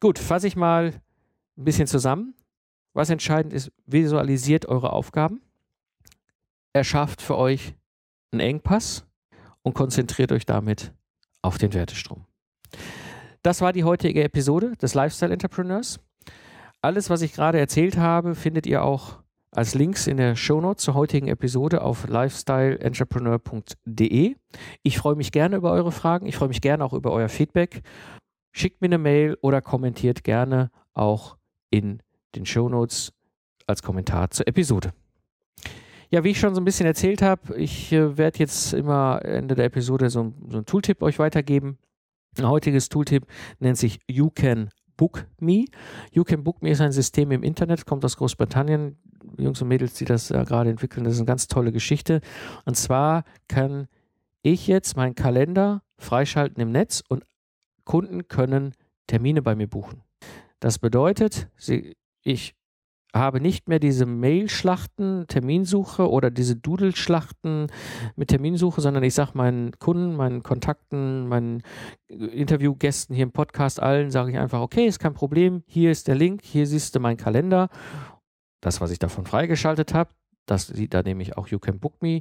Gut, 0.00 0.18
fasse 0.18 0.46
ich 0.46 0.56
mal 0.56 0.92
ein 1.56 1.64
bisschen 1.64 1.86
zusammen. 1.86 2.34
Was 2.92 3.10
entscheidend 3.10 3.52
ist, 3.52 3.72
visualisiert 3.86 4.66
eure 4.66 4.92
Aufgaben, 4.92 5.40
erschafft 6.74 7.22
für 7.22 7.38
euch 7.38 7.74
einen 8.32 8.40
Engpass 8.40 9.06
und 9.62 9.74
konzentriert 9.74 10.32
euch 10.32 10.44
damit 10.44 10.92
auf 11.40 11.56
den 11.56 11.72
Wertestrom. 11.72 12.26
Das 13.42 13.60
war 13.60 13.72
die 13.72 13.84
heutige 13.84 14.24
Episode 14.24 14.72
des 14.76 14.94
Lifestyle 14.94 15.32
Entrepreneurs. 15.32 16.00
Alles, 16.82 17.10
was 17.10 17.22
ich 17.22 17.32
gerade 17.32 17.58
erzählt 17.58 17.96
habe, 17.96 18.34
findet 18.34 18.66
ihr 18.66 18.82
auch 18.82 19.20
als 19.52 19.74
Links 19.74 20.06
in 20.06 20.16
der 20.16 20.36
Shownote 20.36 20.78
zur 20.78 20.94
heutigen 20.94 21.28
Episode 21.28 21.82
auf 21.82 22.08
lifestyleentrepreneur.de. 22.08 24.36
Ich 24.82 24.98
freue 24.98 25.14
mich 25.14 25.32
gerne 25.32 25.56
über 25.56 25.72
eure 25.72 25.92
Fragen. 25.92 26.26
Ich 26.26 26.36
freue 26.36 26.48
mich 26.48 26.60
gerne 26.60 26.84
auch 26.84 26.92
über 26.92 27.12
euer 27.12 27.28
Feedback. 27.28 27.82
Schickt 28.52 28.80
mir 28.80 28.88
eine 28.88 28.98
Mail 28.98 29.38
oder 29.42 29.62
kommentiert 29.62 30.24
gerne 30.24 30.72
auch 30.92 31.36
in 31.70 32.02
den 32.34 32.46
Shownotes 32.46 33.12
als 33.66 33.82
Kommentar 33.82 34.30
zur 34.30 34.48
Episode. 34.48 34.92
Ja, 36.10 36.24
wie 36.24 36.30
ich 36.30 36.40
schon 36.40 36.54
so 36.54 36.60
ein 36.60 36.64
bisschen 36.64 36.86
erzählt 36.86 37.22
habe, 37.22 37.56
ich 37.56 37.92
äh, 37.92 38.16
werde 38.16 38.38
jetzt 38.38 38.72
immer 38.72 39.24
Ende 39.24 39.54
der 39.54 39.66
Episode 39.66 40.10
so, 40.10 40.32
so 40.48 40.58
ein 40.58 40.66
Tooltip 40.66 41.02
euch 41.02 41.18
weitergeben. 41.18 41.78
Ein 42.38 42.48
heutiges 42.48 42.88
Tooltip 42.88 43.26
nennt 43.58 43.78
sich 43.78 44.00
You 44.08 44.30
Can 44.30 44.70
Book 44.96 45.26
Me. 45.40 45.64
You 46.12 46.24
Can 46.24 46.44
Book 46.44 46.62
Me 46.62 46.70
ist 46.70 46.80
ein 46.80 46.92
System 46.92 47.30
im 47.30 47.42
Internet, 47.42 47.86
kommt 47.86 48.04
aus 48.04 48.16
Großbritannien. 48.16 48.98
Jungs 49.38 49.60
und 49.62 49.68
Mädels, 49.68 49.94
die 49.94 50.04
das 50.04 50.30
äh, 50.30 50.44
gerade 50.44 50.70
entwickeln, 50.70 51.04
das 51.04 51.14
ist 51.14 51.20
eine 51.20 51.26
ganz 51.26 51.48
tolle 51.48 51.72
Geschichte. 51.72 52.20
Und 52.64 52.76
zwar 52.76 53.24
kann 53.48 53.88
ich 54.42 54.66
jetzt 54.66 54.96
meinen 54.96 55.14
Kalender 55.14 55.82
freischalten 55.96 56.60
im 56.62 56.70
Netz 56.70 57.02
und 57.08 57.24
Kunden 57.84 58.28
können 58.28 58.74
Termine 59.06 59.42
bei 59.42 59.54
mir 59.54 59.66
buchen. 59.66 60.02
Das 60.60 60.78
bedeutet, 60.78 61.48
sie, 61.56 61.96
ich 62.22 62.54
habe 63.14 63.40
nicht 63.40 63.68
mehr 63.68 63.78
diese 63.78 64.06
Mail-Schlachten, 64.06 65.26
Terminsuche 65.28 66.10
oder 66.10 66.30
diese 66.30 66.56
Doodle-Schlachten 66.56 67.68
mit 68.16 68.28
Terminsuche, 68.28 68.80
sondern 68.80 69.04
ich 69.04 69.14
sage 69.14 69.30
meinen 69.34 69.72
Kunden, 69.78 70.16
meinen 70.16 70.42
Kontakten, 70.42 71.28
meinen 71.28 71.62
Interviewgästen 72.08 73.14
hier 73.14 73.22
im 73.22 73.32
Podcast, 73.32 73.80
allen 73.80 74.10
sage 74.10 74.32
ich 74.32 74.38
einfach, 74.38 74.60
okay, 74.60 74.86
ist 74.86 74.98
kein 74.98 75.14
Problem, 75.14 75.62
hier 75.66 75.92
ist 75.92 76.08
der 76.08 76.16
Link, 76.16 76.42
hier 76.42 76.66
siehst 76.66 76.94
du 76.96 77.00
meinen 77.00 77.16
Kalender, 77.16 77.68
das, 78.60 78.80
was 78.80 78.90
ich 78.90 78.98
davon 78.98 79.26
freigeschaltet 79.26 79.94
habe, 79.94 80.10
das 80.46 80.66
sieht 80.66 80.92
da 80.92 81.02
nämlich 81.02 81.36
auch 81.36 81.48
You 81.48 81.58
Can 81.58 81.78
Book 81.78 82.02
Me. 82.02 82.20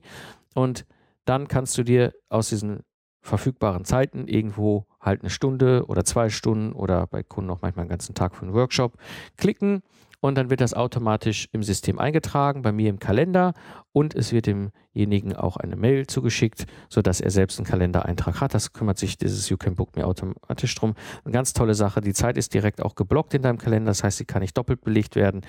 Und 0.54 0.86
dann 1.26 1.48
kannst 1.48 1.78
du 1.78 1.84
dir 1.84 2.14
aus 2.30 2.50
diesen 2.50 2.82
verfügbaren 3.22 3.86
Zeiten 3.86 4.28
irgendwo 4.28 4.86
halt 5.00 5.22
eine 5.22 5.30
Stunde 5.30 5.86
oder 5.88 6.04
zwei 6.04 6.30
Stunden 6.30 6.74
oder 6.74 7.08
bei 7.08 7.24
Kunden 7.24 7.50
auch 7.50 7.62
manchmal 7.62 7.84
einen 7.84 7.90
ganzen 7.90 8.14
Tag 8.14 8.36
für 8.36 8.44
einen 8.44 8.54
Workshop 8.54 8.98
klicken 9.38 9.82
und 10.24 10.36
dann 10.36 10.50
wird 10.50 10.62
das 10.62 10.74
automatisch 10.74 11.50
im 11.52 11.64
System 11.64 12.00
eingetragen, 12.00 12.62
bei 12.62 12.72
mir 12.72 12.90
im 12.90 12.98
Kalender 12.98 13.54
und 13.92 14.16
es 14.16 14.32
wird 14.32 14.46
demjenigen 14.46 15.36
auch 15.36 15.58
eine 15.58 15.76
Mail 15.76 16.08
zugeschickt, 16.08 16.66
sodass 16.88 17.20
er 17.20 17.30
selbst 17.30 17.60
einen 17.60 17.68
Kalendereintrag 17.68 18.40
hat. 18.40 18.54
Das 18.54 18.72
kümmert 18.72 18.98
sich 18.98 19.18
dieses 19.18 19.50
You 19.50 19.58
Can 19.58 19.76
Book 19.76 19.98
Me 19.98 20.06
automatisch 20.06 20.74
drum. 20.76 20.96
Eine 21.26 21.34
ganz 21.34 21.52
tolle 21.52 21.76
Sache. 21.76 22.00
Die 22.00 22.14
Zeit 22.14 22.38
ist 22.38 22.54
direkt 22.54 22.82
auch 22.82 22.96
geblockt 22.96 23.34
in 23.34 23.42
deinem 23.42 23.58
Kalender, 23.58 23.92
das 23.92 24.02
heißt, 24.02 24.18
sie 24.18 24.24
kann 24.24 24.42
nicht 24.42 24.58
doppelt 24.58 24.80
belegt 24.80 25.18
werden. 25.18 25.42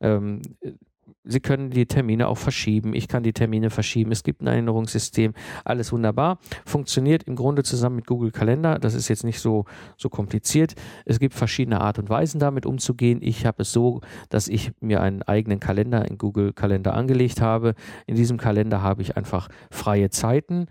Ähm, 0.00 0.40
Sie 1.24 1.40
können 1.40 1.70
die 1.70 1.86
Termine 1.86 2.26
auch 2.26 2.38
verschieben. 2.38 2.94
Ich 2.94 3.06
kann 3.06 3.22
die 3.22 3.32
Termine 3.32 3.70
verschieben. 3.70 4.10
Es 4.10 4.24
gibt 4.24 4.42
ein 4.42 4.48
Erinnerungssystem. 4.48 5.34
Alles 5.64 5.92
wunderbar. 5.92 6.38
Funktioniert 6.66 7.22
im 7.24 7.36
Grunde 7.36 7.62
zusammen 7.62 7.96
mit 7.96 8.06
Google 8.06 8.32
Kalender. 8.32 8.78
Das 8.78 8.94
ist 8.94 9.08
jetzt 9.08 9.22
nicht 9.22 9.38
so, 9.38 9.64
so 9.96 10.08
kompliziert. 10.08 10.74
Es 11.04 11.20
gibt 11.20 11.34
verschiedene 11.34 11.80
Art 11.80 11.98
und 11.98 12.10
Weisen 12.10 12.40
damit 12.40 12.66
umzugehen. 12.66 13.20
Ich 13.22 13.46
habe 13.46 13.62
es 13.62 13.72
so, 13.72 14.00
dass 14.30 14.48
ich 14.48 14.72
mir 14.80 15.00
einen 15.00 15.22
eigenen 15.22 15.60
Kalender 15.60 16.08
in 16.08 16.18
Google 16.18 16.52
Kalender 16.52 16.94
angelegt 16.94 17.40
habe. 17.40 17.74
In 18.06 18.16
diesem 18.16 18.36
Kalender 18.36 18.82
habe 18.82 19.02
ich 19.02 19.16
einfach 19.16 19.48
freie 19.70 20.10
Zeiten. 20.10 20.66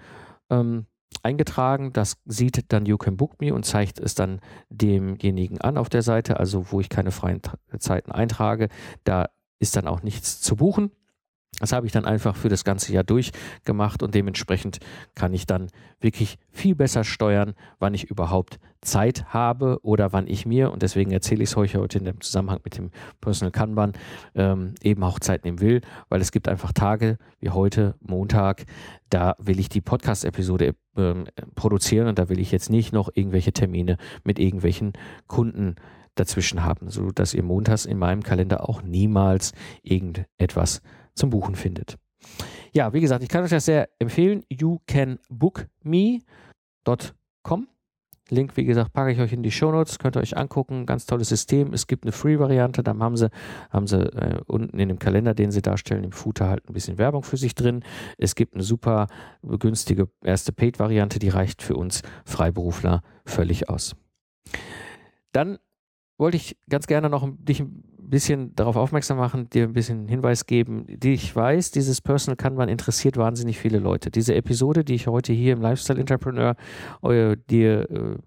Ähm, 0.50 0.86
eingetragen. 1.24 1.94
Das 1.94 2.18
sieht 2.26 2.72
dann 2.74 2.86
You 2.86 2.98
Can 2.98 3.18
Book 3.18 3.40
Me 3.40 3.54
und 3.54 3.66
zeigt 3.66 4.00
es 4.00 4.16
dann 4.16 4.40
demjenigen 4.70 5.62
an 5.62 5.78
auf 5.78 5.90
der 5.90 6.02
Seite, 6.02 6.40
also 6.40 6.72
wo 6.72 6.80
ich 6.80 6.90
keine 6.90 7.12
freien 7.12 7.42
Zeiten 7.80 8.12
eintrage. 8.12 8.70
Da 9.04 9.30
ist 9.62 9.76
dann 9.76 9.88
auch 9.88 10.04
nichts 10.04 10.42
zu 10.42 10.58
buchen. 10.58 10.92
Das 11.60 11.74
habe 11.74 11.86
ich 11.86 11.92
dann 11.92 12.06
einfach 12.06 12.36
für 12.36 12.50
das 12.50 12.64
ganze 12.64 12.94
Jahr 12.94 13.04
durchgemacht 13.04 14.02
und 14.02 14.16
dementsprechend 14.16 14.80
kann 15.16 15.34
ich 15.34 15.46
dann 15.46 15.68
wirklich 16.00 16.38
viel 16.50 16.76
besser 16.76 17.04
steuern, 17.04 17.54
wann 17.78 17.94
ich 17.94 18.06
überhaupt 18.06 18.60
Zeit 18.82 19.26
habe 19.28 19.80
oder 19.84 20.12
wann 20.12 20.28
ich 20.28 20.46
mir, 20.46 20.72
und 20.72 20.82
deswegen 20.82 21.12
erzähle 21.12 21.44
ich 21.44 21.52
es 21.52 21.58
euch 21.58 21.76
heute 21.76 22.00
in 22.00 22.06
dem 22.06 22.22
Zusammenhang 22.22 22.62
mit 22.64 22.78
dem 22.78 22.90
Personal 23.20 23.52
Kanban, 23.52 23.94
ähm, 24.34 24.74
eben 24.82 25.04
auch 25.04 25.20
Zeit 25.20 25.46
nehmen 25.46 25.60
will, 25.60 25.82
weil 26.10 26.22
es 26.22 26.32
gibt 26.32 26.48
einfach 26.48 26.72
Tage 26.72 27.18
wie 27.40 27.52
heute, 27.52 27.96
Montag, 28.00 28.64
da 29.10 29.36
will 29.38 29.60
ich 29.60 29.70
die 29.70 29.82
Podcast-Episode 29.82 30.74
ähm, 30.98 31.26
produzieren 31.54 32.08
und 32.08 32.18
da 32.18 32.30
will 32.30 32.40
ich 32.40 32.52
jetzt 32.52 32.72
nicht 32.72 32.92
noch 32.92 33.10
irgendwelche 33.14 33.52
Termine 33.52 33.98
mit 34.24 34.40
irgendwelchen 34.40 34.94
Kunden 35.28 35.76
dazwischen 36.16 36.64
haben, 36.64 36.90
sodass 36.90 37.34
ihr 37.34 37.44
montags 37.44 37.86
in 37.86 37.98
meinem 37.98 38.24
Kalender 38.24 38.68
auch 38.68 38.82
niemals 38.82 39.54
irgendetwas 39.84 40.82
zum 41.14 41.30
Buchen 41.30 41.56
findet. 41.56 41.98
Ja, 42.74 42.94
wie 42.94 43.02
gesagt, 43.02 43.24
ich 43.24 43.30
kann 43.30 43.44
euch 43.44 43.50
das 43.50 43.66
sehr 43.66 43.90
empfehlen. 44.00 44.44
You 44.50 44.80
can 44.88 45.20
book 45.30 45.68
me.com. 45.84 47.68
Link, 48.30 48.56
wie 48.56 48.64
gesagt, 48.64 48.94
packe 48.94 49.12
ich 49.12 49.20
euch 49.20 49.34
in 49.34 49.44
die 49.44 49.52
Show 49.52 49.74
Notes. 49.74 50.00
Könnt 50.00 50.16
ihr 50.16 50.22
euch 50.22 50.38
angucken. 50.38 50.86
Ganz 50.86 51.06
tolles 51.06 51.28
System. 51.28 51.74
Es 51.74 51.86
gibt 51.86 52.06
eine 52.06 52.14
Free-Variante. 52.14 52.82
Dann 52.82 53.04
haben 53.04 53.18
sie, 53.18 53.30
haben 53.70 53.88
sie 53.88 53.98
äh, 53.98 54.40
unten 54.48 54.80
in 54.80 54.88
dem 54.88 55.00
Kalender, 55.00 55.34
den 55.34 55.52
sie 55.52 55.62
darstellen, 55.62 56.06
im 56.06 56.14
Footer 56.14 56.48
halt 56.48 56.70
ein 56.70 56.74
bisschen 56.74 56.98
Werbung 56.98 57.24
für 57.24 57.36
sich 57.36 57.56
drin. 57.56 57.84
Es 58.18 58.36
gibt 58.36 58.54
eine 58.54 58.64
super 58.64 59.08
günstige 59.42 60.08
erste 60.24 60.54
Paid-Variante. 60.54 61.20
Die 61.20 61.28
reicht 61.28 61.62
für 61.62 61.76
uns 61.76 62.04
Freiberufler 62.24 63.02
völlig 63.26 63.68
aus. 63.68 63.98
Dann 65.34 65.58
wollte 66.22 66.38
ich 66.38 66.56
ganz 66.70 66.86
gerne 66.86 67.10
noch 67.10 67.28
dich 67.40 67.60
ein 67.60 67.84
bisschen 67.98 68.56
darauf 68.56 68.76
aufmerksam 68.76 69.18
machen, 69.18 69.50
dir 69.50 69.64
ein 69.64 69.74
bisschen 69.74 70.08
Hinweis 70.08 70.46
geben. 70.46 70.86
Ich 71.04 71.36
weiß, 71.36 71.72
dieses 71.72 72.00
Personal 72.00 72.38
Kanban 72.38 72.70
interessiert 72.70 73.18
wahnsinnig 73.18 73.58
viele 73.58 73.80
Leute. 73.80 74.12
Diese 74.12 74.36
Episode, 74.36 74.86
die 74.86 74.94
ich 74.94 75.08
heute 75.08 75.34
hier 75.34 75.54
im 75.54 75.62
Lifestyle 75.62 76.00
Entrepreneur 76.00 76.56
äh, 77.02 77.36
dir 77.50 77.90
äh, 77.90 78.18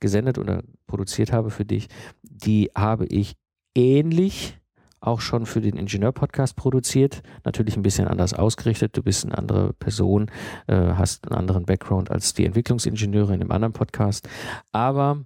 gesendet 0.00 0.38
oder 0.38 0.64
produziert 0.88 1.32
habe 1.32 1.50
für 1.50 1.64
dich, 1.64 1.86
die 2.22 2.70
habe 2.76 3.06
ich 3.06 3.36
ähnlich 3.76 4.58
auch 5.00 5.20
schon 5.20 5.46
für 5.46 5.60
den 5.60 5.76
Ingenieur-Podcast 5.76 6.56
produziert. 6.56 7.22
Natürlich 7.44 7.76
ein 7.76 7.82
bisschen 7.82 8.08
anders 8.08 8.34
ausgerichtet. 8.34 8.96
Du 8.96 9.04
bist 9.04 9.24
eine 9.24 9.38
andere 9.38 9.72
Person, 9.74 10.32
äh, 10.66 10.74
hast 10.74 11.28
einen 11.28 11.38
anderen 11.38 11.64
Background 11.64 12.10
als 12.10 12.34
die 12.34 12.44
Entwicklungsingenieure 12.44 13.34
in 13.34 13.40
einem 13.40 13.52
anderen 13.52 13.72
Podcast. 13.72 14.28
Aber 14.72 15.24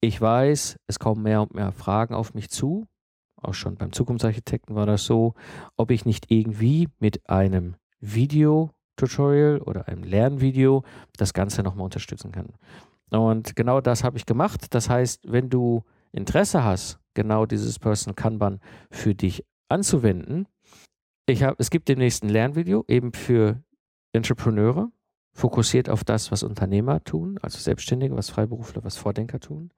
ich 0.00 0.20
weiß, 0.20 0.76
es 0.86 0.98
kommen 0.98 1.22
mehr 1.22 1.42
und 1.42 1.54
mehr 1.54 1.72
Fragen 1.72 2.14
auf 2.14 2.34
mich 2.34 2.50
zu. 2.50 2.86
Auch 3.40 3.54
schon 3.54 3.76
beim 3.76 3.92
Zukunftsarchitekten 3.92 4.74
war 4.74 4.86
das 4.86 5.04
so, 5.04 5.34
ob 5.76 5.90
ich 5.90 6.04
nicht 6.04 6.30
irgendwie 6.30 6.88
mit 6.98 7.28
einem 7.28 7.76
Video-Tutorial 8.00 9.60
oder 9.60 9.88
einem 9.88 10.02
Lernvideo 10.02 10.84
das 11.16 11.32
Ganze 11.32 11.62
nochmal 11.62 11.84
unterstützen 11.84 12.32
kann. 12.32 12.54
Und 13.10 13.56
genau 13.56 13.80
das 13.80 14.04
habe 14.04 14.18
ich 14.18 14.26
gemacht. 14.26 14.74
Das 14.74 14.88
heißt, 14.90 15.32
wenn 15.32 15.50
du 15.50 15.84
Interesse 16.12 16.64
hast, 16.64 16.98
genau 17.14 17.46
dieses 17.46 17.78
Personal 17.78 18.14
Kanban 18.14 18.60
für 18.90 19.14
dich 19.14 19.44
anzuwenden, 19.68 20.46
ich 21.26 21.42
hab, 21.42 21.60
es 21.60 21.70
gibt 21.70 21.88
demnächst 21.88 22.22
ein 22.22 22.30
Lernvideo 22.30 22.84
eben 22.88 23.12
für 23.12 23.62
Entrepreneure, 24.12 24.90
fokussiert 25.38 25.88
auf 25.88 26.02
das, 26.02 26.32
was 26.32 26.42
Unternehmer 26.42 27.02
tun, 27.04 27.38
also 27.42 27.58
Selbstständige, 27.58 28.16
was 28.16 28.28
Freiberufler, 28.28 28.82
was 28.82 28.96
Vordenker 28.96 29.38
tun. 29.38 29.70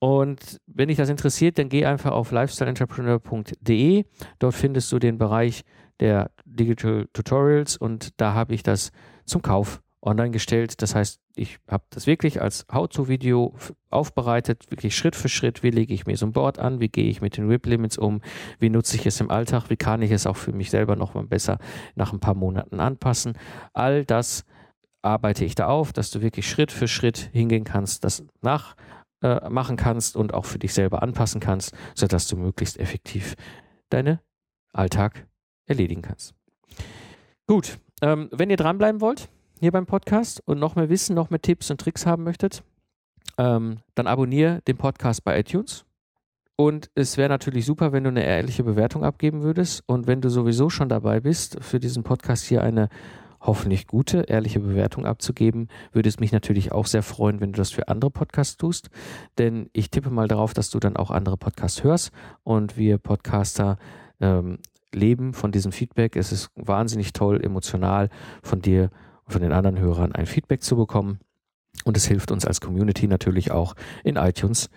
Und 0.00 0.60
wenn 0.66 0.88
dich 0.88 0.96
das 0.96 1.08
interessiert, 1.08 1.58
dann 1.58 1.68
geh 1.68 1.86
einfach 1.86 2.10
auf 2.10 2.32
lifestyleentrepreneur.de. 2.32 4.04
Dort 4.40 4.54
findest 4.54 4.90
du 4.90 4.98
den 4.98 5.18
Bereich 5.18 5.64
der 6.00 6.30
Digital 6.44 7.06
Tutorials 7.12 7.76
und 7.76 8.20
da 8.20 8.34
habe 8.34 8.54
ich 8.54 8.64
das 8.64 8.90
zum 9.24 9.40
Kauf 9.40 9.80
online 10.02 10.30
gestellt. 10.30 10.82
Das 10.82 10.94
heißt, 10.96 11.20
ich 11.36 11.58
habe 11.68 11.84
das 11.90 12.06
wirklich 12.08 12.40
als 12.40 12.66
How-to-Video 12.72 13.54
aufbereitet, 13.90 14.70
wirklich 14.70 14.96
Schritt 14.96 15.14
für 15.14 15.28
Schritt. 15.28 15.62
Wie 15.62 15.70
lege 15.70 15.94
ich 15.94 16.06
mir 16.06 16.16
so 16.16 16.26
ein 16.26 16.32
Board 16.32 16.58
an? 16.58 16.80
Wie 16.80 16.88
gehe 16.88 17.08
ich 17.08 17.20
mit 17.20 17.36
den 17.36 17.48
RIP-Limits 17.48 17.98
um? 17.98 18.20
Wie 18.58 18.70
nutze 18.70 18.96
ich 18.96 19.06
es 19.06 19.20
im 19.20 19.30
Alltag? 19.30 19.70
Wie 19.70 19.76
kann 19.76 20.02
ich 20.02 20.10
es 20.10 20.26
auch 20.26 20.36
für 20.36 20.52
mich 20.52 20.70
selber 20.70 20.96
noch 20.96 21.14
mal 21.14 21.24
besser 21.24 21.58
nach 21.94 22.12
ein 22.12 22.20
paar 22.20 22.34
Monaten 22.34 22.80
anpassen? 22.80 23.34
All 23.72 24.04
das 24.04 24.44
arbeite 25.02 25.44
ich 25.44 25.54
da 25.54 25.66
auf, 25.66 25.92
dass 25.92 26.10
du 26.10 26.20
wirklich 26.20 26.48
Schritt 26.48 26.72
für 26.72 26.88
Schritt 26.88 27.30
hingehen 27.32 27.64
kannst, 27.64 28.04
das 28.04 28.24
nachmachen 28.42 29.78
äh, 29.78 29.82
kannst 29.82 30.16
und 30.16 30.34
auch 30.34 30.44
für 30.44 30.58
dich 30.58 30.74
selber 30.74 31.02
anpassen 31.02 31.40
kannst, 31.40 31.74
sodass 31.94 32.26
du 32.28 32.36
möglichst 32.36 32.78
effektiv 32.78 33.34
deinen 33.90 34.18
Alltag 34.72 35.26
erledigen 35.66 36.02
kannst. 36.02 36.34
Gut, 37.46 37.78
ähm, 38.02 38.28
wenn 38.32 38.50
ihr 38.50 38.56
dranbleiben 38.56 39.00
wollt, 39.00 39.28
hier 39.60 39.72
beim 39.72 39.86
Podcast 39.86 40.42
und 40.46 40.58
noch 40.58 40.76
mehr 40.76 40.88
Wissen, 40.88 41.14
noch 41.14 41.30
mehr 41.30 41.40
Tipps 41.40 41.70
und 41.70 41.80
Tricks 41.80 42.06
haben 42.06 42.24
möchtet, 42.24 42.62
ähm, 43.38 43.78
dann 43.94 44.06
abonniere 44.06 44.60
den 44.66 44.76
Podcast 44.76 45.24
bei 45.24 45.38
iTunes. 45.38 45.84
Und 46.56 46.90
es 46.94 47.16
wäre 47.16 47.28
natürlich 47.28 47.66
super, 47.66 47.92
wenn 47.92 48.02
du 48.02 48.10
eine 48.10 48.24
ehrliche 48.24 48.64
Bewertung 48.64 49.04
abgeben 49.04 49.42
würdest. 49.42 49.84
Und 49.86 50.08
wenn 50.08 50.20
du 50.20 50.28
sowieso 50.28 50.70
schon 50.70 50.88
dabei 50.88 51.20
bist, 51.20 51.56
für 51.62 51.78
diesen 51.78 52.02
Podcast 52.02 52.44
hier 52.46 52.64
eine 52.64 52.88
hoffentlich 53.40 53.86
gute, 53.86 54.22
ehrliche 54.22 54.60
Bewertung 54.60 55.06
abzugeben, 55.06 55.68
würde 55.92 56.08
es 56.08 56.20
mich 56.20 56.32
natürlich 56.32 56.72
auch 56.72 56.86
sehr 56.86 57.02
freuen, 57.02 57.40
wenn 57.40 57.52
du 57.52 57.58
das 57.58 57.70
für 57.70 57.88
andere 57.88 58.10
Podcasts 58.10 58.56
tust. 58.56 58.90
Denn 59.38 59.70
ich 59.72 59.90
tippe 59.90 60.10
mal 60.10 60.28
darauf, 60.28 60.54
dass 60.54 60.70
du 60.70 60.78
dann 60.78 60.96
auch 60.96 61.10
andere 61.10 61.36
Podcasts 61.36 61.84
hörst 61.84 62.10
und 62.42 62.76
wir 62.76 62.98
Podcaster 62.98 63.78
ähm, 64.20 64.58
leben 64.92 65.34
von 65.34 65.52
diesem 65.52 65.72
Feedback. 65.72 66.16
Es 66.16 66.32
ist 66.32 66.50
wahnsinnig 66.56 67.12
toll, 67.12 67.42
emotional 67.42 68.08
von 68.42 68.60
dir 68.60 68.90
von 69.26 69.42
den 69.42 69.52
anderen 69.52 69.78
Hörern 69.78 70.12
ein 70.12 70.26
Feedback 70.26 70.62
zu 70.62 70.76
bekommen. 70.76 71.20
Und 71.84 71.96
es 71.96 72.06
hilft 72.06 72.30
uns 72.30 72.44
als 72.44 72.60
Community 72.60 73.06
natürlich 73.06 73.50
auch 73.50 73.74
in 74.02 74.16
iTunes 74.16 74.70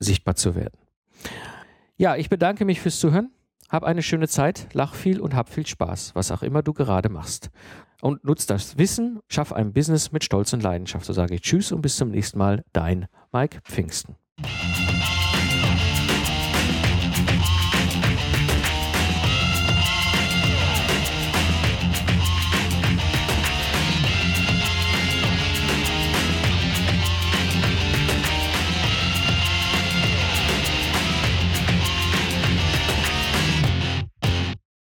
sichtbar 0.00 0.34
zu 0.34 0.54
werden. 0.54 0.78
Ja, 1.96 2.16
ich 2.16 2.28
bedanke 2.28 2.64
mich 2.64 2.80
fürs 2.80 2.98
Zuhören. 2.98 3.30
Hab 3.68 3.84
eine 3.84 4.02
schöne 4.02 4.28
Zeit, 4.28 4.68
lach 4.72 4.94
viel 4.94 5.20
und 5.20 5.34
hab 5.34 5.50
viel 5.50 5.66
Spaß, 5.66 6.14
was 6.14 6.32
auch 6.32 6.42
immer 6.42 6.62
du 6.62 6.72
gerade 6.72 7.10
machst. 7.10 7.50
Und 8.00 8.24
nutz 8.24 8.46
das 8.46 8.78
Wissen, 8.78 9.20
schaff 9.28 9.52
ein 9.52 9.72
Business 9.72 10.12
mit 10.12 10.22
Stolz 10.22 10.52
und 10.52 10.62
Leidenschaft. 10.62 11.04
So 11.04 11.12
sage 11.12 11.34
ich 11.34 11.40
Tschüss 11.42 11.72
und 11.72 11.82
bis 11.82 11.96
zum 11.96 12.10
nächsten 12.10 12.38
Mal, 12.38 12.64
dein 12.72 13.06
Mike 13.32 13.60
Pfingsten. 13.64 14.16